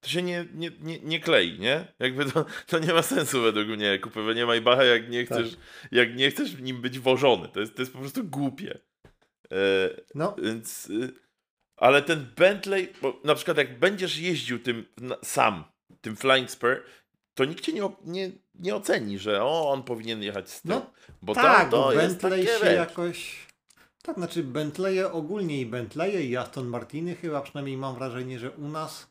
to 0.00 0.08
się 0.08 0.22
nie, 0.22 0.46
nie, 0.54 0.70
nie, 0.80 0.98
nie 0.98 1.20
klei, 1.20 1.58
nie? 1.58 1.92
Jakby 1.98 2.24
to, 2.24 2.46
to 2.66 2.78
nie 2.78 2.92
ma 2.92 3.02
sensu 3.02 3.42
według 3.42 3.68
mnie, 3.68 3.98
kupowanie 3.98 4.46
Maybacha, 4.46 4.84
jak 4.84 5.10
nie 5.10 5.26
Tak. 5.26 5.38
chcesz, 5.38 5.56
jak 5.92 6.16
nie 6.16 6.30
chcesz 6.30 6.58
nim 6.58 6.80
być 6.80 6.98
wożony. 6.98 7.48
To 7.48 7.60
jest, 7.60 7.74
to 7.74 7.82
jest 7.82 7.92
po 7.92 7.98
prostu 7.98 8.24
głupie. 8.24 8.78
E, 9.52 9.90
No, 10.14 10.36
więc. 10.42 10.90
y, 10.90 11.12
Ale 11.76 12.02
ten 12.02 12.26
Bentley, 12.36 12.92
bo 13.02 13.20
na 13.24 13.34
przykład 13.34 13.56
jak 13.56 13.78
będziesz 13.78 14.18
jeździł 14.18 14.58
tym 14.58 14.86
sam, 15.24 15.64
tym 16.00 16.16
Flying 16.16 16.50
Spur, 16.50 16.82
to 17.34 17.44
nikt 17.44 17.60
cię 17.64 17.72
nie, 17.72 17.82
nie, 18.04 18.30
nie 18.54 18.74
oceni, 18.76 19.18
że 19.18 19.42
o, 19.44 19.70
on 19.70 19.82
powinien 19.82 20.22
jechać 20.22 20.50
z 20.50 20.62
tym. 20.62 20.70
No, 20.70 20.90
bo 21.22 21.34
tak, 21.34 21.70
to, 21.70 21.76
to 21.76 21.88
bo 21.88 21.96
Bentley 21.96 22.46
się 22.46 22.66
jakoś... 22.66 23.46
Tak, 24.02 24.16
znaczy 24.16 24.42
Bentleye 24.42 25.12
ogólnie 25.12 25.60
i 25.60 25.66
Bentleye 25.66 26.22
i 26.24 26.36
Aston 26.36 26.66
Martiny 26.66 27.14
chyba 27.14 27.40
przynajmniej 27.40 27.76
mam 27.76 27.94
wrażenie, 27.94 28.38
że 28.38 28.50
u 28.50 28.68
nas 28.68 29.09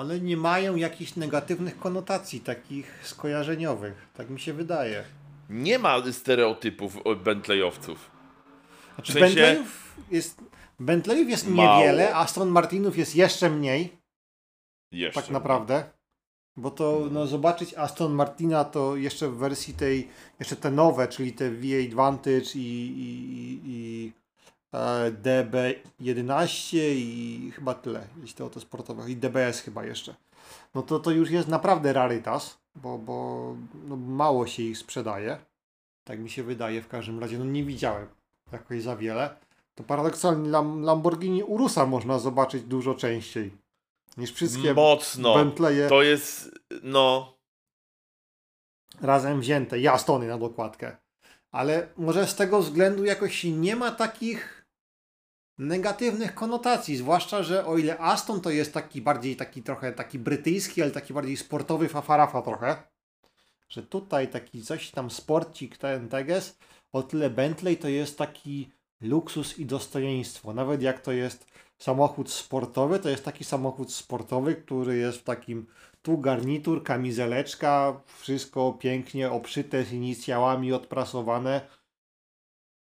one 0.00 0.20
nie 0.20 0.36
mają 0.36 0.76
jakichś 0.76 1.16
negatywnych 1.16 1.78
konotacji 1.78 2.40
takich 2.40 3.00
skojarzeniowych. 3.02 4.08
Tak 4.14 4.30
mi 4.30 4.40
się 4.40 4.52
wydaje. 4.52 5.04
Nie 5.50 5.78
ma 5.78 6.12
stereotypów 6.12 6.96
o 7.04 7.16
Bentleyowców. 7.16 8.10
Znaczy 8.94 9.12
W 9.12 9.14
sensie- 9.14 9.26
Bentleyów 9.40 9.96
jest, 10.10 10.40
Bentleyów 10.80 11.28
jest 11.30 11.48
Mało. 11.48 11.78
niewiele, 11.80 12.14
Aston 12.14 12.48
Martinów 12.48 12.98
jest 12.98 13.16
jeszcze 13.16 13.50
mniej, 13.50 13.96
Jeszcze. 14.92 15.20
tak 15.22 15.30
naprawdę. 15.30 15.84
Bo 16.56 16.70
to 16.70 17.08
no, 17.10 17.26
zobaczyć 17.26 17.74
Aston 17.74 18.12
Martina 18.12 18.64
to 18.64 18.96
jeszcze 18.96 19.28
w 19.28 19.36
wersji 19.36 19.74
tej, 19.74 20.08
jeszcze 20.38 20.56
te 20.56 20.70
nowe, 20.70 21.08
czyli 21.08 21.32
te 21.32 21.50
V8 21.50 21.94
Vantage 21.94 22.50
i, 22.54 22.58
i, 22.58 23.34
i, 23.34 23.60
i 23.66 24.12
DB11 25.22 26.78
i 26.94 27.52
chyba 27.54 27.74
tyle, 27.74 28.06
jeśli 28.20 28.50
to 28.50 28.60
sportowe, 28.60 29.10
i 29.10 29.16
DBS 29.16 29.60
chyba 29.60 29.84
jeszcze. 29.84 30.14
No 30.74 30.82
to 30.82 30.98
to 30.98 31.10
już 31.10 31.30
jest 31.30 31.48
naprawdę 31.48 31.92
rarytas, 31.92 32.58
bo, 32.74 32.98
bo 32.98 33.56
no, 33.88 33.96
mało 33.96 34.46
się 34.46 34.62
ich 34.62 34.78
sprzedaje. 34.78 35.38
Tak 36.04 36.18
mi 36.18 36.30
się 36.30 36.42
wydaje 36.42 36.82
w 36.82 36.88
każdym 36.88 37.18
razie. 37.18 37.38
No 37.38 37.44
nie 37.44 37.64
widziałem 37.64 38.08
jakoś 38.52 38.82
za 38.82 38.96
wiele. 38.96 39.36
To 39.74 39.84
paradoksalnie 39.84 40.50
Lam- 40.50 40.82
Lamborghini 40.82 41.42
Urusa 41.42 41.86
można 41.86 42.18
zobaczyć 42.18 42.62
dużo 42.62 42.94
częściej 42.94 43.50
niż 44.16 44.32
wszystkie 44.32 44.74
Mocno. 44.74 45.34
Bentleye 45.34 45.88
To 45.88 46.02
jest, 46.02 46.50
no, 46.82 47.34
razem 49.00 49.40
wzięte 49.40 49.78
i 49.78 49.88
Astony 49.88 50.28
na 50.28 50.38
dokładkę. 50.38 50.96
Ale 51.52 51.88
może 51.96 52.26
z 52.26 52.34
tego 52.34 52.60
względu 52.60 53.04
jakoś 53.04 53.44
nie 53.44 53.76
ma 53.76 53.90
takich 53.90 54.59
negatywnych 55.60 56.34
konotacji, 56.34 56.96
zwłaszcza, 56.96 57.42
że 57.42 57.66
o 57.66 57.78
ile 57.78 57.98
Aston 57.98 58.40
to 58.40 58.50
jest 58.50 58.74
taki 58.74 59.02
bardziej 59.02 59.36
taki 59.36 59.62
trochę 59.62 59.92
taki 59.92 60.18
brytyjski, 60.18 60.82
ale 60.82 60.90
taki 60.90 61.14
bardziej 61.14 61.36
sportowy 61.36 61.88
fafarafa 61.88 62.42
trochę, 62.42 62.76
że 63.68 63.82
tutaj 63.82 64.28
taki 64.28 64.62
coś 64.62 64.90
tam 64.90 65.10
sporcik 65.10 65.76
ten 65.76 66.08
teges, 66.08 66.58
o 66.92 67.02
tyle 67.02 67.30
Bentley 67.30 67.76
to 67.76 67.88
jest 67.88 68.18
taki 68.18 68.70
luksus 69.00 69.58
i 69.58 69.66
dostojeństwo. 69.66 70.54
Nawet 70.54 70.82
jak 70.82 71.00
to 71.00 71.12
jest 71.12 71.46
samochód 71.78 72.30
sportowy, 72.30 72.98
to 72.98 73.08
jest 73.08 73.24
taki 73.24 73.44
samochód 73.44 73.92
sportowy, 73.92 74.54
który 74.54 74.96
jest 74.96 75.18
w 75.18 75.24
takim 75.24 75.66
tu 76.02 76.18
garnitur, 76.18 76.82
kamizeleczka, 76.82 78.00
wszystko 78.20 78.72
pięknie 78.72 79.30
obszyte 79.30 79.84
z 79.84 79.92
inicjałami 79.92 80.72
odprasowane. 80.72 81.60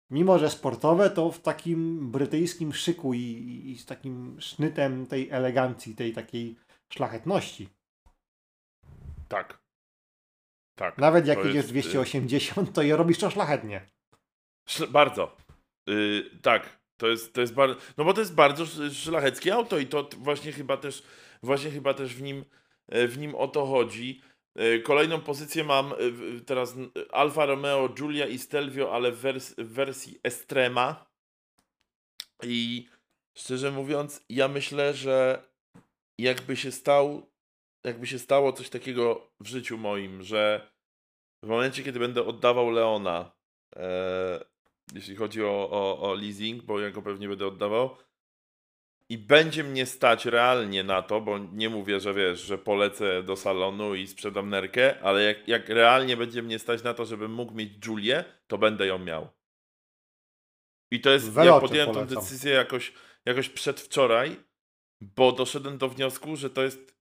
Mimo, 0.10 0.39
że 0.39 0.49
sportowe, 0.49 1.10
to 1.10 1.32
w 1.32 1.39
takim 1.41 2.12
brytyjskim 2.12 2.74
szyku 2.74 3.14
i, 3.14 3.20
i, 3.20 3.72
i 3.72 3.78
z 3.78 3.86
takim 3.86 4.41
sznytem 4.41 5.06
tej 5.08 5.30
elegancji, 5.30 5.95
tej 5.95 6.14
takiej 6.14 6.56
szlachetności. 6.89 7.70
tak. 9.28 9.66
Tak. 10.78 10.97
Nawet 10.97 11.28
jak 11.28 11.38
jedziesz 11.38 11.56
jest, 11.56 11.70
y, 11.70 11.72
280, 11.72 12.74
to 12.74 12.82
je 12.82 12.95
robisz 12.95 13.18
to 13.18 13.30
szlachetnie. 13.30 13.82
Szl- 14.70 14.91
Bardzo. 14.91 15.38
Y, 15.89 16.24
tak. 16.41 16.80
To 16.97 17.08
jest, 17.08 17.34
to 17.34 17.41
jest 17.41 17.53
bardzo, 17.53 17.76
no 17.97 18.06
bo 18.06 18.14
to 18.14 18.22
jest 18.22 18.36
bardzo 18.36 18.66
szlacheckie 18.93 19.53
auto 19.53 19.78
i 19.78 19.88
to 19.88 20.10
właśnie 20.18 20.51
chyba 20.51 20.78
też, 20.78 21.03
właśnie 21.43 21.72
chyba 21.72 21.93
też 21.93 22.16
w 22.16 22.22
nim, 22.22 22.45
e, 22.89 23.08
w 23.08 23.18
nim 23.18 23.36
o 23.36 23.47
to 23.47 23.66
chodzi. 23.66 24.22
E, 24.56 24.80
kolejną 24.80 25.22
pozycję 25.22 25.64
mam 25.64 25.93
e, 25.93 25.95
teraz 26.45 26.76
Alfa 27.12 27.45
Romeo 27.45 27.89
Giulia 27.89 28.28
i 28.28 28.38
Stelvio, 28.38 28.93
ale 28.93 29.12
w, 29.12 29.20
wers 29.20 29.56
w 29.58 29.74
wersji 29.74 30.20
Estrema. 30.24 31.06
I 32.43 32.88
szczerze 33.38 33.72
mówiąc, 33.72 34.26
ja 34.30 34.47
myślę, 34.47 34.93
że 34.93 35.43
jakby 36.18 36.56
się 36.56 36.72
stał, 36.72 37.32
jakby 37.84 38.08
się 38.08 38.20
stało 38.20 38.53
coś 38.53 38.70
takiego 38.70 39.32
w 39.39 39.47
życiu 39.47 39.78
moim, 39.78 40.24
że 40.24 40.72
w 41.43 41.47
momencie, 41.47 41.84
kiedy 41.84 41.99
będę 41.99 42.26
oddawał 42.26 42.72
Leona, 42.72 43.32
e, 43.76 44.45
jeśli 44.93 45.16
chodzi 45.16 45.43
o, 45.43 45.70
o, 45.72 45.99
o 45.99 46.14
leasing, 46.14 46.64
bo 46.64 46.80
ja 46.80 46.91
go 46.91 47.01
pewnie 47.01 47.28
będę 47.28 47.47
oddawał, 47.47 47.97
i 49.10 49.18
będzie 49.18 49.64
mnie 49.64 49.86
stać 49.86 50.26
realnie 50.26 50.84
na 50.84 51.01
to, 51.01 51.22
bo 51.22 51.38
nie 51.38 51.70
mówię, 51.70 51.99
że 51.99 52.14
wiesz, 52.14 52.41
że 52.41 52.58
polecę 52.58 53.24
do 53.24 53.36
salonu 53.36 53.95
i 53.95 54.08
sprzedam 54.08 54.49
nerkę, 54.49 55.01
ale 55.01 55.24
jak, 55.24 55.47
jak 55.47 55.70
realnie 55.70 56.18
będzie 56.18 56.43
mnie 56.43 56.60
stać 56.60 56.84
na 56.84 56.93
to, 56.93 57.06
żebym 57.06 57.34
mógł 57.34 57.53
mieć 57.53 57.86
Julię, 57.86 58.24
to 58.47 58.58
będę 58.58 58.88
ją 58.88 58.99
miał. 58.99 59.30
I 60.91 61.01
to 61.01 61.10
jest, 61.10 61.36
ja 61.36 61.60
podjąłem 61.60 61.95
tę 61.95 62.06
decyzję 62.06 62.53
jakoś, 62.53 62.93
jakoś 63.26 63.49
przedwczoraj, 63.49 64.36
bo 65.01 65.32
doszedłem 65.32 65.78
do 65.78 65.89
wniosku, 65.89 66.36
że 66.36 66.49
to 66.49 66.64
jest 66.64 66.95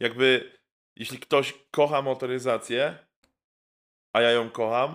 jakby, 0.00 0.58
jeśli 0.96 1.18
ktoś 1.18 1.54
kocha 1.70 2.02
motoryzację, 2.02 2.98
a 4.12 4.20
ja 4.20 4.30
ją 4.30 4.50
kocham, 4.50 4.94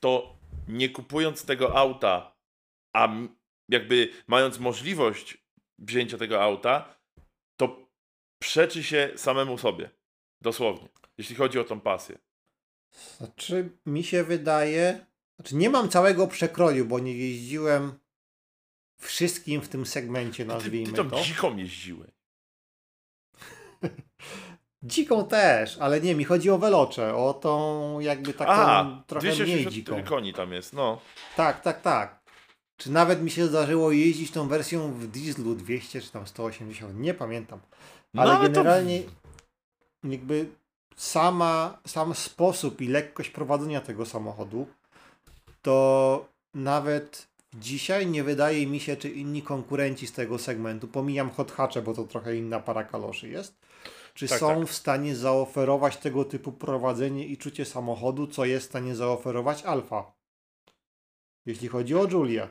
to 0.00 0.36
nie 0.68 0.88
kupując 0.88 1.44
tego 1.44 1.76
auta, 1.76 2.36
a 2.92 3.08
jakby 3.68 4.12
mając 4.26 4.58
możliwość 4.58 5.45
wzięcia 5.78 6.18
tego 6.18 6.42
auta, 6.42 6.94
to 7.56 7.88
przeczy 8.38 8.84
się 8.84 9.10
samemu 9.16 9.58
sobie. 9.58 9.90
Dosłownie. 10.40 10.88
Jeśli 11.18 11.36
chodzi 11.36 11.58
o 11.58 11.64
tą 11.64 11.80
pasję. 11.80 12.18
Znaczy, 13.16 13.70
mi 13.86 14.04
się 14.04 14.24
wydaje. 14.24 15.06
Znaczy, 15.36 15.56
nie 15.56 15.70
mam 15.70 15.88
całego 15.88 16.26
przekroju, 16.26 16.84
bo 16.84 16.98
nie 16.98 17.16
jeździłem 17.16 17.98
wszystkim 19.00 19.60
w 19.60 19.68
tym 19.68 19.86
segmencie, 19.86 20.44
nazwijmy 20.44 20.92
ty, 20.92 21.04
ty 21.04 21.10
to. 21.10 21.20
dziką 21.20 21.56
jeździłeś. 21.56 22.10
Dziką 24.82 25.26
też, 25.26 25.78
ale 25.78 26.00
nie, 26.00 26.14
mi 26.14 26.24
chodzi 26.24 26.50
o 26.50 26.58
Velocze, 26.58 27.14
o 27.16 27.34
tą 27.34 28.00
jakby 28.00 28.32
taką 28.32 28.52
A, 28.52 29.04
trochę 29.06 29.32
mniej 29.34 29.66
dziką. 29.66 30.04
koni 30.04 30.32
tam 30.32 30.52
jest, 30.52 30.72
no. 30.72 31.00
Tak, 31.36 31.60
tak, 31.60 31.82
tak. 31.82 32.25
Czy 32.76 32.92
nawet 32.92 33.22
mi 33.22 33.30
się 33.30 33.46
zdarzyło 33.46 33.92
jeździć 33.92 34.30
tą 34.30 34.48
wersją 34.48 34.92
w 34.92 35.06
dieslu 35.06 35.54
200 35.54 36.00
czy 36.00 36.12
tam 36.12 36.26
180, 36.26 36.98
nie 36.98 37.14
pamiętam. 37.14 37.60
No, 38.14 38.22
ale, 38.22 38.32
no, 38.32 38.38
ale 38.38 38.48
generalnie 38.48 39.02
to... 39.02 40.08
jakby 40.08 40.46
sama, 40.96 41.78
sam 41.86 42.14
sposób 42.14 42.80
i 42.80 42.88
lekkość 42.88 43.30
prowadzenia 43.30 43.80
tego 43.80 44.06
samochodu 44.06 44.66
to 45.62 46.28
nawet 46.54 47.28
dzisiaj 47.54 48.06
nie 48.06 48.24
wydaje 48.24 48.66
mi 48.66 48.80
się, 48.80 48.96
czy 48.96 49.10
inni 49.10 49.42
konkurenci 49.42 50.06
z 50.06 50.12
tego 50.12 50.38
segmentu, 50.38 50.88
pomijam 50.88 51.30
hot 51.30 51.52
hatche, 51.52 51.82
bo 51.82 51.94
to 51.94 52.04
trochę 52.04 52.36
inna 52.36 52.60
para 52.60 52.84
kaloszy 52.84 53.28
jest, 53.28 53.56
czy 54.14 54.28
tak, 54.28 54.40
są 54.40 54.58
tak. 54.58 54.68
w 54.68 54.74
stanie 54.74 55.16
zaoferować 55.16 55.96
tego 55.96 56.24
typu 56.24 56.52
prowadzenie 56.52 57.26
i 57.26 57.36
czucie 57.36 57.64
samochodu, 57.64 58.26
co 58.26 58.44
jest 58.44 58.66
w 58.66 58.68
stanie 58.68 58.94
zaoferować 58.94 59.62
Alfa. 59.62 60.12
Jeśli 61.46 61.68
chodzi 61.68 61.94
o 61.94 62.04
Julię. 62.04 62.48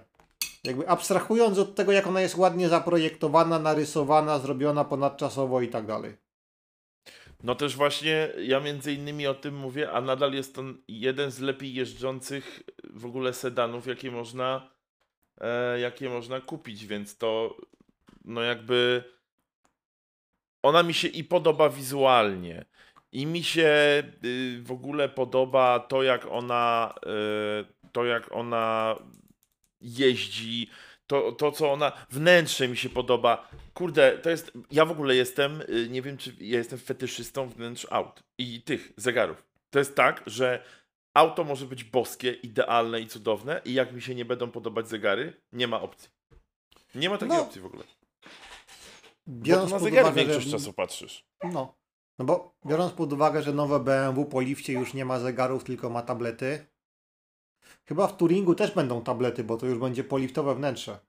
Jakby 0.66 0.90
abstrahując 0.90 1.58
od 1.58 1.76
tego, 1.76 1.92
jak 1.92 2.08
ona 2.08 2.22
jest 2.22 2.38
ładnie 2.38 2.70
zaprojektowana, 2.70 3.60
narysowana, 3.60 4.40
zrobiona 4.40 4.86
ponadczasowo 4.86 5.62
i 5.62 5.68
tak 5.68 5.86
dalej. 5.86 6.18
No 7.44 7.56
też 7.56 7.76
właśnie 7.76 8.30
ja 8.38 8.60
między 8.60 8.94
innymi 8.94 9.28
o 9.28 9.34
tym 9.34 9.56
mówię, 9.58 9.92
a 9.92 10.02
nadal 10.02 10.34
jest 10.34 10.56
to 10.56 10.64
jeden 10.88 11.32
z 11.32 11.40
lepiej 11.40 11.74
jeżdżących 11.74 12.64
w 12.94 13.06
ogóle 13.06 13.34
sedanów, 13.34 13.88
jakie 13.88 14.12
można, 14.12 14.72
e, 15.42 15.80
jakie 15.80 16.10
można 16.10 16.42
kupić, 16.42 16.86
więc 16.86 17.18
to 17.18 17.58
no 18.26 18.42
jakby 18.42 19.04
ona 20.64 20.84
mi 20.84 20.94
się 20.94 21.08
i 21.08 21.24
podoba 21.24 21.70
wizualnie. 21.70 22.66
I 23.12 23.26
mi 23.26 23.44
się 23.44 24.04
y, 24.26 24.62
w 24.64 24.72
ogóle 24.72 25.10
podoba 25.10 25.80
to, 25.80 26.04
jak 26.04 26.26
ona, 26.26 26.94
y, 27.62 27.90
to 27.92 28.06
jak 28.06 28.32
ona 28.32 28.96
jeździ, 29.86 30.70
to, 31.08 31.32
to 31.32 31.52
co 31.52 31.72
ona, 31.72 31.92
wnętrze 32.10 32.68
mi 32.68 32.78
się 32.78 32.90
podoba. 32.90 33.50
Kurde, 33.74 34.18
to 34.18 34.30
jest, 34.30 34.52
ja 34.72 34.86
w 34.86 34.92
ogóle 34.92 35.16
jestem, 35.16 35.62
y, 35.62 35.88
nie 35.90 36.02
wiem 36.02 36.18
czy 36.18 36.36
ja 36.40 36.58
jestem 36.58 36.80
fetyszystą 36.80 37.50
wnętrz 37.50 37.88
aut 37.90 38.24
i 38.38 38.62
tych 38.62 38.94
zegarów. 38.98 39.44
To 39.70 39.80
jest 39.80 39.96
tak, 39.96 40.24
że 40.26 40.64
auto 41.14 41.44
może 41.44 41.66
być 41.66 41.84
boskie, 41.84 42.32
idealne 42.32 43.02
i 43.02 43.08
cudowne 43.08 43.62
i 43.66 43.74
jak 43.74 43.94
mi 43.94 44.02
się 44.02 44.16
nie 44.16 44.26
będą 44.26 44.52
podobać 44.52 44.88
zegary, 44.88 45.42
nie 45.52 45.68
ma 45.68 45.82
opcji. 45.82 46.10
Nie 46.96 47.10
ma 47.10 47.18
takiej 47.18 47.36
no, 47.36 47.42
opcji 47.42 47.62
w 47.62 47.66
ogóle. 47.66 47.84
Biorąc 49.28 49.72
bo 49.72 49.78
na 49.78 49.84
zegar 49.84 50.04
uwagę, 50.04 50.22
większość 50.22 50.46
że... 50.46 50.52
czasu 50.52 50.74
patrzysz. 50.74 51.26
No. 51.44 51.76
No 52.20 52.26
bo 52.26 52.56
biorąc 52.66 52.94
pod 52.94 53.14
uwagę, 53.14 53.44
że 53.44 53.54
nowe 53.54 53.80
BMW 53.80 54.26
po 54.26 54.42
lifcie 54.42 54.74
już 54.74 54.94
nie 54.94 55.06
ma 55.06 55.20
zegarów, 55.20 55.64
tylko 55.64 55.90
ma 55.90 56.02
tablety. 56.02 56.66
Chyba 57.88 58.08
w 58.08 58.18
Turingu 58.18 58.56
też 58.56 58.72
będą 58.72 59.02
tablety, 59.02 59.44
bo 59.44 59.58
to 59.58 59.66
już 59.66 59.80
będzie 59.80 60.04
poliftowe 60.04 60.56
wnętrze. 60.56 61.00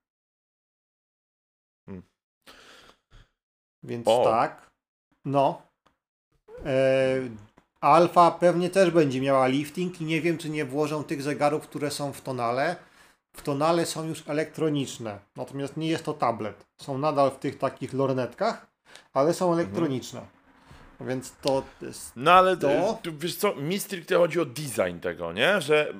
Hmm. 1.87 2.03
Więc 3.83 4.09
o. 4.09 4.25
tak. 4.25 4.71
No. 5.25 5.63
E, 6.65 7.21
Alfa 7.81 8.31
pewnie 8.31 8.71
też 8.71 8.91
będzie 8.91 9.21
miała 9.21 9.47
lifting 9.47 10.01
i 10.01 10.05
nie 10.05 10.21
wiem, 10.21 10.39
czy 10.39 10.51
nie 10.51 10.65
włożą 10.65 11.05
tych 11.05 11.23
zegarów, 11.23 11.69
które 11.69 11.91
są 11.91 12.13
w 12.13 12.21
tonale 12.21 12.77
w 13.37 13.43
tonale 13.43 13.87
są 13.87 14.05
już 14.05 14.29
elektroniczne. 14.29 15.19
Natomiast 15.37 15.77
nie 15.77 15.89
jest 15.89 16.05
to 16.05 16.15
tablet. 16.15 16.67
Są 16.83 16.99
nadal 16.99 17.31
w 17.31 17.39
tych 17.39 17.59
takich 17.59 17.93
lornetkach, 17.93 18.67
ale 19.13 19.35
są 19.35 19.45
mhm. 19.49 19.61
elektroniczne. 19.61 20.21
Mhm. 20.21 20.36
Więc 21.01 21.37
to 21.43 21.63
jest. 21.83 22.13
No 22.17 22.33
ale 22.33 22.57
to... 22.57 22.99
Tu, 23.03 23.19
wiesz 23.19 23.37
co, 23.37 23.55
mi 23.55 23.81
stricte 23.81 24.17
chodzi 24.17 24.41
o 24.41 24.45
design 24.45 24.99
tego, 25.01 25.33
nie? 25.33 25.61
Że 25.61 25.95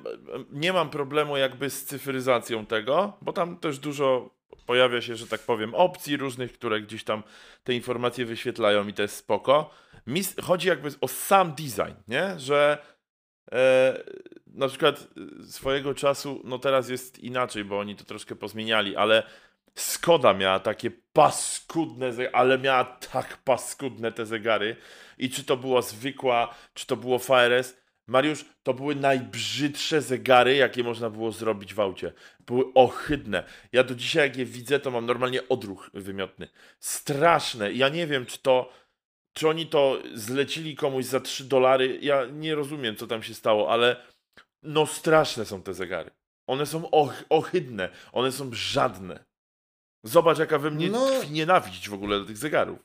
nie 0.51 0.73
mam 0.73 0.89
problemu 0.89 1.37
jakby 1.37 1.69
z 1.69 1.85
cyfryzacją 1.85 2.65
tego, 2.65 3.13
bo 3.21 3.33
tam 3.33 3.57
też 3.57 3.79
dużo 3.79 4.37
pojawia 4.65 5.01
się, 5.01 5.15
że 5.15 5.27
tak 5.27 5.41
powiem, 5.41 5.75
opcji 5.75 6.17
różnych, 6.17 6.53
które 6.53 6.81
gdzieś 6.81 7.03
tam 7.03 7.23
te 7.63 7.73
informacje 7.73 8.25
wyświetlają 8.25 8.87
i 8.87 8.93
to 8.93 9.01
jest 9.01 9.15
spoko. 9.15 9.69
Mi 10.07 10.21
chodzi 10.41 10.67
jakby 10.67 10.89
o 11.01 11.07
sam 11.07 11.55
design, 11.55 11.95
nie? 12.07 12.39
Że 12.39 12.77
e, 13.51 14.03
na 14.47 14.67
przykład 14.67 15.07
y, 15.41 15.51
swojego 15.51 15.93
czasu, 15.93 16.41
no 16.43 16.59
teraz 16.59 16.89
jest 16.89 17.19
inaczej, 17.19 17.65
bo 17.65 17.79
oni 17.79 17.95
to 17.95 18.03
troszkę 18.03 18.35
pozmieniali, 18.35 18.95
ale 18.95 19.23
Skoda 19.77 20.33
miała 20.33 20.59
takie 20.59 20.91
paskudne, 21.13 22.11
ale 22.33 22.59
miała 22.59 22.83
tak 22.85 23.37
paskudne 23.37 24.11
te 24.11 24.25
zegary. 24.25 24.75
I 25.17 25.29
czy 25.29 25.43
to 25.43 25.57
była 25.57 25.81
zwykła, 25.81 26.55
czy 26.73 26.85
to 26.85 26.95
było 26.95 27.19
FRS, 27.19 27.77
Mariusz, 28.07 28.45
to 28.63 28.73
były 28.73 28.95
najbrzydsze 28.95 30.01
zegary, 30.01 30.55
jakie 30.55 30.83
można 30.83 31.09
było 31.09 31.31
zrobić 31.31 31.73
w 31.73 31.79
aucie. 31.79 32.13
Były 32.39 32.65
ohydne. 32.75 33.43
Ja 33.71 33.83
do 33.83 33.95
dzisiaj, 33.95 34.27
jak 34.27 34.37
je 34.37 34.45
widzę, 34.45 34.79
to 34.79 34.91
mam 34.91 35.05
normalnie 35.05 35.49
odruch 35.49 35.89
wymiotny. 35.93 36.47
Straszne. 36.79 37.73
Ja 37.73 37.89
nie 37.89 38.07
wiem, 38.07 38.25
czy 38.25 38.39
to. 38.39 38.69
Czy 39.33 39.49
oni 39.49 39.65
to 39.65 40.01
zlecili 40.13 40.75
komuś 40.75 41.05
za 41.05 41.19
3 41.19 41.43
dolary? 41.43 41.99
Ja 42.01 42.25
nie 42.25 42.55
rozumiem, 42.55 42.95
co 42.95 43.07
tam 43.07 43.23
się 43.23 43.33
stało, 43.33 43.71
ale 43.71 43.95
no 44.63 44.85
straszne 44.85 45.45
są 45.45 45.61
te 45.61 45.73
zegary. 45.73 46.11
One 46.47 46.65
są 46.65 46.89
och 46.89 47.13
ohydne, 47.29 47.89
one 48.11 48.31
są 48.31 48.49
żadne. 48.53 49.25
Zobacz, 50.07 50.39
jaka 50.39 50.59
we 50.59 50.71
mnie 50.71 50.89
no, 50.89 51.09
nienawiść 51.31 51.89
w 51.89 51.93
ogóle 51.93 52.19
do 52.19 52.25
tych 52.25 52.37
zegarów. 52.37 52.79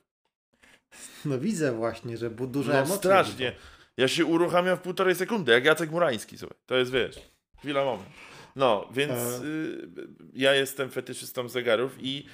No 1.24 1.38
widzę 1.38 1.72
właśnie, 1.72 2.16
że 2.16 2.30
duże 2.30 2.84
no, 2.88 2.96
strasznie. 2.96 3.56
Ja 3.96 4.08
się 4.08 4.24
uruchamiam 4.24 4.76
w 4.76 4.80
półtorej 4.80 5.14
sekundy, 5.14 5.52
jak 5.52 5.64
Jacek 5.64 5.90
Murański 5.90 6.38
sobie. 6.38 6.54
To 6.66 6.76
jest, 6.76 6.92
wiesz, 6.92 7.16
chwila, 7.58 7.84
moment. 7.84 8.08
No, 8.56 8.88
więc 8.92 9.12
e... 9.12 9.44
y, 9.44 9.88
ja 10.32 10.54
jestem 10.54 10.90
fetyszystą 10.90 11.48
zegarów 11.48 11.92
i, 11.98 12.26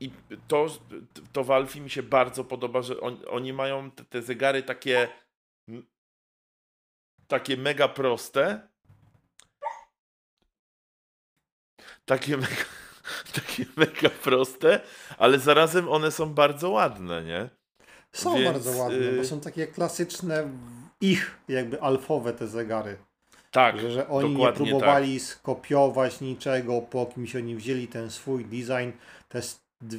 i 0.00 0.10
to, 0.48 0.66
to 1.32 1.44
w 1.44 1.50
Alfie 1.50 1.80
mi 1.80 1.90
się 1.90 2.02
bardzo 2.02 2.44
podoba, 2.44 2.82
że 2.82 3.00
on, 3.00 3.18
oni 3.28 3.52
mają 3.52 3.90
te, 3.90 4.04
te 4.04 4.22
zegary 4.22 4.62
takie 4.62 5.08
takie 7.28 7.56
mega 7.56 7.88
proste, 7.88 8.68
takie 12.04 12.36
mega, 12.36 12.64
takie 13.34 13.64
mega 13.76 14.10
proste, 14.10 14.80
ale 15.18 15.38
zarazem 15.38 15.88
one 15.88 16.10
są 16.10 16.34
bardzo 16.34 16.70
ładne, 16.70 17.24
nie? 17.24 17.48
Są 18.12 18.34
Więc, 18.34 18.52
bardzo 18.52 18.70
ładne, 18.82 19.12
bo 19.12 19.22
y, 19.22 19.26
są 19.26 19.40
takie 19.40 19.66
klasyczne 19.66 20.48
ich 21.00 21.36
jakby 21.48 21.82
alfowe 21.82 22.32
te 22.32 22.48
zegary. 22.48 22.96
Tak, 23.50 23.80
że, 23.80 23.90
że 23.90 24.08
oni 24.08 24.28
nie 24.28 24.34
dokładnie 24.34 24.66
próbowali 24.66 25.20
skopiować 25.20 26.20
niczego, 26.20 26.80
po 26.80 27.06
kimś 27.06 27.36
oni 27.36 27.56
wzięli 27.56 27.88
ten 27.88 28.10
swój 28.10 28.44
design, 28.44 28.90
te 29.28 29.42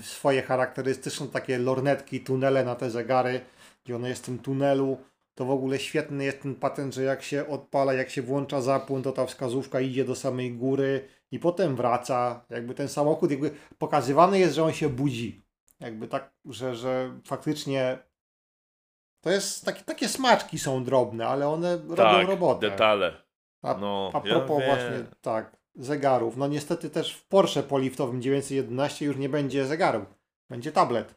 swoje 0.02 0.42
charakterystyczne 0.42 1.28
takie 1.28 1.58
lornetki, 1.58 2.20
tunele 2.20 2.64
na 2.64 2.76
te 2.76 2.90
zegary, 2.92 3.42
gdzie 3.86 3.96
one 3.96 4.10
jest 4.10 4.24
w 4.24 4.26
tym 4.26 4.40
tunelu. 4.40 4.98
To 5.36 5.46
w 5.46 5.52
ogóle 5.52 5.80
świetny 5.80 6.24
jest 6.24 6.42
ten 6.42 6.56
patent, 6.56 6.96
że 6.96 7.04
jak 7.04 7.24
się 7.24 7.48
odpala, 7.48 7.94
jak 7.94 8.10
się 8.10 8.22
włącza 8.22 8.62
zapłon, 8.62 9.04
to 9.04 9.12
ta 9.12 9.26
wskazówka 9.26 9.80
idzie 9.80 10.06
do 10.06 10.16
samej 10.16 10.52
góry 10.52 11.08
i 11.32 11.40
potem 11.40 11.76
wraca. 11.76 12.46
Jakby 12.50 12.74
ten 12.74 12.88
samochód, 12.88 13.32
jakby 13.32 13.52
pokazywany 13.78 14.40
jest, 14.40 14.56
że 14.56 14.64
on 14.64 14.74
się 14.74 14.90
budzi. 14.90 15.44
Jakby 15.80 16.08
tak, 16.08 16.32
że, 16.46 16.76
że 16.76 17.20
faktycznie 17.26 17.98
to 19.22 19.30
jest 19.32 19.66
takie, 19.66 19.84
takie 19.84 20.08
smaczki 20.10 20.60
są 20.60 20.84
drobne, 20.84 21.28
ale 21.28 21.48
one 21.48 21.78
robią 21.78 21.96
tak, 21.96 22.28
robotę. 22.28 22.70
detale. 22.70 23.14
A, 23.62 23.74
No, 23.74 24.12
a 24.14 24.18
ja 24.18 24.24
propos 24.24 24.60
wiem. 24.60 24.68
właśnie, 24.68 25.06
tak, 25.22 25.58
zegarów. 25.76 26.38
No 26.38 26.48
niestety 26.48 26.90
też 26.90 27.14
w 27.14 27.28
Porsche 27.28 27.64
poliftowym 27.64 28.22
911 28.22 29.06
już 29.06 29.18
nie 29.18 29.30
będzie 29.30 29.66
zegaru. 29.66 30.06
Będzie 30.50 30.72
tablet. 30.72 31.16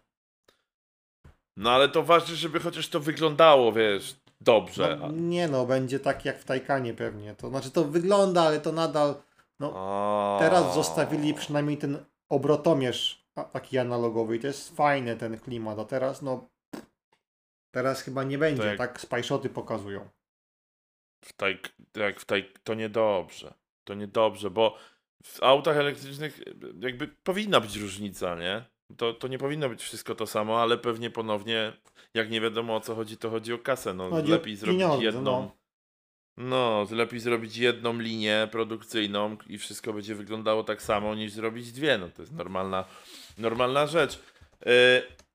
No 1.57 1.71
ale 1.71 1.89
to 1.89 2.03
ważne, 2.03 2.37
żeby 2.37 2.61
chociaż 2.61 2.89
to 2.89 3.01
wyglądało, 3.01 3.73
wiesz, 3.73 4.17
dobrze. 4.41 4.99
No, 5.01 5.09
nie 5.13 5.49
no, 5.49 5.67
będzie 5.67 6.01
tak 6.01 6.25
jak 6.25 6.39
w 6.39 6.45
Taycanie 6.45 6.95
pewnie. 6.95 7.35
To 7.35 7.49
znaczy 7.49 7.71
to 7.71 7.85
wygląda, 7.85 8.43
ale 8.43 8.61
to 8.61 8.73
nadal... 8.73 9.15
No, 9.61 9.73
A... 9.77 10.39
teraz 10.39 10.75
zostawili 10.75 11.35
przynajmniej 11.35 11.79
ten 11.79 12.05
obrotomierz 12.29 13.27
taki 13.53 13.79
analogowy 13.79 14.37
i 14.37 14.41
to 14.41 14.47
jest 14.47 14.77
fajny 14.77 15.17
ten 15.17 15.39
klimat, 15.39 15.79
a 15.79 15.85
teraz 15.85 16.23
no... 16.23 16.49
Teraz 17.75 18.03
chyba 18.03 18.25
nie 18.25 18.39
będzie, 18.39 18.63
jak- 18.65 18.79
tak 18.79 19.01
spajszoty 19.01 19.49
pokazują. 19.49 20.09
W 21.25 21.33
taj, 21.33 21.59
jak 21.97 22.21
w 22.21 22.25
taj, 22.25 22.53
to 22.65 22.75
niedobrze. 22.75 23.55
To 23.85 23.95
niedobrze, 23.95 24.51
bo 24.51 24.77
w 25.25 25.43
autach 25.43 25.77
elektrycznych 25.77 26.41
jakby 26.81 27.09
powinna 27.09 27.61
być 27.61 27.77
różnica, 27.77 28.35
nie? 28.35 28.65
To, 28.97 29.15
to 29.15 29.29
nie 29.29 29.39
powinno 29.39 29.69
być 29.69 29.83
wszystko 29.83 30.15
to 30.15 30.27
samo, 30.27 30.63
ale 30.63 30.79
pewnie 30.79 31.11
ponownie, 31.11 31.73
jak 32.15 32.31
nie 32.31 32.41
wiadomo 32.41 32.77
o 32.77 32.81
co 32.81 32.95
chodzi, 32.95 33.17
to 33.17 33.31
chodzi 33.31 33.53
o 33.53 33.59
kasę. 33.59 33.95
No, 33.95 34.11
Chodzi 34.11 34.33
lepiej 34.33 34.57
zrobić 34.57 34.83
jedną. 35.01 35.23
no. 35.23 35.60
No, 36.37 36.87
lepiej 36.91 37.21
zrobić 37.21 37.57
jedną 37.57 37.99
linię 37.99 38.49
produkcyjną 38.53 39.37
i 39.47 39.59
wszystko 39.59 39.93
będzie 39.93 40.15
wyglądało 40.15 40.65
tak 40.65 40.83
samo, 40.83 41.15
niż 41.15 41.33
zrobić 41.33 41.73
dwie. 41.73 41.99
No, 41.99 42.09
to 42.09 42.23
jest 42.23 42.33
normalna, 42.33 42.85
normalna 43.39 43.87
rzecz. 43.87 44.23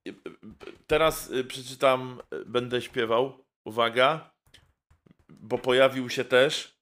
Yy, 0.06 0.14
teraz 0.88 1.32
y, 1.32 1.44
przeczytam, 1.44 2.22
y, 2.34 2.46
będę 2.46 2.82
śpiewał. 2.82 3.46
Uwaga, 3.66 4.32
bo 5.30 5.58
pojawił 5.58 6.10
się 6.10 6.26
też 6.26 6.78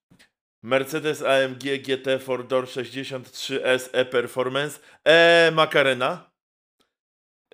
Mercedes 0.64 1.22
AMG 1.22 1.59
GT 1.59 2.18
4Door 2.20 2.64
63S 2.64 3.89
E-Performance 3.93 4.80
E 5.07 5.51
Macarena. 5.51 6.32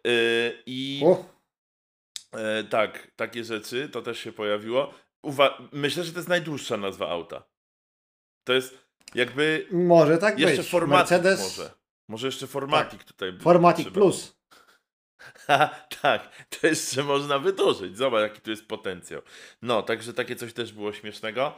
Yy, 0.05 0.63
I 0.65 1.01
O, 1.05 1.39
E, 2.33 2.63
tak, 2.63 3.11
takie 3.15 3.43
rzeczy, 3.43 3.89
to 3.89 4.01
też 4.01 4.19
się 4.19 4.31
pojawiło. 4.31 4.93
Uwa- 5.25 5.69
Myślę, 5.71 6.03
że 6.03 6.11
to 6.11 6.19
jest 6.19 6.29
najdłuższa 6.29 6.77
nazwa 6.77 7.09
auta. 7.09 7.43
To 8.43 8.53
jest 8.53 8.77
jakby 9.15 9.67
może 9.71 10.17
tak 10.17 10.39
jeszcze 10.39 10.57
być. 10.57 10.67
formatik 10.69 11.11
Mercedes 11.11 11.39
może. 11.57 11.71
Może 12.07 12.27
jeszcze 12.27 12.47
formatik 12.47 13.03
tutaj. 13.03 13.31
by- 13.33 13.39
Formatic 13.43 13.85
trzeba. 13.85 13.93
Plus. 13.93 14.39
Haha, 15.19 15.67
tak, 16.01 16.45
to 16.49 16.67
jeszcze 16.67 17.03
można 17.03 17.39
wydłużyć. 17.39 17.97
Zobacz, 17.97 18.21
jaki 18.21 18.41
tu 18.41 18.49
jest 18.51 18.67
potencjał. 18.67 19.21
No, 19.61 19.81
także 19.81 20.13
takie 20.13 20.35
coś 20.35 20.53
też 20.53 20.73
było 20.73 20.93
śmiesznego. 20.93 21.53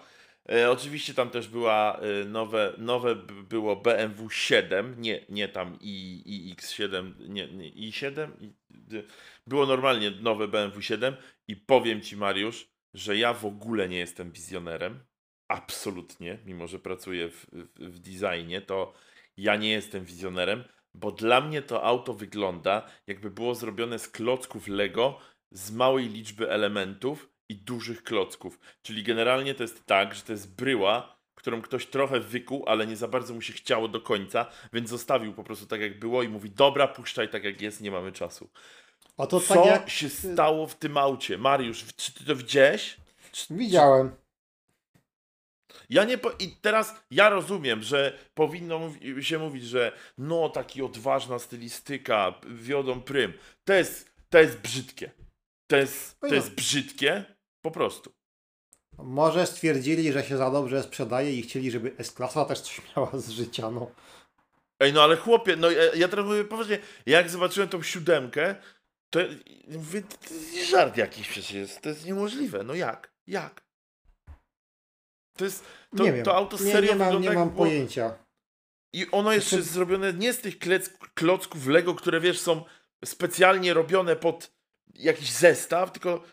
E, 0.51 0.72
oczywiście 0.72 1.14
tam 1.14 1.30
też 1.30 1.47
była 1.47 1.99
e, 1.99 2.26
nowe, 2.26 2.74
nowe 2.78 3.16
było 3.49 3.76
BMW 3.76 4.30
7, 4.30 4.95
nie, 4.97 5.26
nie 5.30 5.47
tam 5.47 5.78
i, 5.82 6.22
i 6.26 6.55
X7, 6.55 7.12
nie, 7.30 7.47
nie 7.47 7.72
i7, 7.72 8.28
i, 8.41 8.53
d- 8.70 9.03
było 9.47 9.66
normalnie 9.66 10.12
nowe 10.12 10.47
BMW 10.47 10.82
7 10.82 11.16
i 11.47 11.55
powiem 11.55 12.01
Ci 12.01 12.18
Mariusz, 12.18 12.70
że 12.94 13.18
ja 13.18 13.34
w 13.34 13.46
ogóle 13.46 13.89
nie 13.89 13.98
jestem 13.98 14.32
wizjonerem, 14.32 15.04
absolutnie, 15.48 16.38
mimo 16.46 16.68
że 16.68 16.80
pracuję 16.80 17.30
w, 17.30 17.46
w, 17.52 17.68
w 17.80 18.00
designie, 18.00 18.62
to 18.62 18.94
ja 19.38 19.56
nie 19.56 19.70
jestem 19.70 20.06
wizjonerem, 20.06 20.64
bo 20.94 21.12
dla 21.12 21.42
mnie 21.42 21.62
to 21.62 21.84
auto 21.84 22.14
wygląda 22.14 22.89
jakby 23.08 23.32
było 23.32 23.56
zrobione 23.56 24.00
z 24.00 24.10
klocków 24.10 24.68
Lego 24.68 25.20
z 25.52 25.72
małej 25.72 26.10
liczby 26.10 26.50
elementów 26.52 27.30
i 27.50 27.56
dużych 27.56 28.04
klocków. 28.04 28.60
Czyli 28.82 29.04
generalnie 29.04 29.56
to 29.56 29.64
jest 29.64 29.86
tak, 29.86 30.16
że 30.16 30.22
to 30.22 30.32
jest 30.32 30.56
bryła, 30.56 31.22
którą 31.36 31.62
ktoś 31.62 31.86
trochę 31.86 32.20
wykuł, 32.20 32.64
ale 32.68 32.88
nie 32.88 32.96
za 32.96 33.08
bardzo 33.08 33.34
mu 33.34 33.42
się 33.42 33.54
chciało 33.54 33.88
do 33.88 34.02
końca, 34.02 34.46
więc 34.74 34.89
zostawił 34.89 35.34
po 35.34 35.44
prostu 35.44 35.66
tak 35.66 35.82
jak 35.82 36.00
było 36.00 36.24
i 36.24 36.30
mówi, 36.30 36.50
dobra, 36.50 36.88
puszczaj 36.88 37.30
tak 37.30 37.44
jak 37.44 37.62
jest, 37.62 37.82
nie 37.82 37.92
mamy 37.92 38.12
czasu. 38.12 38.50
A 39.18 39.28
to 39.28 39.39
Co 39.39 39.53
tak 39.55 39.66
jak 39.66 39.89
się 39.89 40.09
stało 40.09 40.68
w 40.68 40.76
tym 40.76 40.97
aucie? 40.97 41.38
Mariusz, 41.38 41.86
czy 41.95 42.14
ty 42.14 42.26
to 42.26 42.36
widziałeś? 42.36 42.97
widziałem. 43.49 44.16
Ja 45.89 46.03
nie 46.03 46.18
po... 46.18 46.32
I 46.39 46.51
teraz 46.62 46.95
ja 47.12 47.30
rozumiem, 47.30 47.84
że 47.84 48.18
powinno 48.34 48.80
mówi- 48.80 49.24
się 49.24 49.39
mówić, 49.39 49.64
że 49.64 49.91
no 50.18 50.49
taki 50.49 50.82
odważna 50.82 51.39
stylistyka, 51.39 52.34
wiodą 52.47 53.01
prym. 53.01 53.34
To 53.64 53.74
jest, 53.74 54.12
to 54.30 54.39
jest 54.39 54.57
brzydkie. 54.57 55.12
To 55.68 55.76
jest, 55.78 56.20
to 56.20 56.28
No. 56.28 56.34
jest 56.36 56.51
brzydkie 56.55 57.26
po 57.62 57.72
prostu. 57.72 58.12
Może 58.97 59.45
stwierdzili, 59.47 60.12
że 60.14 60.24
się 60.24 60.38
za 60.38 60.51
dobrze 60.51 60.84
sprzedaje 60.84 61.34
i 61.34 61.41
chcieli, 61.41 61.72
żeby 61.72 61.95
S-klasa 61.97 62.45
też 62.45 62.59
coś 62.62 62.82
miała 62.97 63.12
z 63.20 63.30
życia, 63.30 63.72
no. 63.72 63.91
Ej, 64.80 64.93
no 64.93 65.03
ale 65.03 65.18
chłopie, 65.18 65.55
no 65.55 65.72
ja, 65.72 65.84
ja 65.95 66.07
teraz 66.07 66.26
mówię 66.26 66.43
poważnie, 66.43 66.80
jak 67.05 67.30
zobaczyłem 67.30 67.70
tą 67.70 67.84
siódemkę, 67.84 68.55
to 69.12 69.20
mówię, 69.68 70.01
to 70.01 70.34
jest 70.34 70.70
żart 70.70 70.97
jakiś 70.97 71.28
przecież 71.28 71.51
jest, 71.51 71.82
to 71.82 71.89
jest 71.89 72.05
niemożliwe, 72.05 72.64
no 72.64 72.74
jak? 72.74 73.14
Jak? 73.28 73.64
To 75.38 75.45
jest, 75.45 75.66
to, 75.97 76.03
nie 76.03 76.14
wiem. 76.14 76.26
to 76.26 76.36
auto 76.36 76.57
nie, 76.64 76.72
serio 76.72 76.91
nie 76.93 76.99
mam, 76.99 77.22
nie 77.22 77.30
mam 77.30 77.38
jak 77.38 77.47
było- 77.49 77.66
pojęcia. 77.66 78.26
I 78.93 79.12
ono 79.12 79.32
jest 79.34 79.47
Znaczy- 79.47 79.64
zrobione 79.64 80.14
nie 80.14 80.34
z 80.34 80.41
tych 80.41 80.59
klec, 80.59 80.89
klocków 81.14 81.68
Lego, 81.68 81.95
które 81.95 82.20
wiesz, 82.22 82.39
są 82.39 82.64
specjalnie 83.05 83.74
robione 83.74 84.16
pod 84.16 84.51
jakiś 84.93 85.32
zestaw, 85.32 85.91
tylko 85.91 86.24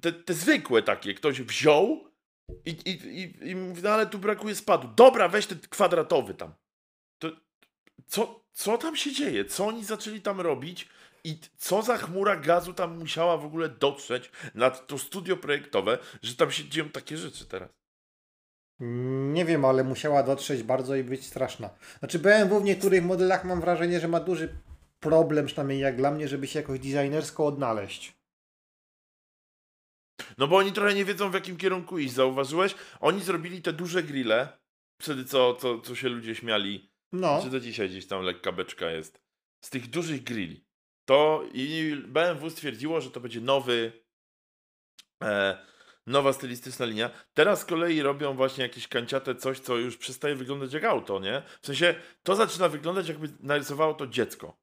te, 0.00 0.12
te 0.12 0.34
zwykłe 0.34 0.82
takie. 0.82 1.14
Ktoś 1.14 1.42
wziął 1.42 2.04
i, 2.64 2.70
i, 2.70 2.90
i, 3.22 3.48
i 3.50 3.56
mówi, 3.56 3.82
no 3.82 3.90
ale 3.90 4.06
tu 4.06 4.18
brakuje 4.18 4.54
spadu. 4.54 4.88
Dobra, 4.96 5.28
weź 5.28 5.46
ten 5.46 5.60
kwadratowy 5.60 6.34
tam. 6.34 6.54
To, 7.18 7.30
co, 8.06 8.44
co 8.52 8.78
tam 8.78 8.96
się 8.96 9.12
dzieje? 9.12 9.44
Co 9.44 9.66
oni 9.66 9.84
zaczęli 9.84 10.20
tam 10.20 10.40
robić? 10.40 10.88
I 11.24 11.40
co 11.56 11.82
za 11.82 11.96
chmura 11.96 12.36
gazu 12.36 12.72
tam 12.72 12.98
musiała 12.98 13.36
w 13.36 13.44
ogóle 13.44 13.68
dotrzeć 13.68 14.30
nad 14.54 14.86
to 14.86 14.98
studio 14.98 15.36
projektowe, 15.36 15.98
że 16.22 16.36
tam 16.36 16.50
się 16.50 16.68
dzieją 16.68 16.88
takie 16.88 17.16
rzeczy 17.16 17.46
teraz? 17.46 17.70
Nie 19.32 19.44
wiem, 19.44 19.64
ale 19.64 19.84
musiała 19.84 20.22
dotrzeć 20.22 20.62
bardzo 20.62 20.96
i 20.96 21.04
być 21.04 21.26
straszna. 21.26 21.70
Znaczy 21.98 22.18
BMW 22.18 22.60
w 22.60 22.64
niektórych 22.64 23.04
modelach 23.04 23.44
mam 23.44 23.60
wrażenie, 23.60 24.00
że 24.00 24.08
ma 24.08 24.20
duży 24.20 24.58
problem, 25.00 25.46
przynajmniej 25.46 25.80
jak 25.80 25.96
dla 25.96 26.10
mnie, 26.10 26.28
żeby 26.28 26.46
się 26.46 26.58
jakoś 26.60 26.78
designersko 26.78 27.46
odnaleźć. 27.46 28.18
No 30.38 30.48
bo 30.48 30.56
oni 30.56 30.72
trochę 30.72 30.94
nie 30.94 31.04
wiedzą 31.04 31.30
w 31.30 31.34
jakim 31.34 31.56
kierunku 31.56 31.98
iść, 31.98 32.14
zauważyłeś? 32.14 32.74
Oni 33.00 33.20
zrobili 33.22 33.62
te 33.62 33.72
duże 33.72 34.02
grille, 34.02 34.48
wtedy 35.02 35.24
co, 35.24 35.54
co, 35.54 35.80
co 35.80 35.94
się 35.94 36.08
ludzie 36.08 36.34
śmiali, 36.34 36.92
No, 37.12 37.40
że 37.40 37.50
do 37.50 37.60
dzisiaj 37.60 37.88
gdzieś 37.88 38.06
tam 38.06 38.22
lekka 38.22 38.52
beczka 38.52 38.90
jest, 38.90 39.20
z 39.64 39.70
tych 39.70 39.90
dużych 39.90 40.22
grilli. 40.22 40.67
To 41.08 41.42
i 41.52 41.96
BMW 42.06 42.50
stwierdziło, 42.50 43.00
że 43.00 43.10
to 43.10 43.20
będzie 43.20 43.40
nowy, 43.40 43.92
e, 45.22 45.58
nowa 46.06 46.32
stylistyczna 46.32 46.86
linia. 46.86 47.10
Teraz 47.34 47.60
z 47.60 47.64
kolei 47.64 48.02
robią 48.02 48.34
właśnie 48.36 48.62
jakieś 48.62 48.88
kanciate 48.88 49.34
coś, 49.34 49.60
co 49.60 49.76
już 49.76 49.96
przestaje 49.96 50.34
wyglądać 50.34 50.72
jak 50.72 50.84
auto, 50.84 51.20
nie? 51.20 51.42
W 51.62 51.66
sensie 51.66 51.94
to 52.22 52.36
zaczyna 52.36 52.68
wyglądać 52.68 53.08
jakby 53.08 53.28
narysowało 53.40 53.94
to 53.94 54.06
dziecko. 54.06 54.56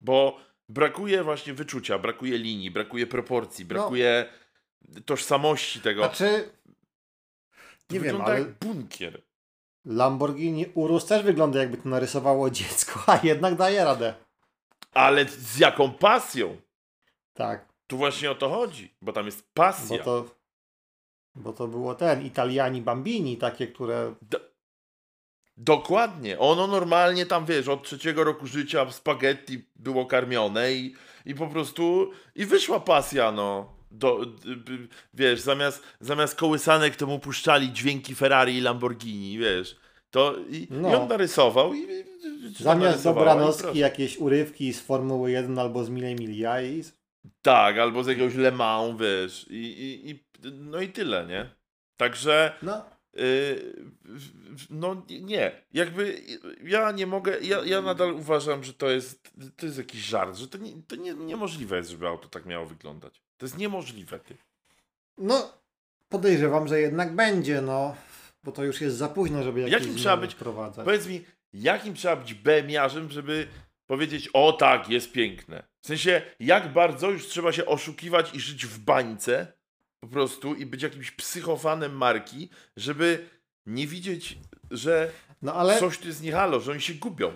Bo 0.00 0.40
brakuje 0.68 1.22
właśnie 1.22 1.54
wyczucia, 1.54 1.98
brakuje 1.98 2.38
linii, 2.38 2.70
brakuje 2.70 3.06
proporcji, 3.06 3.64
brakuje 3.64 4.32
tożsamości 5.06 5.80
tego. 5.80 6.02
znaczy 6.04 6.50
nie 7.90 8.00
wiem, 8.00 8.20
ale- 8.20 8.38
jak 8.38 8.58
bunkier. 8.58 9.22
Lamborghini 9.84 10.66
Urus 10.74 11.06
też 11.06 11.22
wygląda 11.22 11.58
jakby 11.58 11.76
to 11.76 11.88
narysowało 11.88 12.50
dziecko, 12.60 13.04
a 13.06 13.20
jednak 13.22 13.54
daje 13.54 13.84
radę. 13.84 14.14
Ale 14.92 15.24
z 15.24 15.58
jaką 15.58 15.92
pasją? 15.92 16.56
Tak, 17.34 17.68
Tu 17.86 17.96
właśnie 17.96 18.30
o 18.30 18.34
to 18.34 18.48
chodzi, 18.48 18.94
bo 19.02 19.12
tam 19.12 19.26
jest 19.26 19.40
bo 19.40 19.50
pasja. 19.54 19.98
to 19.98 20.42
bo 21.34 21.52
to 21.52 21.68
było 21.68 21.94
ten 21.94 22.26
Italiani 22.26 22.82
Bambini, 22.82 23.36
takie, 23.36 23.66
które 23.66 24.14
Dokładnie. 25.56 26.38
Ono 26.38 26.66
normalnie 26.66 27.26
tam, 27.26 27.46
wiesz, 27.46 27.68
od 27.68 27.82
trzeciego 27.84 28.24
roku 28.24 28.46
życia 28.46 28.84
w 28.84 28.94
spaghetti 28.94 29.64
było 29.76 30.06
karmione 30.06 30.72
i, 30.72 30.94
i 31.26 31.34
po 31.34 31.46
prostu 31.46 32.10
i 32.34 32.46
wyszła 32.46 32.80
pasja, 32.80 33.32
no. 33.32 33.76
Do, 33.90 34.20
wiesz, 35.14 35.40
zamiast, 35.40 35.82
zamiast 36.00 36.34
kołysanek 36.34 36.96
to 36.96 37.06
mu 37.06 37.18
puszczali 37.18 37.72
dźwięki 37.72 38.14
Ferrari 38.14 38.56
i 38.56 38.60
Lamborghini, 38.60 39.38
wiesz. 39.38 39.76
To 40.12 40.34
i, 40.50 40.66
No. 40.70 40.90
i 40.90 40.94
on 40.94 41.08
narysował 41.08 41.74
i, 41.74 41.86
Zamiast 42.58 42.80
narysowała, 42.80 43.26
i 43.26 43.28
dobranocki 43.28 43.62
proszę. 43.62 43.78
jakieś 43.78 44.18
urywki 44.18 44.72
z 44.72 44.80
Formuły 44.80 45.30
1 45.30 45.58
albo 45.58 45.84
z 45.84 45.90
Mile 45.90 46.14
Milia 46.14 46.62
i 46.62 46.84
Tak, 47.42 47.78
albo 47.78 48.04
z 48.04 48.06
jakiegoś 48.06 48.34
Le 48.34 48.52
Mans, 48.52 49.00
wiesz. 49.00 49.46
I, 49.50 49.54
i, 49.56 50.10
i, 50.10 50.24
no 50.52 50.80
i 50.80 50.88
tyle, 50.88 51.26
nie? 51.26 51.50
Także 51.96 52.54
no, 52.62 52.84
Yy, 53.14 53.72
no 54.70 55.02
nie, 55.20 55.52
jakby 55.72 56.22
ja 56.64 56.90
nie 56.92 57.06
mogę, 57.06 57.40
ja, 57.40 57.64
ja 57.64 57.82
nadal 57.82 58.12
uważam, 58.14 58.64
że 58.64 58.74
to 58.74 58.90
jest, 58.90 59.30
to 59.56 59.66
jest 59.66 59.78
jakiś 59.78 60.00
żart, 60.00 60.36
że 60.36 60.48
to, 60.48 60.58
nie, 60.58 60.72
to 60.88 60.96
nie, 60.96 61.14
niemożliwe 61.14 61.76
jest, 61.76 61.90
żeby 61.90 62.08
auto 62.08 62.28
tak 62.28 62.46
miało 62.46 62.66
wyglądać. 62.66 63.22
To 63.36 63.46
jest 63.46 63.58
niemożliwe, 63.58 64.18
ty. 64.18 64.36
no 65.18 65.52
podejrzewam, 66.08 66.68
że 66.68 66.80
jednak 66.80 67.14
będzie, 67.14 67.62
no. 67.62 67.94
Bo 68.44 68.52
to 68.52 68.64
już 68.64 68.80
jest 68.80 68.96
za 68.96 69.08
późno, 69.08 69.42
żeby 69.42 69.60
jakieś 69.60 69.72
Jakim 69.72 69.94
trzeba 69.96 70.16
być- 70.16 70.34
wprowadzać. 70.34 70.84
Powiedz 70.84 71.06
mi, 71.06 71.24
jakim 71.52 71.94
trzeba 71.94 72.16
być 72.16 72.34
BMiarzem, 72.34 73.10
żeby 73.10 73.46
powiedzieć, 73.86 74.28
o 74.32 74.52
tak, 74.52 74.88
jest 74.88 75.12
piękne. 75.12 75.62
W 75.80 75.86
sensie, 75.86 76.22
jak 76.40 76.72
bardzo 76.72 77.10
już 77.10 77.26
trzeba 77.26 77.52
się 77.52 77.66
oszukiwać 77.66 78.34
i 78.34 78.40
żyć 78.40 78.66
w 78.66 78.78
bańce 78.78 79.52
po 80.00 80.06
prostu 80.08 80.54
i 80.54 80.66
być 80.66 80.82
jakimś 80.82 81.10
psychofanem 81.10 81.96
marki, 81.96 82.48
żeby 82.76 83.28
nie 83.66 83.86
widzieć, 83.86 84.38
że 84.70 85.10
No 85.42 85.54
ale, 85.54 85.78
coś 85.78 85.98
tu 85.98 86.08
jest 86.08 86.22
nie 86.22 86.32
halo, 86.32 86.60
że 86.60 86.72
oni 86.72 86.80
się 86.80 86.94
gubią. 86.94 87.32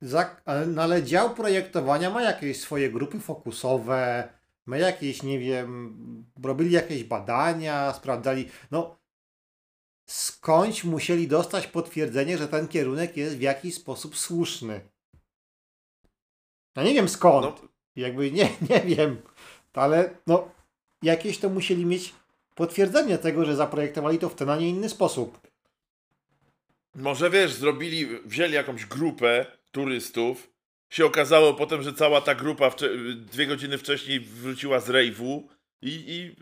za, 0.00 0.36
ale, 0.44 0.66
no, 0.66 0.82
ale 0.82 1.02
dział 1.02 1.34
projektowania 1.34 2.10
ma 2.10 2.22
jakieś 2.22 2.60
swoje 2.60 2.90
grupy 2.90 3.20
fokusowe, 3.20 4.28
ma 4.66 4.76
jakieś, 4.78 5.22
nie 5.22 5.38
wiem, 5.38 5.96
robili 6.44 6.70
jakieś 6.70 7.04
badania, 7.04 7.92
sprawdzali, 7.92 8.48
no 8.70 8.98
skądś 10.06 10.84
musieli 10.84 11.28
dostać 11.28 11.66
potwierdzenie, 11.66 12.38
że 12.38 12.48
ten 12.48 12.68
kierunek 12.68 13.16
jest 13.16 13.36
w 13.36 13.40
jakiś 13.40 13.74
sposób 13.74 14.16
słuszny. 14.16 14.80
Ja 16.76 16.82
nie 16.82 16.94
wiem 16.94 17.08
skąd. 17.08 17.62
No, 17.62 17.68
Jakby 17.96 18.30
nie, 18.30 18.48
nie 18.70 18.80
wiem, 18.80 19.22
ale 19.72 20.10
no 20.26 20.50
jakieś 21.02 21.38
to 21.38 21.48
musieli 21.48 21.86
mieć 21.86 22.14
potwierdzenie 22.54 23.18
tego, 23.18 23.44
że 23.44 23.56
zaprojektowali 23.56 24.18
to 24.18 24.28
w 24.28 24.34
ten, 24.34 24.50
a 24.50 24.56
nie 24.56 24.68
inny 24.68 24.88
sposób. 24.88 25.40
Może 26.94 27.30
wiesz, 27.30 27.52
zrobili, 27.52 28.06
wzięli 28.24 28.52
jakąś 28.52 28.86
grupę 28.86 29.46
turystów. 29.70 30.50
Się 30.90 31.06
okazało 31.06 31.54
potem, 31.54 31.82
że 31.82 31.92
cała 31.92 32.20
ta 32.20 32.34
grupa 32.34 32.70
dwie 33.16 33.46
godziny 33.46 33.78
wcześniej 33.78 34.20
wróciła 34.20 34.80
z 34.80 34.90
rejwu 34.90 35.48
i, 35.82 36.04
i 36.06 36.36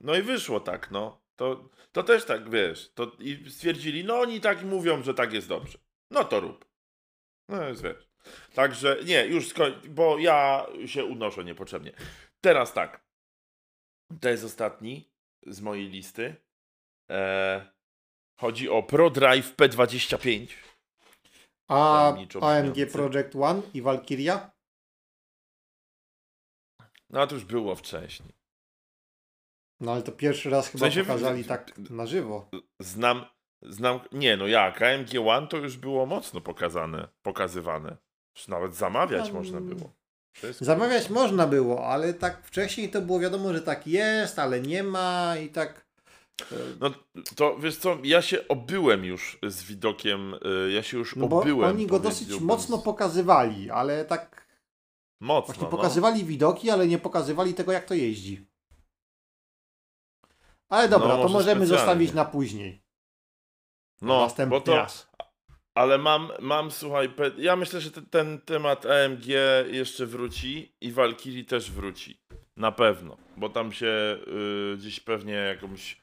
no 0.00 0.14
i 0.14 0.22
wyszło 0.22 0.60
tak, 0.60 0.90
no. 0.90 1.20
To, 1.36 1.68
to 1.92 2.02
też 2.02 2.24
tak, 2.24 2.50
wiesz, 2.50 2.92
to 2.94 3.12
i 3.18 3.50
stwierdzili, 3.50 4.04
no 4.04 4.20
oni 4.20 4.40
tak 4.40 4.62
mówią, 4.62 5.02
że 5.02 5.14
tak 5.14 5.32
jest 5.32 5.48
dobrze. 5.48 5.78
No 6.10 6.24
to 6.24 6.40
rób. 6.40 6.64
No 7.48 7.68
jest, 7.68 7.82
wiesz. 7.82 8.08
Także 8.54 8.98
nie, 9.04 9.26
już 9.26 9.48
skoń, 9.48 9.72
bo 9.88 10.18
ja 10.18 10.66
się 10.86 11.04
unoszę 11.04 11.44
niepotrzebnie. 11.44 11.92
Teraz 12.40 12.72
tak. 12.72 13.04
To 14.20 14.28
jest 14.28 14.44
ostatni 14.44 15.12
z 15.46 15.60
mojej 15.60 15.88
listy. 15.88 16.36
E, 17.10 17.72
chodzi 18.36 18.68
o 18.68 18.82
ProDrive 18.82 19.56
P25. 19.56 20.46
A 21.68 22.08
AMG. 22.40 22.92
Project 22.92 23.36
One 23.36 23.62
i 23.74 23.82
Valkyria? 23.82 24.50
No 27.10 27.20
a 27.20 27.26
to 27.26 27.34
już 27.34 27.44
było 27.44 27.74
wcześniej. 27.74 28.41
No 29.82 29.92
ale 29.92 30.02
to 30.02 30.12
pierwszy 30.12 30.50
raz 30.50 30.68
chyba 30.68 30.80
sensie 30.84 31.02
w- 31.02 31.06
pokazali 31.06 31.42
w- 31.42 31.46
tak 31.48 31.78
na 31.90 32.06
żywo. 32.06 32.50
Znam, 32.80 33.24
znam, 33.62 34.00
nie 34.12 34.36
no 34.36 34.46
jak, 34.46 34.82
AMG 34.82 35.08
One 35.28 35.46
to 35.46 35.56
już 35.56 35.76
było 35.76 36.06
mocno 36.06 36.40
pokazane, 36.40 37.08
pokazywane. 37.22 37.96
Już 38.36 38.48
nawet 38.48 38.74
zamawiać 38.74 39.24
Um, 39.26 39.34
można 39.34 39.60
było. 39.60 39.92
Zamawiać 40.60 41.10
można 41.10 41.46
było, 41.46 41.86
ale 41.86 42.14
tak 42.14 42.46
wcześniej 42.46 42.88
to 42.90 43.02
było 43.02 43.20
wiadomo, 43.20 43.52
że 43.52 43.62
tak 43.62 43.86
jest, 43.86 44.38
ale 44.38 44.60
nie 44.60 44.82
ma 44.82 45.34
i 45.44 45.48
tak. 45.48 45.86
e, 46.42 46.44
No 46.80 46.90
to 47.36 47.58
wiesz 47.58 47.76
co, 47.76 47.98
ja 48.04 48.22
się 48.22 48.48
obyłem 48.48 49.04
już 49.04 49.38
z 49.42 49.62
widokiem, 49.64 50.34
y, 50.66 50.72
ja 50.72 50.82
się 50.82 50.98
już 50.98 51.16
No 51.16 51.26
bo 51.26 51.40
obyłem. 51.40 51.70
oni 51.70 51.86
go 51.86 51.98
dosyć 52.00 52.40
mocno 52.40 52.78
pokazywali, 52.78 53.70
ale 53.70 54.04
tak 54.04 54.46
Mocno, 55.20 55.46
właśnie 55.46 55.64
no. 55.64 55.70
pokazywali 55.70 56.24
widoki, 56.24 56.70
ale 56.70 56.86
nie 56.88 56.98
pokazywali 56.98 57.54
tego, 57.54 57.72
jak 57.72 57.84
to 57.84 57.94
jeździ. 57.94 58.46
Ale 60.72 60.88
dobra, 60.88 61.08
No, 61.08 61.16
to 61.16 61.22
może 61.22 61.32
możemy 61.32 61.66
specjalnie. 61.66 61.86
zostawić 61.86 62.12
na 62.12 62.24
później. 62.24 62.82
No, 64.02 64.20
następny 64.20 64.58
bo 64.58 64.60
to, 64.60 64.76
raz. 64.76 65.10
Ale 65.74 65.98
mam, 65.98 66.30
mam 66.40 66.70
słuchaj, 66.70 67.10
ja 67.38 67.56
myślę, 67.56 67.80
że 67.80 67.90
te, 67.90 68.02
ten 68.02 68.40
temat 68.40 68.86
AMG 68.86 69.26
jeszcze 69.70 70.06
wróci 70.06 70.74
i 70.80 70.92
Valkyrie 70.92 71.44
też 71.44 71.70
wróci. 71.70 72.20
Na 72.56 72.72
pewno, 72.72 73.16
bo 73.36 73.48
tam 73.48 73.72
się 73.72 74.18
y, 74.74 74.76
gdzieś 74.76 75.00
pewnie 75.00 75.32
jakąś 75.32 76.00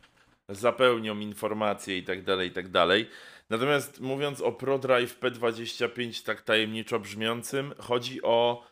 zapełnią 0.49 1.19
informacje 1.19 1.97
i 1.97 2.03
tak 2.03 2.23
dalej, 2.23 2.49
i 2.49 2.51
tak 2.51 2.69
dalej. 2.69 3.09
Natomiast 3.49 4.01
mówiąc 4.01 4.41
o 4.41 4.51
ProDrive 4.51 5.19
P25 5.19 6.25
tak 6.25 6.41
tajemniczo 6.41 6.99
brzmiącym, 6.99 7.73
chodzi 7.79 8.21
o 8.23 8.63
e, 8.63 8.68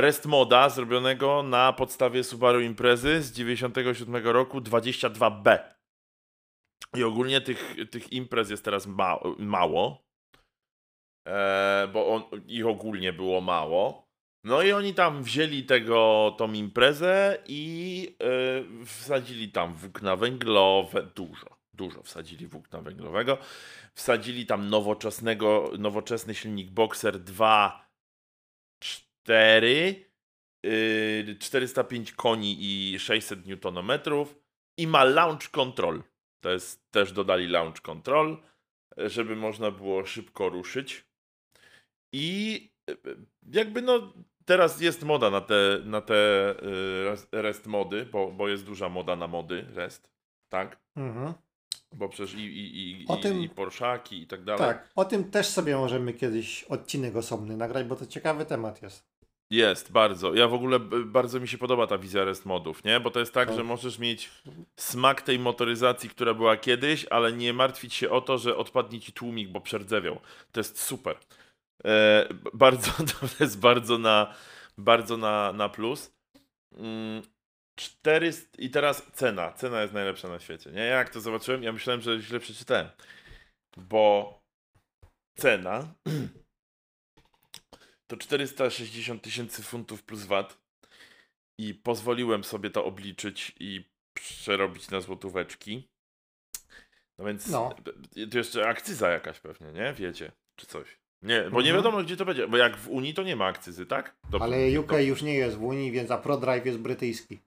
rest 0.00 0.26
moda 0.26 0.68
zrobionego 0.68 1.42
na 1.42 1.72
podstawie 1.72 2.24
Subaru 2.24 2.60
Imprezy 2.60 3.22
z 3.22 3.32
97 3.32 4.26
roku 4.26 4.60
22B. 4.60 5.58
I 6.96 7.04
ogólnie 7.04 7.40
tych, 7.40 7.76
tych 7.90 8.12
imprez 8.12 8.50
jest 8.50 8.64
teraz 8.64 8.86
ma 8.86 9.18
mało, 9.38 10.04
e, 11.28 11.88
bo 11.92 12.14
on, 12.14 12.22
ich 12.46 12.66
ogólnie 12.66 13.12
było 13.12 13.40
mało. 13.40 14.08
No 14.44 14.62
i 14.62 14.72
oni 14.72 14.94
tam 14.94 15.22
wzięli 15.22 15.64
tego, 15.64 16.34
tą 16.38 16.52
imprezę 16.52 17.38
i 17.46 18.16
e, 18.80 18.84
wsadzili 18.84 19.52
tam 19.52 19.74
włókna 19.74 20.16
węglowe, 20.16 21.02
dużo, 21.02 21.58
dużo 21.72 22.02
wsadzili 22.02 22.46
włókna 22.46 22.80
węglowego. 22.80 23.38
Wsadzili 23.94 24.46
tam 24.46 24.70
nowoczesnego, 24.70 25.70
nowoczesny 25.78 26.34
silnik 26.34 26.70
Boxer 26.70 27.18
2 27.18 27.88
4 29.28 30.04
yy, 30.64 31.36
405 31.38 32.12
koni 32.12 32.56
i 32.60 32.98
600 32.98 33.38
Nm 33.64 33.90
i 34.78 34.86
ma 34.86 35.04
launch 35.04 35.50
control. 35.50 36.02
To 36.40 36.50
jest 36.50 36.90
też 36.90 37.12
dodali 37.12 37.46
launch 37.48 37.80
control, 37.80 38.36
żeby 38.96 39.36
można 39.36 39.70
było 39.70 40.06
szybko 40.06 40.48
ruszyć. 40.48 41.04
I 42.14 42.68
e, 42.90 42.94
jakby 43.52 43.82
no 43.82 44.12
teraz 44.44 44.80
jest 44.80 45.02
moda 45.02 45.30
na 45.30 45.40
te, 45.40 45.80
na 45.84 46.00
te 46.00 46.50
y, 46.50 47.10
rest- 47.10 47.28
rest 47.32 47.66
mody, 47.66 48.06
bo, 48.06 48.32
bo 48.32 48.48
jest 48.48 48.64
duża 48.64 48.88
moda 48.88 49.16
na 49.16 49.26
mody 49.26 49.66
rest, 49.74 50.10
tak? 50.52 50.78
Mhm. 50.96 51.34
Bo 51.94 52.08
przecież 52.08 52.34
i, 52.34 52.46
i, 52.46 53.02
i, 53.02 53.06
O 53.08 53.16
i, 53.16 53.20
tym- 53.20 53.40
i 53.40 53.48
Porszaki 53.48 54.22
i 54.22 54.26
tak 54.26 54.44
dalej. 54.44 54.60
Tak, 54.60 54.88
o 54.96 55.04
tym 55.04 55.30
też 55.30 55.46
sobie 55.46 55.76
możemy 55.76 56.12
kiedyś 56.12 56.64
odcinek 56.64 57.16
osobny 57.16 57.56
nagrać, 57.56 57.86
bo 57.86 57.96
to 57.96 58.06
ciekawy 58.06 58.44
temat 58.46 58.82
jest. 58.82 59.07
Jest, 59.50 59.92
bardzo. 59.92 60.34
Ja 60.34 60.48
w 60.48 60.54
ogóle 60.54 60.80
bardzo 61.04 61.40
mi 61.40 61.48
się 61.48 61.58
podoba 61.58 61.86
ta 61.86 61.98
wizja 61.98 62.24
rest 62.24 62.46
modów, 62.46 62.84
nie? 62.84 63.00
Bo 63.00 63.10
to 63.10 63.20
jest 63.20 63.34
tak, 63.34 63.48
Tak. 63.48 63.56
że 63.56 63.64
możesz 63.64 63.98
mieć 63.98 64.30
smak 64.76 65.22
tej 65.22 65.38
motoryzacji, 65.38 66.10
która 66.10 66.34
była 66.34 66.56
kiedyś, 66.56 67.06
ale 67.10 67.32
nie 67.32 67.52
martwić 67.52 67.94
się 67.94 68.10
o 68.10 68.20
to, 68.20 68.38
że 68.38 68.56
odpadnie 68.56 69.00
ci 69.00 69.12
tłumik, 69.12 69.48
bo 69.48 69.60
przerdzewią. 69.60 70.20
To 70.52 70.60
jest 70.60 70.82
super. 70.82 71.16
E, 71.84 72.28
bardzo, 72.54 72.90
to 73.38 73.44
jest 73.44 73.60
bardzo 73.60 73.98
na, 73.98 74.34
bardzo 74.78 75.16
na, 75.16 75.52
na 75.52 75.68
plus. 75.68 76.14
Mm, 76.72 77.22
400 77.78 78.58
i 78.58 78.70
teraz 78.70 79.06
cena. 79.12 79.52
Cena 79.52 79.82
jest 79.82 79.94
najlepsza 79.94 80.28
na 80.28 80.40
świecie, 80.40 80.70
nie? 80.70 80.80
Ja 80.80 80.96
Jak 80.96 81.10
to 81.10 81.20
zobaczyłem, 81.20 81.62
ja 81.62 81.72
myślałem, 81.72 82.00
że 82.00 82.20
źle 82.20 82.40
przeczytałem. 82.40 82.88
Bo 83.76 84.38
cena 85.38 85.94
to 88.08 88.16
460 88.16 89.22
tysięcy 89.22 89.62
funtów 89.62 90.02
plus 90.02 90.24
VAT 90.24 90.58
i 91.58 91.74
pozwoliłem 91.74 92.44
sobie 92.44 92.70
to 92.70 92.84
obliczyć 92.84 93.52
i 93.60 93.84
przerobić 94.14 94.90
na 94.90 95.00
złotóweczki. 95.00 95.88
No 97.18 97.24
więc 97.24 97.46
No. 97.46 97.74
to 98.30 98.38
jeszcze 98.38 98.68
akcyza 98.68 99.10
jakaś 99.10 99.40
pewnie, 99.40 99.72
nie? 99.72 99.92
Wiecie, 99.92 100.32
czy 100.56 100.66
coś. 100.66 100.98
Nie, 101.22 101.40
bo 101.40 101.62
nie 101.62 101.68
Mhm. 101.70 101.76
wiadomo 101.76 102.02
gdzie 102.02 102.16
to 102.16 102.24
będzie, 102.24 102.48
bo 102.48 102.56
jak 102.56 102.76
w 102.76 102.88
Unii 102.88 103.14
to 103.14 103.22
nie 103.22 103.36
ma 103.36 103.46
akcyzy, 103.46 103.86
tak? 103.86 104.16
Dobrze, 104.30 104.44
Ale 104.44 104.80
UK 104.80 104.92
już 104.92 105.22
nie 105.22 105.34
jest 105.34 105.56
w 105.56 105.62
Unii, 105.62 105.90
więc 105.92 106.10
a 106.10 106.18
ProDrive 106.18 106.66
jest 106.66 106.78
brytyjski. 106.78 107.38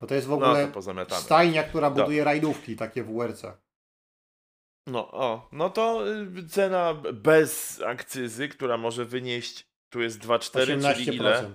Bo 0.00 0.06
to 0.06 0.14
jest 0.14 0.26
w 0.26 0.30
No 0.30 0.36
ogóle 0.36 0.68
pozamiatane. 0.68 1.20
stajnia, 1.22 1.62
która 1.62 1.90
buduje 1.90 2.24
rajdówki 2.24 2.76
takie 2.76 3.02
w 3.02 3.12
WRC. 3.12 3.42
No, 4.86 5.10
o, 5.12 5.48
no 5.52 5.70
to 5.70 6.04
y, 6.38 6.48
cena 6.48 6.94
bez 6.94 7.80
akcyzy, 7.86 8.48
która 8.48 8.76
może 8.76 9.04
wynieść, 9.04 9.69
tu 9.90 10.00
jest 10.00 10.18
2,4, 10.18 10.94
czyli 10.94 11.16
ile? 11.16 11.42
18%. 11.42 11.54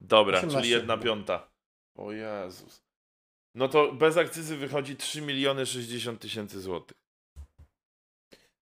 Dobra, 0.00 0.38
18 0.38 0.60
czyli 0.60 0.70
jedna 0.70 0.94
chyba. 0.94 1.04
piąta. 1.04 1.50
O 1.94 2.12
Jezus. 2.12 2.82
No 3.54 3.68
to 3.68 3.92
bez 3.92 4.16
akcyzy 4.16 4.56
wychodzi 4.56 4.96
3 4.96 5.22
miliony 5.22 5.66
60 5.66 6.20
tysięcy 6.20 6.60
złotych. 6.60 6.96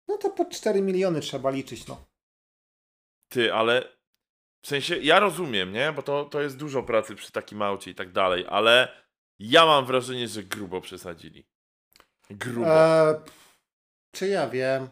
No 0.08 0.18
to 0.18 0.30
po 0.30 0.44
4 0.44 0.82
miliony 0.82 1.20
trzeba 1.20 1.50
liczyć, 1.50 1.86
no. 1.86 2.06
Ty, 3.28 3.54
ale 3.54 3.96
w 4.64 4.68
sensie 4.68 4.96
ja 4.96 5.20
rozumiem, 5.20 5.72
nie? 5.72 5.92
Bo 5.92 6.02
to, 6.02 6.24
to 6.24 6.40
jest 6.40 6.56
dużo 6.56 6.82
pracy 6.82 7.14
przy 7.14 7.32
takim 7.32 7.62
aucie 7.62 7.90
i 7.90 7.94
tak 7.94 8.12
dalej, 8.12 8.44
ale 8.48 9.04
ja 9.38 9.66
mam 9.66 9.86
wrażenie, 9.86 10.28
że 10.28 10.42
grubo 10.42 10.80
przesadzili. 10.80 11.46
Grubo. 12.30 12.70
E, 12.70 13.20
czy 14.12 14.28
ja 14.28 14.48
wiem? 14.48 14.88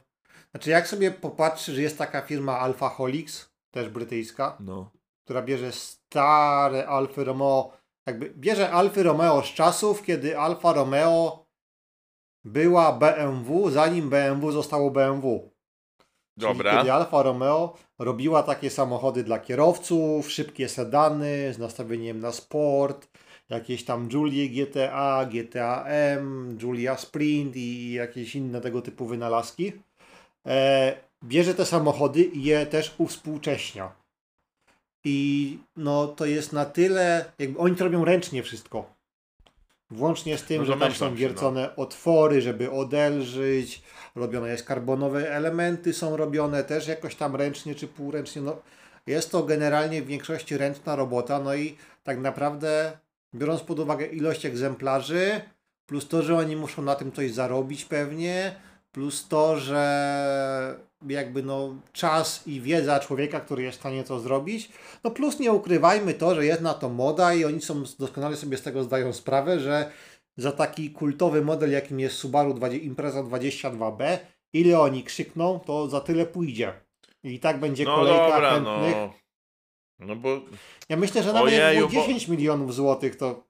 Znaczy, 0.51 0.71
jak 0.71 0.89
sobie 0.89 1.11
popatrzysz, 1.11 1.75
że 1.75 1.83
jest 1.83 1.99
taka 1.99 2.23
firma 2.23 2.59
Alphaholics, 2.59 3.52
też 3.73 3.89
brytyjska, 3.89 4.57
No. 4.61 4.91
która 5.25 5.43
bierze 5.43 5.73
stare 5.73 6.87
Alfy 6.89 7.25
Romeo, 7.25 7.73
jakby 8.07 8.31
bierze 8.37 8.71
Alfy 8.71 9.03
Romeo 9.03 9.43
z 9.43 9.47
czasów, 9.47 10.03
kiedy 10.03 10.39
Alfa 10.39 10.73
Romeo 10.73 11.47
była 12.45 12.93
BMW, 12.93 13.71
zanim 13.71 14.11
BMW 14.11 14.53
zostało 14.53 14.91
BMW. 14.91 15.51
Czyli 16.41 16.53
Dobra. 16.53 16.77
kiedy 16.79 16.93
Alfa 16.93 17.23
Romeo 17.23 17.77
robiła 17.99 18.43
takie 18.43 18.71
samochody 18.71 19.25
dla 19.25 19.39
kierowców, 19.39 20.31
szybkie 20.31 20.69
sedany 20.69 21.55
z 21.55 21.59
nastawieniem 21.59 22.21
na 22.21 22.33
sport, 22.33 23.09
jakieś 23.49 23.85
tam 23.85 24.09
Julie 24.13 24.49
GTA, 24.49 25.27
GTA 25.27 25.85
M, 25.87 26.59
Julia 26.63 26.97
Sprint 26.97 27.57
i 27.57 27.93
jakieś 27.93 28.35
inne 28.37 28.61
tego 28.61 28.83
typu 28.83 29.07
wynalazki. 29.07 29.73
E, 30.47 30.97
bierze 31.25 31.55
te 31.55 31.67
samochody 31.67 32.23
i 32.23 32.45
je 32.45 32.67
też 32.67 32.95
uwspółcześnia. 32.99 33.93
I 35.05 35.59
no 35.77 36.07
to 36.07 36.27
jest 36.27 36.53
na 36.53 36.65
tyle, 36.65 37.25
jakby 37.39 37.59
oni 37.59 37.77
to 37.77 37.85
robią 37.85 38.05
ręcznie 38.05 38.43
wszystko. 38.43 38.95
Włącznie 39.91 40.39
z 40.39 40.43
tym, 40.43 40.59
No 40.59 40.65
że 40.65 40.77
tam 40.77 40.93
są 40.93 41.05
się, 41.07 41.11
no. 41.11 41.17
wiercone 41.17 41.77
otwory, 41.77 42.43
żeby 42.43 42.71
odelżyć, 42.71 43.83
robione 44.15 44.49
jest 44.49 44.65
karbonowe 44.65 45.35
elementy, 45.35 45.93
są 45.93 46.17
robione 46.17 46.65
też 46.65 46.89
jakoś 46.89 47.15
tam 47.15 47.37
ręcznie 47.37 47.75
czy 47.75 47.89
półręcznie. 47.89 48.43
No, 48.43 48.57
jest 49.07 49.31
to 49.31 49.43
generalnie 49.43 50.03
w 50.03 50.07
większości 50.07 50.57
ręczna 50.57 50.97
robota, 50.97 51.39
no 51.41 51.55
i 51.55 51.77
tak 52.05 52.19
naprawdę 52.19 52.99
biorąc 53.35 53.61
pod 53.61 53.79
uwagę 53.79 54.07
ilość 54.07 54.47
egzemplarzy, 54.47 55.41
plus 55.87 56.09
to, 56.09 56.23
że 56.23 56.37
oni 56.37 56.57
muszą 56.57 56.83
na 56.83 56.95
tym 56.95 57.13
coś 57.13 57.33
zarobić 57.33 57.85
pewnie, 57.85 58.55
plus 58.93 59.29
to, 59.29 59.57
że 59.59 60.81
jakby 61.09 61.43
no 61.43 61.75
czas 61.93 62.47
i 62.47 62.61
wiedza 62.61 63.01
człowieka, 63.01 63.41
który 63.41 63.63
jest 63.63 63.77
w 63.79 63.81
stanie 63.81 64.05
to 64.05 64.21
zrobić, 64.21 64.69
no 65.05 65.11
plus 65.11 65.39
nie 65.39 65.53
ukrywajmy 65.53 66.15
to, 66.15 66.35
że 66.35 66.47
jest 66.47 66.61
na 66.61 66.75
to 66.75 66.89
moda 66.89 67.35
i 67.35 67.45
oni 67.45 67.61
są 67.63 67.83
doskonale 67.99 68.37
sobie 68.37 68.57
z 68.57 68.63
tego 68.63 68.85
zdają 68.85 69.13
sprawę, 69.13 69.61
że 69.61 69.91
za 70.37 70.53
taki 70.53 70.91
kultowy 70.91 71.43
model, 71.45 71.71
jakim 71.73 72.01
jest 72.01 72.17
Subaru 72.17 72.55
20, 72.55 72.87
Impreza 72.87 73.23
22B, 73.23 74.19
ile 74.53 74.81
oni 74.81 75.05
krzykną, 75.05 75.61
to 75.61 75.89
za 75.89 76.01
tyle 76.01 76.27
pójdzie. 76.27 76.73
I 77.25 77.41
tak 77.41 77.61
będzie 77.61 77.85
No 77.85 77.95
kolejka 77.97 78.31
dobra, 78.31 78.51
chętnych. 78.51 78.95
no. 78.97 79.13
No 79.99 80.17
bo, 80.17 80.41
Ja 80.89 80.97
myślę, 80.97 81.23
że 81.23 81.33
nawet 81.33 81.53
jak 81.53 81.63
Ojeju, 81.65 81.89
było 81.89 82.01
bo- 82.03 82.07
10 82.09 82.29
milionów 82.29 82.75
złotych, 82.75 83.17
to 83.17 83.45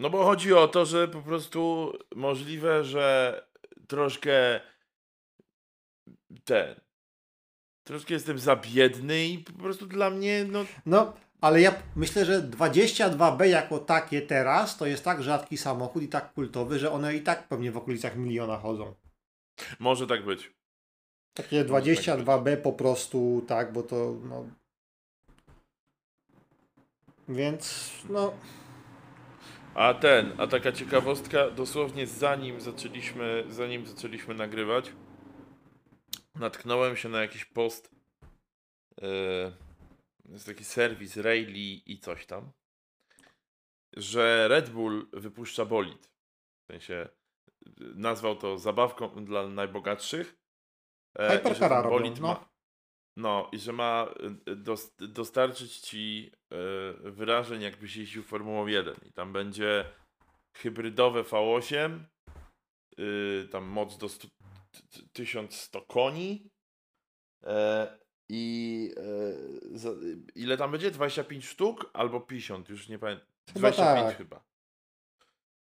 no 0.00 0.10
bo 0.10 0.24
chodzi 0.24 0.54
o 0.54 0.68
to, 0.68 0.86
że 0.86 1.08
po 1.08 1.22
prostu 1.22 1.92
możliwe, 2.14 2.84
że 2.84 3.42
troszkę 3.86 4.60
ten. 6.44 6.80
Troszkę 7.84 8.14
jestem 8.14 8.38
za 8.38 8.56
biedny 8.56 9.24
i 9.24 9.38
po 9.38 9.52
prostu 9.52 9.86
dla 9.86 10.10
mnie, 10.10 10.44
no 10.48 10.64
No, 10.86 11.12
ale 11.40 11.60
ja 11.60 11.82
myślę, 11.96 12.24
że 12.24 12.42
22B 12.42 13.44
jako 13.44 13.78
takie 13.78 14.22
teraz 14.22 14.76
to 14.76 14.86
jest 14.86 15.04
tak 15.04 15.22
rzadki 15.22 15.56
samochód 15.56 16.02
i 16.02 16.08
tak 16.08 16.32
kultowy, 16.32 16.78
że 16.78 16.90
one 16.90 17.14
i 17.14 17.22
tak 17.22 17.48
pewnie 17.48 17.72
w 17.72 17.76
okolicach 17.76 18.16
miliona 18.16 18.56
chodzą. 18.58 18.94
może 19.78 20.06
tak 20.06 20.24
być. 20.24 20.52
Takie 21.34 21.64
22B 21.64 22.56
po 22.56 22.72
prostu 22.72 23.44
tak, 23.48 23.72
bo 23.72 23.82
to 23.82 24.14
no. 24.24 24.46
Więc 27.28 27.90
no. 28.08 28.34
A 29.74 29.94
ten, 29.94 30.32
a 30.38 30.46
taka 30.46 30.72
ciekawostka, 30.72 31.50
dosłownie 31.50 32.06
zanim 32.06 32.60
zaczęliśmy, 32.60 33.44
zanim 33.48 33.86
zaczęliśmy 33.86 34.34
nagrywać, 34.34 34.92
natknąłem 36.34 36.96
się 36.96 37.08
na 37.08 37.20
jakiś 37.20 37.44
post. 37.44 37.90
Yy, 39.02 39.52
jest 40.24 40.46
taki 40.46 40.64
serwis 40.64 41.16
Rayleigh 41.16 41.88
i 41.88 41.98
coś 41.98 42.26
tam, 42.26 42.52
że 43.96 44.48
Red 44.48 44.70
Bull 44.70 45.06
wypuszcza 45.12 45.64
bolid. 45.64 46.10
W 46.64 46.72
sensie 46.72 47.08
nazwał 47.94 48.36
to 48.36 48.58
zabawką 48.58 49.24
dla 49.24 49.48
najbogatszych. 49.48 50.36
e, 51.18 51.30
Hypercara 51.30 51.82
robią, 51.82 51.98
bolid 51.98 52.20
no. 52.20 52.28
ma, 52.28 52.48
no 53.16 53.50
i 53.52 53.58
że 53.58 53.72
ma 53.72 54.14
y, 54.48 54.56
dos, 54.56 54.94
dostarczyć 54.98 55.78
ci 55.78 56.32
y, 57.06 57.10
wyrażeń, 57.10 57.62
jakbyś 57.62 57.96
jeździł 57.96 58.22
Formułą 58.22 58.66
1. 58.66 58.94
I 59.06 59.12
tam 59.12 59.32
będzie 59.32 59.84
hybrydowe 60.56 61.22
V8, 61.22 62.04
y, 62.98 63.48
tam 63.52 63.64
moc 63.64 63.98
do 63.98 64.08
100, 64.08 64.28
t- 64.28 64.82
t- 64.90 65.08
1100 65.12 65.82
koni. 65.82 66.50
E, 67.46 67.98
I 68.28 68.90
e, 68.96 69.90
ile 70.34 70.56
tam 70.56 70.70
będzie? 70.70 70.90
25 70.90 71.46
sztuk 71.46 71.90
albo 71.92 72.20
50? 72.20 72.68
Już 72.68 72.88
nie 72.88 72.98
pamiętam. 72.98 73.26
Chyba 73.52 73.70
25 73.70 74.06
tak. 74.06 74.16
chyba. 74.16 74.44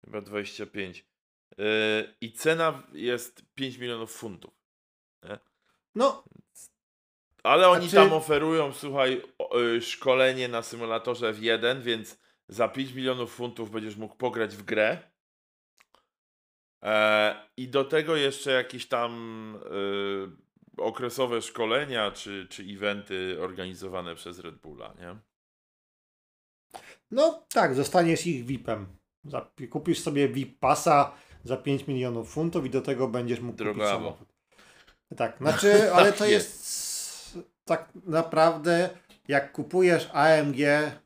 Chyba 0.05 0.21
25. 0.21 1.05
E, 1.59 1.63
I 2.21 2.33
cena 2.33 2.87
jest 2.93 3.43
5 3.55 3.77
milionów 3.77 4.11
funtów. 4.11 4.53
No, 5.95 6.23
Ale 7.43 7.69
oni 7.69 7.89
Znaczy- 7.89 8.09
tam 8.09 8.17
oferują, 8.17 8.73
słuchaj, 8.73 9.21
y, 9.77 9.81
szkolenie 9.81 10.47
na 10.47 10.61
symulatorze 10.61 11.33
F1, 11.33 11.81
więc 11.81 12.19
za 12.47 12.67
5 12.67 12.91
milionów 12.93 13.33
funtów 13.35 13.71
będziesz 13.71 13.95
mógł 13.95 14.15
pograć 14.15 14.55
w 14.55 14.63
grę. 14.63 14.97
E, 16.83 17.35
I 17.57 17.67
do 17.67 17.83
tego 17.85 18.15
jeszcze 18.15 18.51
jakieś 18.51 18.87
tam 18.87 19.11
y, 20.77 20.81
okresowe 20.81 21.41
szkolenia 21.41 22.11
czy, 22.11 22.47
czy 22.49 22.63
eventy 22.63 23.37
organizowane 23.41 24.15
przez 24.15 24.39
Red 24.39 24.55
Bulla, 24.55 24.93
nie? 24.99 25.15
no 27.11 27.45
tak, 27.53 27.75
zostaniesz 27.75 28.27
ich 28.27 28.45
VIP-em. 28.45 28.87
Kupisz 29.69 29.99
sobie 29.99 30.27
VIP 30.29 30.59
pasa 30.59 31.11
za 31.43 31.57
5 31.57 31.87
milionów 31.87 32.33
funtów 32.33 32.65
i 32.65 32.69
do 32.69 32.81
tego 32.81 33.07
będziesz 33.07 33.39
mógł 33.39 33.51
kupić 33.57 33.65
Drogawo. 33.75 33.89
samochód. 33.91 34.27
Tak, 35.17 35.37
znaczy, 35.37 35.93
ale 35.93 36.13
to 36.13 36.25
Jest. 36.35 36.82
Tak 37.65 37.89
naprawdę 38.05 38.89
jak 39.27 39.51
kupujesz 39.51 40.09
AMG, 40.13 40.57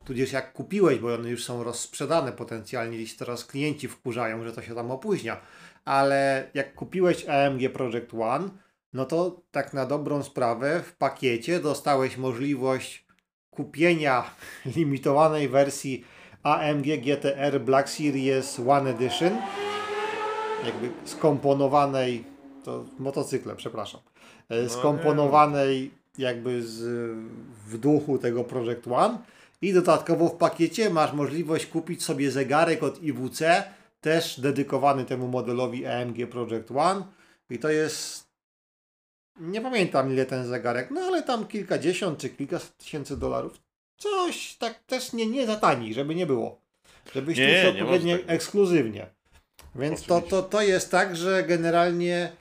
tudzież 0.04 0.32
jak 0.32 0.52
kupiłeś, 0.52 0.98
bo 0.98 1.14
one 1.14 1.30
już 1.30 1.44
są 1.44 1.64
rozsprzedane 1.64 2.32
potencjalnie, 2.32 2.98
jeśli 2.98 3.18
teraz 3.18 3.44
klienci 3.44 3.88
wkurzają, 3.88 4.44
że 4.44 4.52
to 4.52 4.62
się 4.62 4.74
tam 4.74 4.90
opóźnia, 4.90 5.40
ale 5.84 6.50
jak 6.54 6.74
kupiłeś 6.74 7.28
AMG 7.28 7.72
Project 7.72 8.14
One, 8.14 8.48
no 8.92 9.04
to 9.04 9.40
tak 9.50 9.74
na 9.74 9.86
dobrą 9.86 10.22
sprawę 10.22 10.82
w 10.82 10.96
pakiecie 10.96 11.60
dostałeś 11.60 12.16
możliwość 12.16 13.06
kupienia 13.50 14.30
limitowanej 14.76 15.48
wersji 15.48 16.04
AMG 16.42 16.84
GTR 16.84 17.60
Black 17.60 17.88
Series 17.88 18.60
One 18.68 18.90
Edition, 18.90 19.36
jakby 20.64 20.90
skomponowanej, 21.04 22.24
to 22.64 22.84
motocykle, 22.98 23.56
przepraszam, 23.56 24.00
e, 24.48 24.62
nie. 24.62 24.68
skomponowanej 24.68 25.97
jakby 26.18 26.62
z, 26.62 26.78
w 27.66 27.78
duchu 27.78 28.18
tego 28.18 28.44
Project 28.44 28.88
One 28.88 29.18
i 29.62 29.72
dodatkowo 29.72 30.28
w 30.28 30.36
pakiecie 30.36 30.90
masz 30.90 31.12
możliwość 31.12 31.66
kupić 31.66 32.02
sobie 32.02 32.30
zegarek 32.30 32.82
od 32.82 33.02
IWC, 33.02 33.64
też 34.00 34.40
dedykowany 34.40 35.04
temu 35.04 35.28
modelowi 35.28 35.86
AMG 35.86 36.26
Project 36.30 36.70
One 36.70 37.04
i 37.50 37.58
to 37.58 37.70
jest 37.70 38.28
nie 39.40 39.60
pamiętam 39.60 40.12
ile 40.12 40.26
ten 40.26 40.46
zegarek, 40.46 40.90
no 40.90 41.00
ale 41.00 41.22
tam 41.22 41.46
kilkadziesiąt 41.46 42.18
czy 42.18 42.28
kilka 42.28 42.58
tysięcy 42.78 43.16
dolarów. 43.16 43.60
Coś 43.96 44.56
tak 44.56 44.78
też 44.78 45.12
nie, 45.12 45.26
nie 45.26 45.46
za 45.46 45.56
tani, 45.56 45.94
żeby 45.94 46.14
nie 46.14 46.26
było. 46.26 46.60
Żebyś 47.14 47.38
Nie, 47.38 47.62
tu 47.62 47.68
odpowiednio 47.68 48.16
ekskluzywnie. 48.26 49.06
Więc 49.74 50.02
to, 50.02 50.16
Oczywiście. 50.16 50.36
to, 50.36 50.42
to 50.42 50.62
jest 50.62 50.90
tak, 50.90 51.16
że 51.16 51.42
generalnie 51.42 52.16
e, 52.16 52.36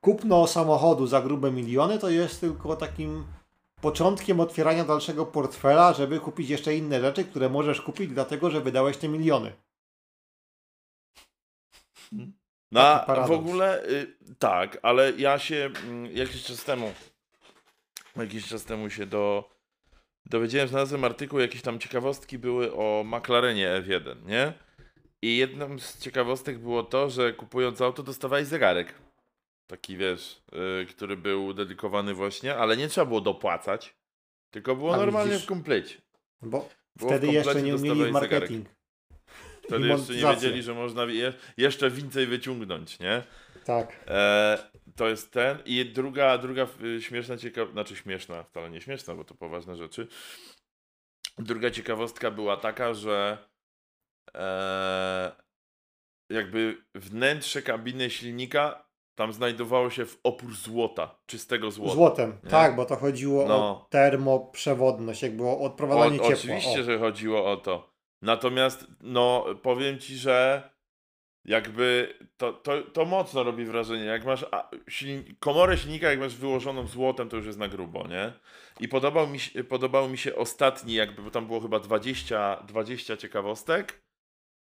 kupno 0.00 0.46
samochodu 0.46 1.06
za 1.06 1.22
grube 1.22 1.50
miliony 1.50 1.98
to 1.98 2.10
jest 2.10 2.40
tylko 2.40 2.76
takim 2.76 3.24
początkiem 3.80 4.40
otwierania 4.40 4.84
dalszego 4.84 5.26
portfela, 5.26 5.92
żeby 5.92 6.20
kupić 6.20 6.50
jeszcze 6.50 6.76
inne 6.76 7.00
rzeczy, 7.00 7.24
które 7.24 7.48
możesz 7.48 7.80
kupić 7.80 8.10
dlatego, 8.10 8.50
że 8.50 8.60
wydałeś 8.60 8.96
te 8.96 9.08
miliony. 9.08 9.52
No, 12.72 13.04
w 13.26 13.30
ogóle 13.30 13.84
y, 13.84 14.16
tak, 14.38 14.78
ale 14.82 15.12
ja 15.12 15.38
się 15.38 15.70
mm, 15.84 16.16
jakiś 16.16 16.44
czas 16.44 16.64
temu 16.64 16.92
jakiś 18.16 18.48
czas 18.48 18.64
temu 18.64 18.90
się 18.90 19.06
do 19.06 19.50
dowiedziałem, 20.26 20.68
znalazłem 20.68 21.04
artykuł, 21.04 21.40
jakieś 21.40 21.62
tam 21.62 21.78
ciekawostki 21.78 22.38
były 22.38 22.72
o 22.74 23.04
McLarenie 23.04 23.82
F1, 23.86 24.26
nie? 24.26 24.52
I 25.22 25.36
jedną 25.36 25.78
z 25.78 25.98
ciekawostek 25.98 26.58
było 26.58 26.82
to, 26.82 27.10
że 27.10 27.32
kupując 27.32 27.80
auto 27.80 28.02
dostawałeś 28.02 28.46
zegarek. 28.46 28.94
Taki 29.70 29.96
wiesz, 29.96 30.42
yy, 30.52 30.86
który 30.86 31.16
był 31.16 31.54
dedykowany 31.54 32.14
właśnie, 32.14 32.56
ale 32.56 32.76
nie 32.76 32.88
trzeba 32.88 33.04
było 33.06 33.20
dopłacać, 33.20 33.96
tylko 34.50 34.76
było 34.76 34.94
A 34.94 34.96
normalnie 34.96 35.30
widzisz? 35.30 35.44
w 35.46 35.48
komplecie. 35.48 36.00
Bo 36.42 36.68
Było 36.96 37.10
wtedy 37.10 37.26
jeszcze 37.26 37.62
nie 37.62 37.76
umieli 37.76 37.98
dostawałeś 37.98 38.12
zegarek. 38.12 38.30
marketing. 38.50 38.68
Wtedy 39.62 39.86
jeszcze 39.88 40.14
nie 40.14 40.34
wiedzieli, 40.34 40.62
że 40.62 40.74
można 40.74 41.04
je, 41.04 41.32
jeszcze 41.56 41.90
więcej 41.90 42.26
wyciągnąć, 42.26 42.98
nie? 42.98 43.22
Tak. 43.64 44.04
E, 44.08 44.58
to 44.96 45.08
jest 45.08 45.32
ten. 45.32 45.58
I 45.64 45.84
druga, 45.84 46.38
druga 46.38 46.66
y, 46.82 47.02
śmieszna 47.02 47.36
ciekawostka, 47.36 47.72
znaczy 47.72 47.96
śmieszna, 47.96 48.42
wcale 48.44 48.70
nie 48.70 48.80
śmieszna, 48.80 49.14
bo 49.14 49.24
to 49.24 49.34
poważne 49.34 49.76
rzeczy. 49.76 50.06
Druga 51.38 51.70
ciekawostka 51.70 52.30
była 52.30 52.56
taka, 52.56 52.94
że 52.94 53.38
e, 54.34 55.32
jakby 56.30 56.84
wnętrze 56.94 57.62
kabiny 57.62 58.10
silnika 58.10 58.89
tam 59.14 59.32
znajdowało 59.32 59.90
się 59.90 60.06
w 60.06 60.20
opór 60.24 60.54
złota, 60.54 61.18
czystego 61.26 61.70
złota. 61.70 61.94
Złotem. 61.94 62.38
nie? 62.44 62.50
Tak, 62.50 62.76
bo 62.76 62.84
to 62.84 62.96
chodziło 62.96 63.48
No. 63.48 63.56
o 63.56 63.86
termoprzewodność, 63.90 65.22
jakby 65.22 65.44
o 65.44 65.60
odprowadzanie 65.60 66.20
O, 66.20 66.22
ciepła. 66.22 66.34
oczywiście, 66.34 66.80
o. 66.80 66.82
że 66.82 66.98
chodziło 66.98 67.52
o 67.52 67.56
to. 67.56 67.90
Natomiast, 68.22 68.86
no, 69.00 69.44
powiem 69.62 69.98
ci, 69.98 70.16
że 70.16 70.70
jakby 71.44 72.14
to, 72.36 72.52
to, 72.52 72.82
to 72.82 73.04
mocno 73.04 73.42
robi 73.42 73.64
wrażenie. 73.64 74.04
Jak 74.04 74.24
masz 74.24 74.46
a, 74.52 74.70
komorę 75.38 75.78
silnika, 75.78 76.10
jak 76.10 76.20
masz 76.20 76.34
wyłożoną 76.36 76.86
złotem, 76.86 77.28
to 77.28 77.36
już 77.36 77.46
jest 77.46 77.58
na 77.58 77.68
grubo, 77.68 78.06
nie? 78.08 78.32
I 78.80 78.88
podobał 78.88 79.28
mi 79.28 79.38
się, 79.38 79.64
podobał 79.64 80.08
mi 80.08 80.18
się 80.18 80.36
ostatni, 80.36 80.94
jakby, 80.94 81.22
bo 81.22 81.30
tam 81.30 81.46
było 81.46 81.60
chyba 81.60 81.80
20, 81.80 82.62
20 82.68 83.16
ciekawostek. 83.16 84.02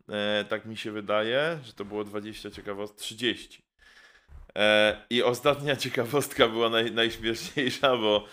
E, 0.10 0.46
tak 0.50 0.66
mi 0.66 0.78
się 0.78 0.92
wydaje, 0.92 1.60
że 1.64 1.74
to 1.74 1.86
było 1.86 2.04
20 2.04 2.52
ciekawostek, 2.52 2.98
30. 3.00 3.65
E, 4.56 4.98
I 5.10 5.24
ostatnia 5.24 5.76
ciekawostka 5.76 6.48
była 6.48 6.70
naj, 6.70 6.92
najśmieszniejsza, 6.92 7.98
bo 7.98 8.26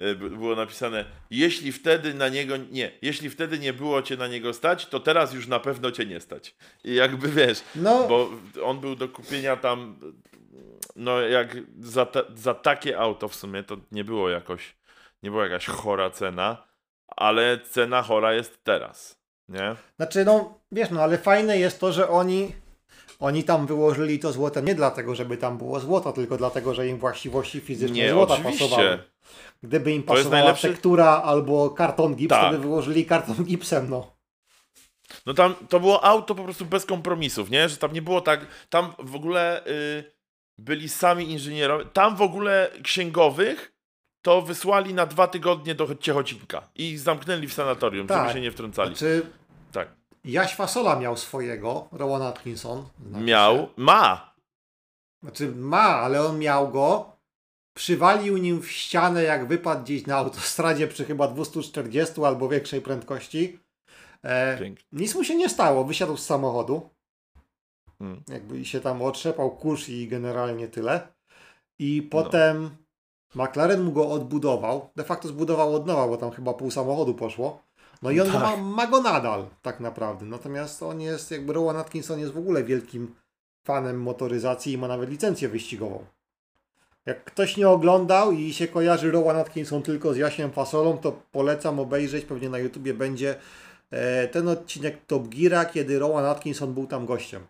e, 0.00 0.14
było 0.14 0.56
napisane, 0.56 1.04
jeśli 1.30 1.72
wtedy 1.72 2.14
na 2.14 2.28
niego, 2.28 2.56
nie, 2.56 2.90
jeśli 3.02 3.30
wtedy 3.30 3.58
nie 3.58 3.72
było 3.72 4.02
cię 4.02 4.16
na 4.16 4.28
niego 4.28 4.52
stać, 4.54 4.86
to 4.86 5.00
teraz 5.00 5.34
już 5.34 5.46
na 5.46 5.60
pewno 5.60 5.90
cię 5.90 6.06
nie 6.06 6.20
stać. 6.20 6.54
I 6.84 6.94
jakby 6.94 7.28
wiesz, 7.28 7.62
No, 7.74 8.08
bo 8.08 8.30
on 8.64 8.80
był 8.80 8.96
do 8.96 9.08
kupienia 9.08 9.56
tam, 9.56 10.00
no 10.96 11.20
jak 11.20 11.56
za, 11.80 12.06
ta, 12.06 12.20
za 12.34 12.54
takie 12.54 12.98
auto 12.98 13.28
w 13.28 13.34
sumie 13.34 13.62
to 13.62 13.76
nie 13.92 14.04
było 14.04 14.30
jakoś, 14.30 14.76
nie 15.22 15.30
była 15.30 15.44
jakaś 15.44 15.66
chora 15.66 16.10
cena, 16.10 16.68
ale 17.16 17.58
cena 17.58 18.02
chora 18.02 18.34
jest 18.34 18.64
teraz, 18.64 19.18
nie? 19.48 19.76
znaczy, 19.96 20.24
no, 20.24 20.60
wiesz, 20.72 20.90
no, 20.90 21.02
ale 21.02 21.18
fajne 21.18 21.58
jest 21.58 21.80
to, 21.80 21.92
że 21.92 22.08
oni, 22.08 22.52
oni 23.18 23.44
tam 23.44 23.66
wyłożyli 23.66 24.18
to 24.18 24.32
złotem 24.32 24.64
nie 24.64 24.74
dlatego, 24.74 25.14
żeby 25.14 25.36
tam 25.36 25.58
było 25.58 25.80
złoto, 25.80 26.12
tylko 26.12 26.36
dlatego, 26.36 26.74
że 26.74 26.88
im 26.88 26.98
właściwości 26.98 27.60
fizyczne 27.60 27.96
Nie, 27.96 28.10
złota 28.10 28.34
oczywiście. 28.34 28.64
pasowały. 28.68 28.98
Gdyby 29.62 29.92
im 29.92 30.02
pasowała 30.02 30.42
najlepszy- 30.44 30.68
tektura 30.68 31.22
albo 31.24 31.70
karton 31.70 32.14
gips, 32.14 32.30
Tak. 32.30 32.44
to 32.44 32.50
by 32.50 32.58
wyłożyli 32.58 33.06
karton 33.06 33.44
gipsem, 33.44 33.90
no. 33.90 34.16
No 35.26 35.34
tam 35.34 35.54
to 35.68 35.80
było 35.80 36.04
auto 36.04 36.34
po 36.34 36.44
prostu 36.44 36.66
bez 36.66 36.86
kompromisów, 36.86 37.50
nie? 37.50 37.68
Że 37.68 37.76
tam 37.76 37.92
nie 37.92 38.02
było 38.02 38.20
tak. 38.20 38.46
Tam 38.68 38.92
w 38.98 39.14
ogóle 39.16 39.66
y, 39.66 40.04
byli 40.58 40.88
sami 40.88 41.30
inżynierowie. 41.30 41.84
Tam 41.84 42.16
w 42.16 42.22
ogóle 42.22 42.70
księgowych 42.82 43.72
to 44.22 44.42
wysłali 44.42 44.94
na 44.94 45.06
dwa 45.06 45.26
tygodnie 45.28 45.74
do 45.74 45.94
Ciechocinka 46.00 46.68
i 46.74 46.96
zamknęli 46.96 47.46
w 47.46 47.52
sanatorium, 47.52 48.06
Tak. 48.06 48.22
żeby 48.22 48.34
się 48.34 48.40
nie 48.40 48.50
wtrącali. 48.52 48.88
Znaczy, 48.90 49.22
Tak. 49.72 49.88
Jaś 50.24 50.54
Fasola 50.54 50.96
miał 50.96 51.16
swojego, 51.16 51.88
Rowan 51.92 52.22
Atkinson. 52.22 52.84
znaczy 53.06 53.18
się. 53.18 53.24
Miał, 53.24 53.68
ma. 53.76 54.34
Znaczy 55.22 55.48
ma, 55.56 55.78
ale 55.80 56.24
on 56.26 56.38
miał 56.38 56.68
go, 56.70 57.12
przywalił 57.76 58.36
nim 58.36 58.62
w 58.62 58.70
ścianę, 58.70 59.22
jak 59.22 59.48
wypadł 59.48 59.82
gdzieś 59.82 60.06
na 60.06 60.16
autostradzie 60.16 60.88
przy 60.88 61.04
chyba 61.04 61.28
240 61.28 62.24
albo 62.24 62.48
większej 62.48 62.80
prędkości. 62.80 63.58
E, 64.24 64.58
nic 64.92 65.14
mu 65.14 65.24
się 65.24 65.34
nie 65.36 65.48
stało, 65.48 65.84
wysiadł 65.84 66.16
z 66.16 66.26
samochodu, 66.26 66.90
Hmm. 67.98 68.22
jakby 68.28 68.64
się 68.64 68.80
tam 68.80 69.02
otrzepał 69.02 69.50
kurz 69.50 69.88
i 69.88 70.08
generalnie 70.08 70.68
tyle. 70.68 71.08
I 71.78 72.02
potem 72.02 72.70
McLaren 73.34 73.82
mu 73.82 73.92
go 73.92 74.10
odbudował, 74.10 74.90
de 74.96 75.04
facto 75.04 75.28
zbudował 75.28 75.74
od 75.74 75.86
nowa, 75.86 76.08
bo 76.08 76.16
tam 76.16 76.30
chyba 76.30 76.54
pół 76.54 76.70
samochodu 76.70 77.14
poszło. 77.14 77.62
No 78.02 78.10
i 78.10 78.20
on 78.20 78.26
Tak. 78.32 78.42
ma, 78.42 78.56
ma 78.56 78.86
go 78.86 79.02
nadal, 79.02 79.46
tak 79.62 79.80
naprawdę. 79.80 80.26
Natomiast 80.26 80.82
on 80.82 81.00
jest, 81.00 81.30
jakby 81.30 81.52
Rowan 81.52 81.76
Atkinson 81.76 82.20
jest 82.20 82.32
w 82.32 82.38
ogóle 82.38 82.64
wielkim 82.64 83.14
fanem 83.64 84.00
motoryzacji 84.02 84.72
i 84.72 84.78
ma 84.78 84.88
nawet 84.88 85.10
licencję 85.10 85.48
wyścigową. 85.48 86.04
Jak 87.06 87.24
ktoś 87.24 87.56
nie 87.56 87.68
oglądał 87.68 88.32
i 88.32 88.52
się 88.52 88.68
kojarzy 88.68 89.10
Rowan 89.10 89.36
Atkinson 89.36 89.82
tylko 89.82 90.14
z 90.14 90.16
Jasiem 90.16 90.50
Fasolą, 90.52 90.98
to 90.98 91.12
polecam 91.32 91.80
obejrzeć, 91.80 92.24
pewnie 92.24 92.48
na 92.50 92.58
YouTubie 92.58 92.94
będzie 92.94 93.36
e, 93.90 94.28
ten 94.28 94.48
odcinek 94.48 95.06
Top 95.06 95.28
Geara, 95.28 95.64
kiedy 95.64 95.98
Rowan 95.98 96.24
Atkinson 96.24 96.74
był 96.74 96.86
tam 96.86 97.06
gościem. 97.06 97.46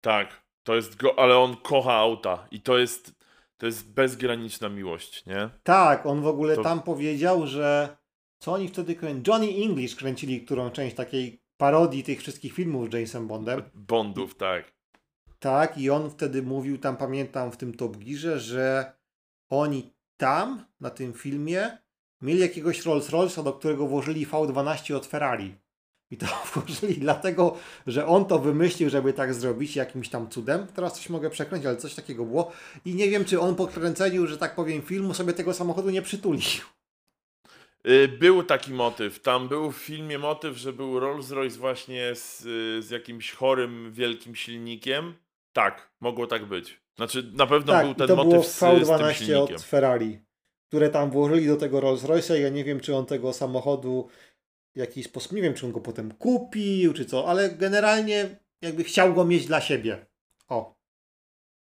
Tak. 0.00 0.28
To 0.62 0.74
jest 0.74 0.96
go, 0.96 1.18
ale 1.18 1.38
on 1.38 1.56
kocha 1.56 1.92
auta 1.92 2.46
i 2.50 2.60
to 2.60 2.78
jest, 2.78 3.12
to 3.58 3.66
jest 3.66 3.88
bezgraniczna 3.90 4.68
miłość, 4.68 5.26
nie? 5.26 5.48
Tak, 5.62 6.06
on 6.06 6.22
w 6.22 6.26
ogóle 6.26 6.56
To- 6.56 6.62
tam 6.62 6.82
powiedział, 6.82 7.46
że 7.46 7.96
co 8.44 8.52
oni 8.52 8.68
wtedy 8.68 8.94
kręcili? 8.94 9.22
Johnny 9.26 9.64
English 9.64 9.94
kręcili 9.94 10.40
którą 10.40 10.70
część 10.70 10.96
takiej 10.96 11.40
parodii 11.56 12.04
tych 12.04 12.20
wszystkich 12.20 12.52
filmów 12.52 12.90
z 12.90 12.92
Jamesem 12.92 13.28
Bondem. 13.28 13.62
Bondów, 13.74 14.34
tak. 14.34 14.72
Tak, 15.38 15.78
i 15.78 15.90
on 15.90 16.10
wtedy 16.10 16.42
mówił, 16.42 16.78
tam 16.78 16.96
pamiętam 16.96 17.52
w 17.52 17.56
tym 17.56 17.74
Top 17.74 17.96
Gearze, 17.96 18.40
że 18.40 18.92
oni 19.50 19.90
tam, 20.16 20.64
na 20.80 20.90
tym 20.90 21.12
filmie, 21.12 21.78
mieli 22.22 22.40
jakiegoś 22.40 22.84
Rolls 22.84 23.10
Royce'a, 23.10 23.44
do 23.44 23.52
którego 23.52 23.86
włożyli 23.86 24.26
V12 24.26 24.94
od 24.94 25.06
Ferrari. 25.06 25.54
I 26.10 26.16
to 26.16 26.26
włożyli 26.54 26.98
dlatego, 26.98 27.56
że 27.86 28.06
on 28.06 28.24
to 28.24 28.38
wymyślił, 28.38 28.90
żeby 28.90 29.12
tak 29.12 29.34
zrobić 29.34 29.76
jakimś 29.76 30.08
tam 30.08 30.28
cudem. 30.28 30.66
Teraz 30.66 30.94
coś 30.94 31.08
mogę 31.08 31.30
przekręcić, 31.30 31.66
ale 31.66 31.76
coś 31.76 31.94
takiego 31.94 32.24
było. 32.24 32.52
I 32.84 32.94
nie 32.94 33.10
wiem, 33.10 33.24
czy 33.24 33.40
on 33.40 33.54
po 33.54 33.66
kręceniu, 33.66 34.26
że 34.26 34.38
tak 34.38 34.54
powiem, 34.54 34.82
filmu 34.82 35.14
sobie 35.14 35.32
tego 35.32 35.54
samochodu 35.54 35.90
nie 35.90 36.02
przytulił. 36.02 36.60
Y, 37.88 38.08
Był 38.08 38.42
taki 38.42 38.72
motyw. 38.72 39.20
Tam 39.20 39.48
był 39.48 39.72
w 39.72 39.76
filmie 39.76 40.18
motyw, 40.18 40.56
że 40.56 40.72
był 40.72 41.00
Rolls 41.00 41.30
Royce 41.30 41.58
właśnie 41.58 42.14
z, 42.14 42.46
y, 42.46 42.82
z 42.82 42.90
jakimś 42.90 43.32
chorym, 43.32 43.92
wielkim 43.92 44.34
silnikiem. 44.34 45.14
Tak, 45.52 45.92
mogło 46.00 46.26
tak 46.26 46.44
być. 46.44 46.80
Znaczy, 46.96 47.30
na 47.32 47.46
pewno 47.46 47.72
tak, 47.72 47.86
był 47.86 47.94
ten 47.94 48.08
to 48.08 48.16
było 48.16 48.26
motyw 48.26 48.46
z, 48.46 48.56
z 48.56 48.58
tym 48.58 48.68
V12 48.68 49.12
silnikiem. 49.12 49.56
od 49.56 49.62
Ferrari, 49.62 50.18
które 50.68 50.90
tam 50.90 51.10
włożyli 51.10 51.46
do 51.46 51.56
tego 51.56 51.80
Rolls 51.80 52.02
Royce'a. 52.02 52.34
Ja 52.34 52.48
nie 52.48 52.64
wiem, 52.64 52.80
czy 52.80 52.96
on 52.96 53.06
tego 53.06 53.32
samochodu 53.32 54.08
w 54.74 54.78
jakiś 54.78 55.06
sposób, 55.06 55.32
nie 55.32 55.42
wiem, 55.42 55.54
czy 55.54 55.66
on 55.66 55.72
go 55.72 55.80
potem 55.80 56.14
kupił, 56.14 56.92
czy 56.92 57.04
co, 57.04 57.28
ale 57.28 57.50
generalnie 57.50 58.36
jakby 58.62 58.84
chciał 58.84 59.14
go 59.14 59.24
mieć 59.24 59.46
dla 59.46 59.60
siebie. 59.60 60.06
O. 60.48 60.74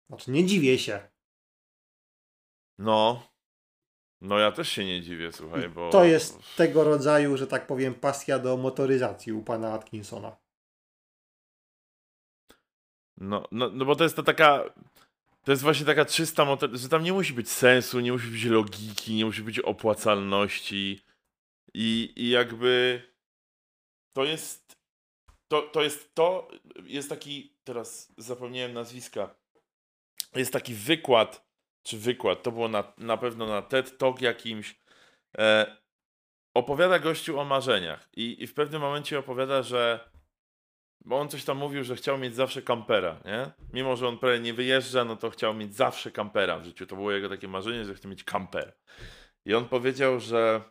Znaczy, 0.08 0.30
nie 0.30 0.46
dziwię 0.46 0.78
się. 0.78 1.00
No. 2.78 3.31
No 4.22 4.38
ja 4.38 4.52
też 4.52 4.68
się 4.68 4.84
nie 4.84 5.00
dziwię, 5.00 5.32
słuchaj, 5.32 5.68
bo... 5.68 5.90
To 5.90 6.04
jest 6.04 6.56
tego 6.56 6.84
rodzaju, 6.84 7.36
że 7.36 7.46
tak 7.46 7.66
powiem, 7.66 7.94
pasja 7.94 8.38
do 8.38 8.56
motoryzacji 8.56 9.32
u 9.32 9.42
pana 9.42 9.72
Atkinsona. 9.72 10.36
No, 13.16 13.48
no, 13.52 13.70
no 13.70 13.84
bo 13.84 13.96
to 13.96 14.04
jest 14.04 14.16
to 14.16 14.22
taka... 14.22 14.74
To 15.44 15.52
jest 15.52 15.62
właśnie 15.62 15.86
taka 15.86 16.04
czysta 16.04 16.44
motor, 16.44 16.70
że 16.72 16.88
tam 16.88 17.02
nie 17.02 17.12
musi 17.12 17.32
być 17.32 17.50
sensu, 17.50 18.00
nie 18.00 18.12
musi 18.12 18.28
być 18.28 18.44
logiki, 18.44 19.14
nie 19.14 19.24
musi 19.24 19.42
być 19.42 19.58
opłacalności 19.60 21.02
i, 21.74 22.12
i 22.16 22.30
jakby 22.30 23.02
to 24.12 24.24
jest 24.24 24.76
to, 25.48 25.62
to 25.62 25.82
jest 25.82 26.14
to, 26.14 26.48
jest 26.84 27.08
taki, 27.08 27.56
teraz 27.64 28.12
zapomniałem 28.18 28.72
nazwiska, 28.72 29.34
jest 30.34 30.52
taki 30.52 30.74
wykład, 30.74 31.51
czy 31.82 31.98
wykład, 31.98 32.42
to 32.42 32.52
było 32.52 32.68
na, 32.68 32.92
na 32.98 33.16
pewno 33.16 33.46
na 33.46 33.62
TED 33.62 33.98
Talk 33.98 34.20
jakimś, 34.20 34.80
e, 35.38 35.76
opowiada 36.54 36.98
gościu 36.98 37.40
o 37.40 37.44
marzeniach 37.44 38.08
i, 38.16 38.42
i 38.42 38.46
w 38.46 38.54
pewnym 38.54 38.80
momencie 38.80 39.18
opowiada, 39.18 39.62
że 39.62 40.12
bo 41.04 41.20
on 41.20 41.28
coś 41.28 41.44
tam 41.44 41.58
mówił, 41.58 41.84
że 41.84 41.96
chciał 41.96 42.18
mieć 42.18 42.34
zawsze 42.34 42.62
kampera, 42.62 43.20
nie? 43.24 43.50
Mimo, 43.72 43.96
że 43.96 44.08
on 44.08 44.18
prawie 44.18 44.40
nie 44.40 44.54
wyjeżdża, 44.54 45.04
no 45.04 45.16
to 45.16 45.30
chciał 45.30 45.54
mieć 45.54 45.74
zawsze 45.74 46.10
kampera 46.10 46.58
w 46.58 46.64
życiu. 46.64 46.86
To 46.86 46.96
było 46.96 47.12
jego 47.12 47.28
takie 47.28 47.48
marzenie, 47.48 47.84
że 47.84 47.94
chce 47.94 48.08
mieć 48.08 48.24
kampera. 48.24 48.72
I 49.44 49.54
on 49.54 49.68
powiedział, 49.68 50.20
że 50.20 50.62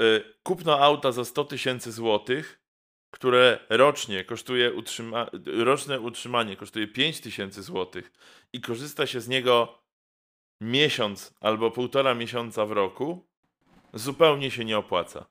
y, 0.00 0.34
kupno 0.42 0.78
auta 0.78 1.12
za 1.12 1.24
100 1.24 1.44
tysięcy 1.44 1.92
złotych, 1.92 2.60
które 3.10 3.58
rocznie 3.68 4.24
kosztuje 4.24 4.72
utrzyma 4.72 5.26
roczne 5.46 6.00
utrzymanie 6.00 6.56
kosztuje 6.56 6.88
5 6.88 7.20
tysięcy 7.20 7.62
złotych 7.62 8.12
i 8.52 8.60
korzysta 8.60 9.06
się 9.06 9.20
z 9.20 9.28
niego 9.28 9.78
miesiąc 10.60 11.34
albo 11.40 11.70
półtora 11.70 12.14
miesiąca 12.14 12.66
w 12.66 12.72
roku, 12.72 13.26
zupełnie 13.94 14.50
się 14.50 14.64
nie 14.64 14.78
opłaca. 14.78 15.26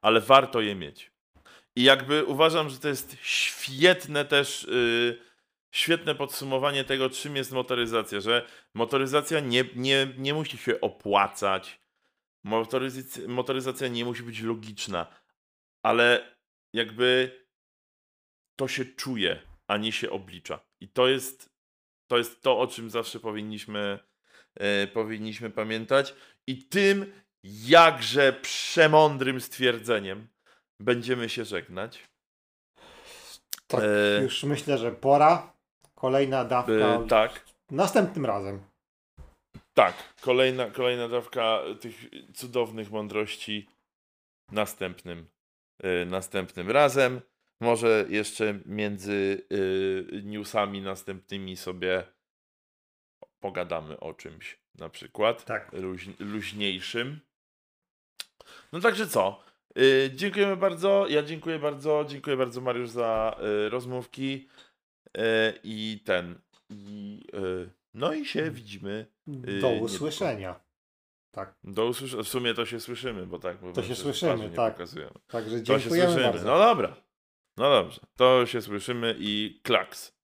Ale 0.00 0.20
warto 0.20 0.60
je 0.60 0.74
mieć. 0.74 1.10
I 1.76 1.82
jakby 1.82 2.24
uważam, 2.24 2.70
że 2.70 2.78
to 2.78 2.88
jest 2.88 3.16
świetne 3.22 4.24
też, 4.24 4.66
yy, 4.70 5.18
świetne 5.70 6.14
podsumowanie 6.14 6.84
tego, 6.84 7.10
czym 7.10 7.36
jest 7.36 7.52
motoryzacja, 7.52 8.20
że 8.20 8.46
motoryzacja 8.74 9.40
nie, 9.40 9.64
nie, 9.74 10.08
nie 10.18 10.34
musi 10.34 10.58
się 10.58 10.80
opłacać, 10.80 11.80
motoryzacja, 12.44 13.28
motoryzacja 13.28 13.88
nie 13.88 14.04
musi 14.04 14.22
być 14.22 14.40
logiczna, 14.40 15.06
ale 15.82 16.37
jakby 16.72 17.40
to 18.58 18.68
się 18.68 18.84
czuje, 18.84 19.42
a 19.68 19.76
nie 19.76 19.92
się 19.92 20.10
oblicza. 20.10 20.60
I 20.80 20.88
to 20.88 21.08
jest 21.08 21.50
to, 22.10 22.18
jest 22.18 22.42
to 22.42 22.58
o 22.58 22.66
czym 22.66 22.90
zawsze 22.90 23.20
powinniśmy, 23.20 23.98
e, 24.54 24.86
powinniśmy 24.86 25.50
pamiętać. 25.50 26.14
I 26.46 26.64
tym 26.64 27.12
jakże 27.44 28.32
przemądrym 28.32 29.40
stwierdzeniem 29.40 30.28
będziemy 30.80 31.28
się 31.28 31.44
żegnać. 31.44 32.08
Tak, 33.66 33.80
E, 33.84 34.22
już 34.22 34.44
myślę, 34.44 34.78
że 34.78 34.92
pora. 34.92 35.52
Kolejna 35.94 36.44
dawka. 36.44 36.72
E, 36.72 37.06
tak, 37.08 37.44
Następnym 37.70 38.26
razem. 38.26 38.62
tak. 39.74 39.94
Kolejna, 40.20 40.70
kolejna 40.70 41.08
dawka 41.08 41.60
tych 41.80 41.94
cudownych 42.34 42.90
mądrości 42.90 43.68
następnym, 44.52 45.26
następnym 46.06 46.70
razem. 46.70 47.20
Może 47.60 48.06
jeszcze 48.08 48.58
między 48.66 49.46
e, 49.50 50.22
newsami 50.22 50.82
następnymi 50.82 51.56
sobie 51.56 52.02
pogadamy 53.40 54.00
o 54.00 54.14
czymś 54.14 54.58
na 54.74 54.88
przykład. 54.88 55.44
Tak. 55.44 55.72
luź, 55.72 56.08
luźniejszym. 56.18 57.20
No 58.72 58.80
także 58.80 59.06
co? 59.06 59.42
Y, 59.78 60.10
dziękujemy 60.14 60.56
bardzo. 60.56 61.06
Ja 61.08 61.22
dziękuję 61.22 61.58
bardzo. 61.58 62.04
Dziękuję 62.08 62.36
bardzo 62.36 62.60
Mariusz 62.60 62.90
za 62.90 63.40
y, 63.66 63.68
rozmówki. 63.68 64.48
Y, 65.16 65.20
I 65.64 66.00
ten. 66.04 66.40
I, 66.70 67.22
y, 67.34 67.70
no 67.94 68.12
i 68.12 68.24
się 68.24 68.50
widzimy. 68.50 69.06
Do 69.60 69.70
usłyszenia. 69.70 70.60
Tak. 71.38 71.54
Do 71.64 71.86
usłysz- 71.86 72.22
w 72.24 72.28
sumie 72.28 72.54
to 72.54 72.66
się 72.66 72.80
słyszymy, 72.80 73.26
bo 73.26 73.38
tak. 73.38 73.60
Bo 73.60 73.72
To 73.72 73.82
się 73.82 73.94
słyszymy, 73.94 74.50
tak. 74.50 74.72
pokazujemy. 74.74 75.12
Także 75.26 75.50
To 75.50 75.56
się 75.56 75.62
dziękujemy 75.80 76.12
słyszymy. 76.12 76.32
bardzo. 76.32 76.46
No 76.48 76.58
dobra. 76.58 76.96
No 77.56 77.70
dobrze. 77.70 78.00
To 78.16 78.46
się 78.46 78.62
słyszymy 78.62 79.16
i 79.18 79.60
klaks. 79.62 80.17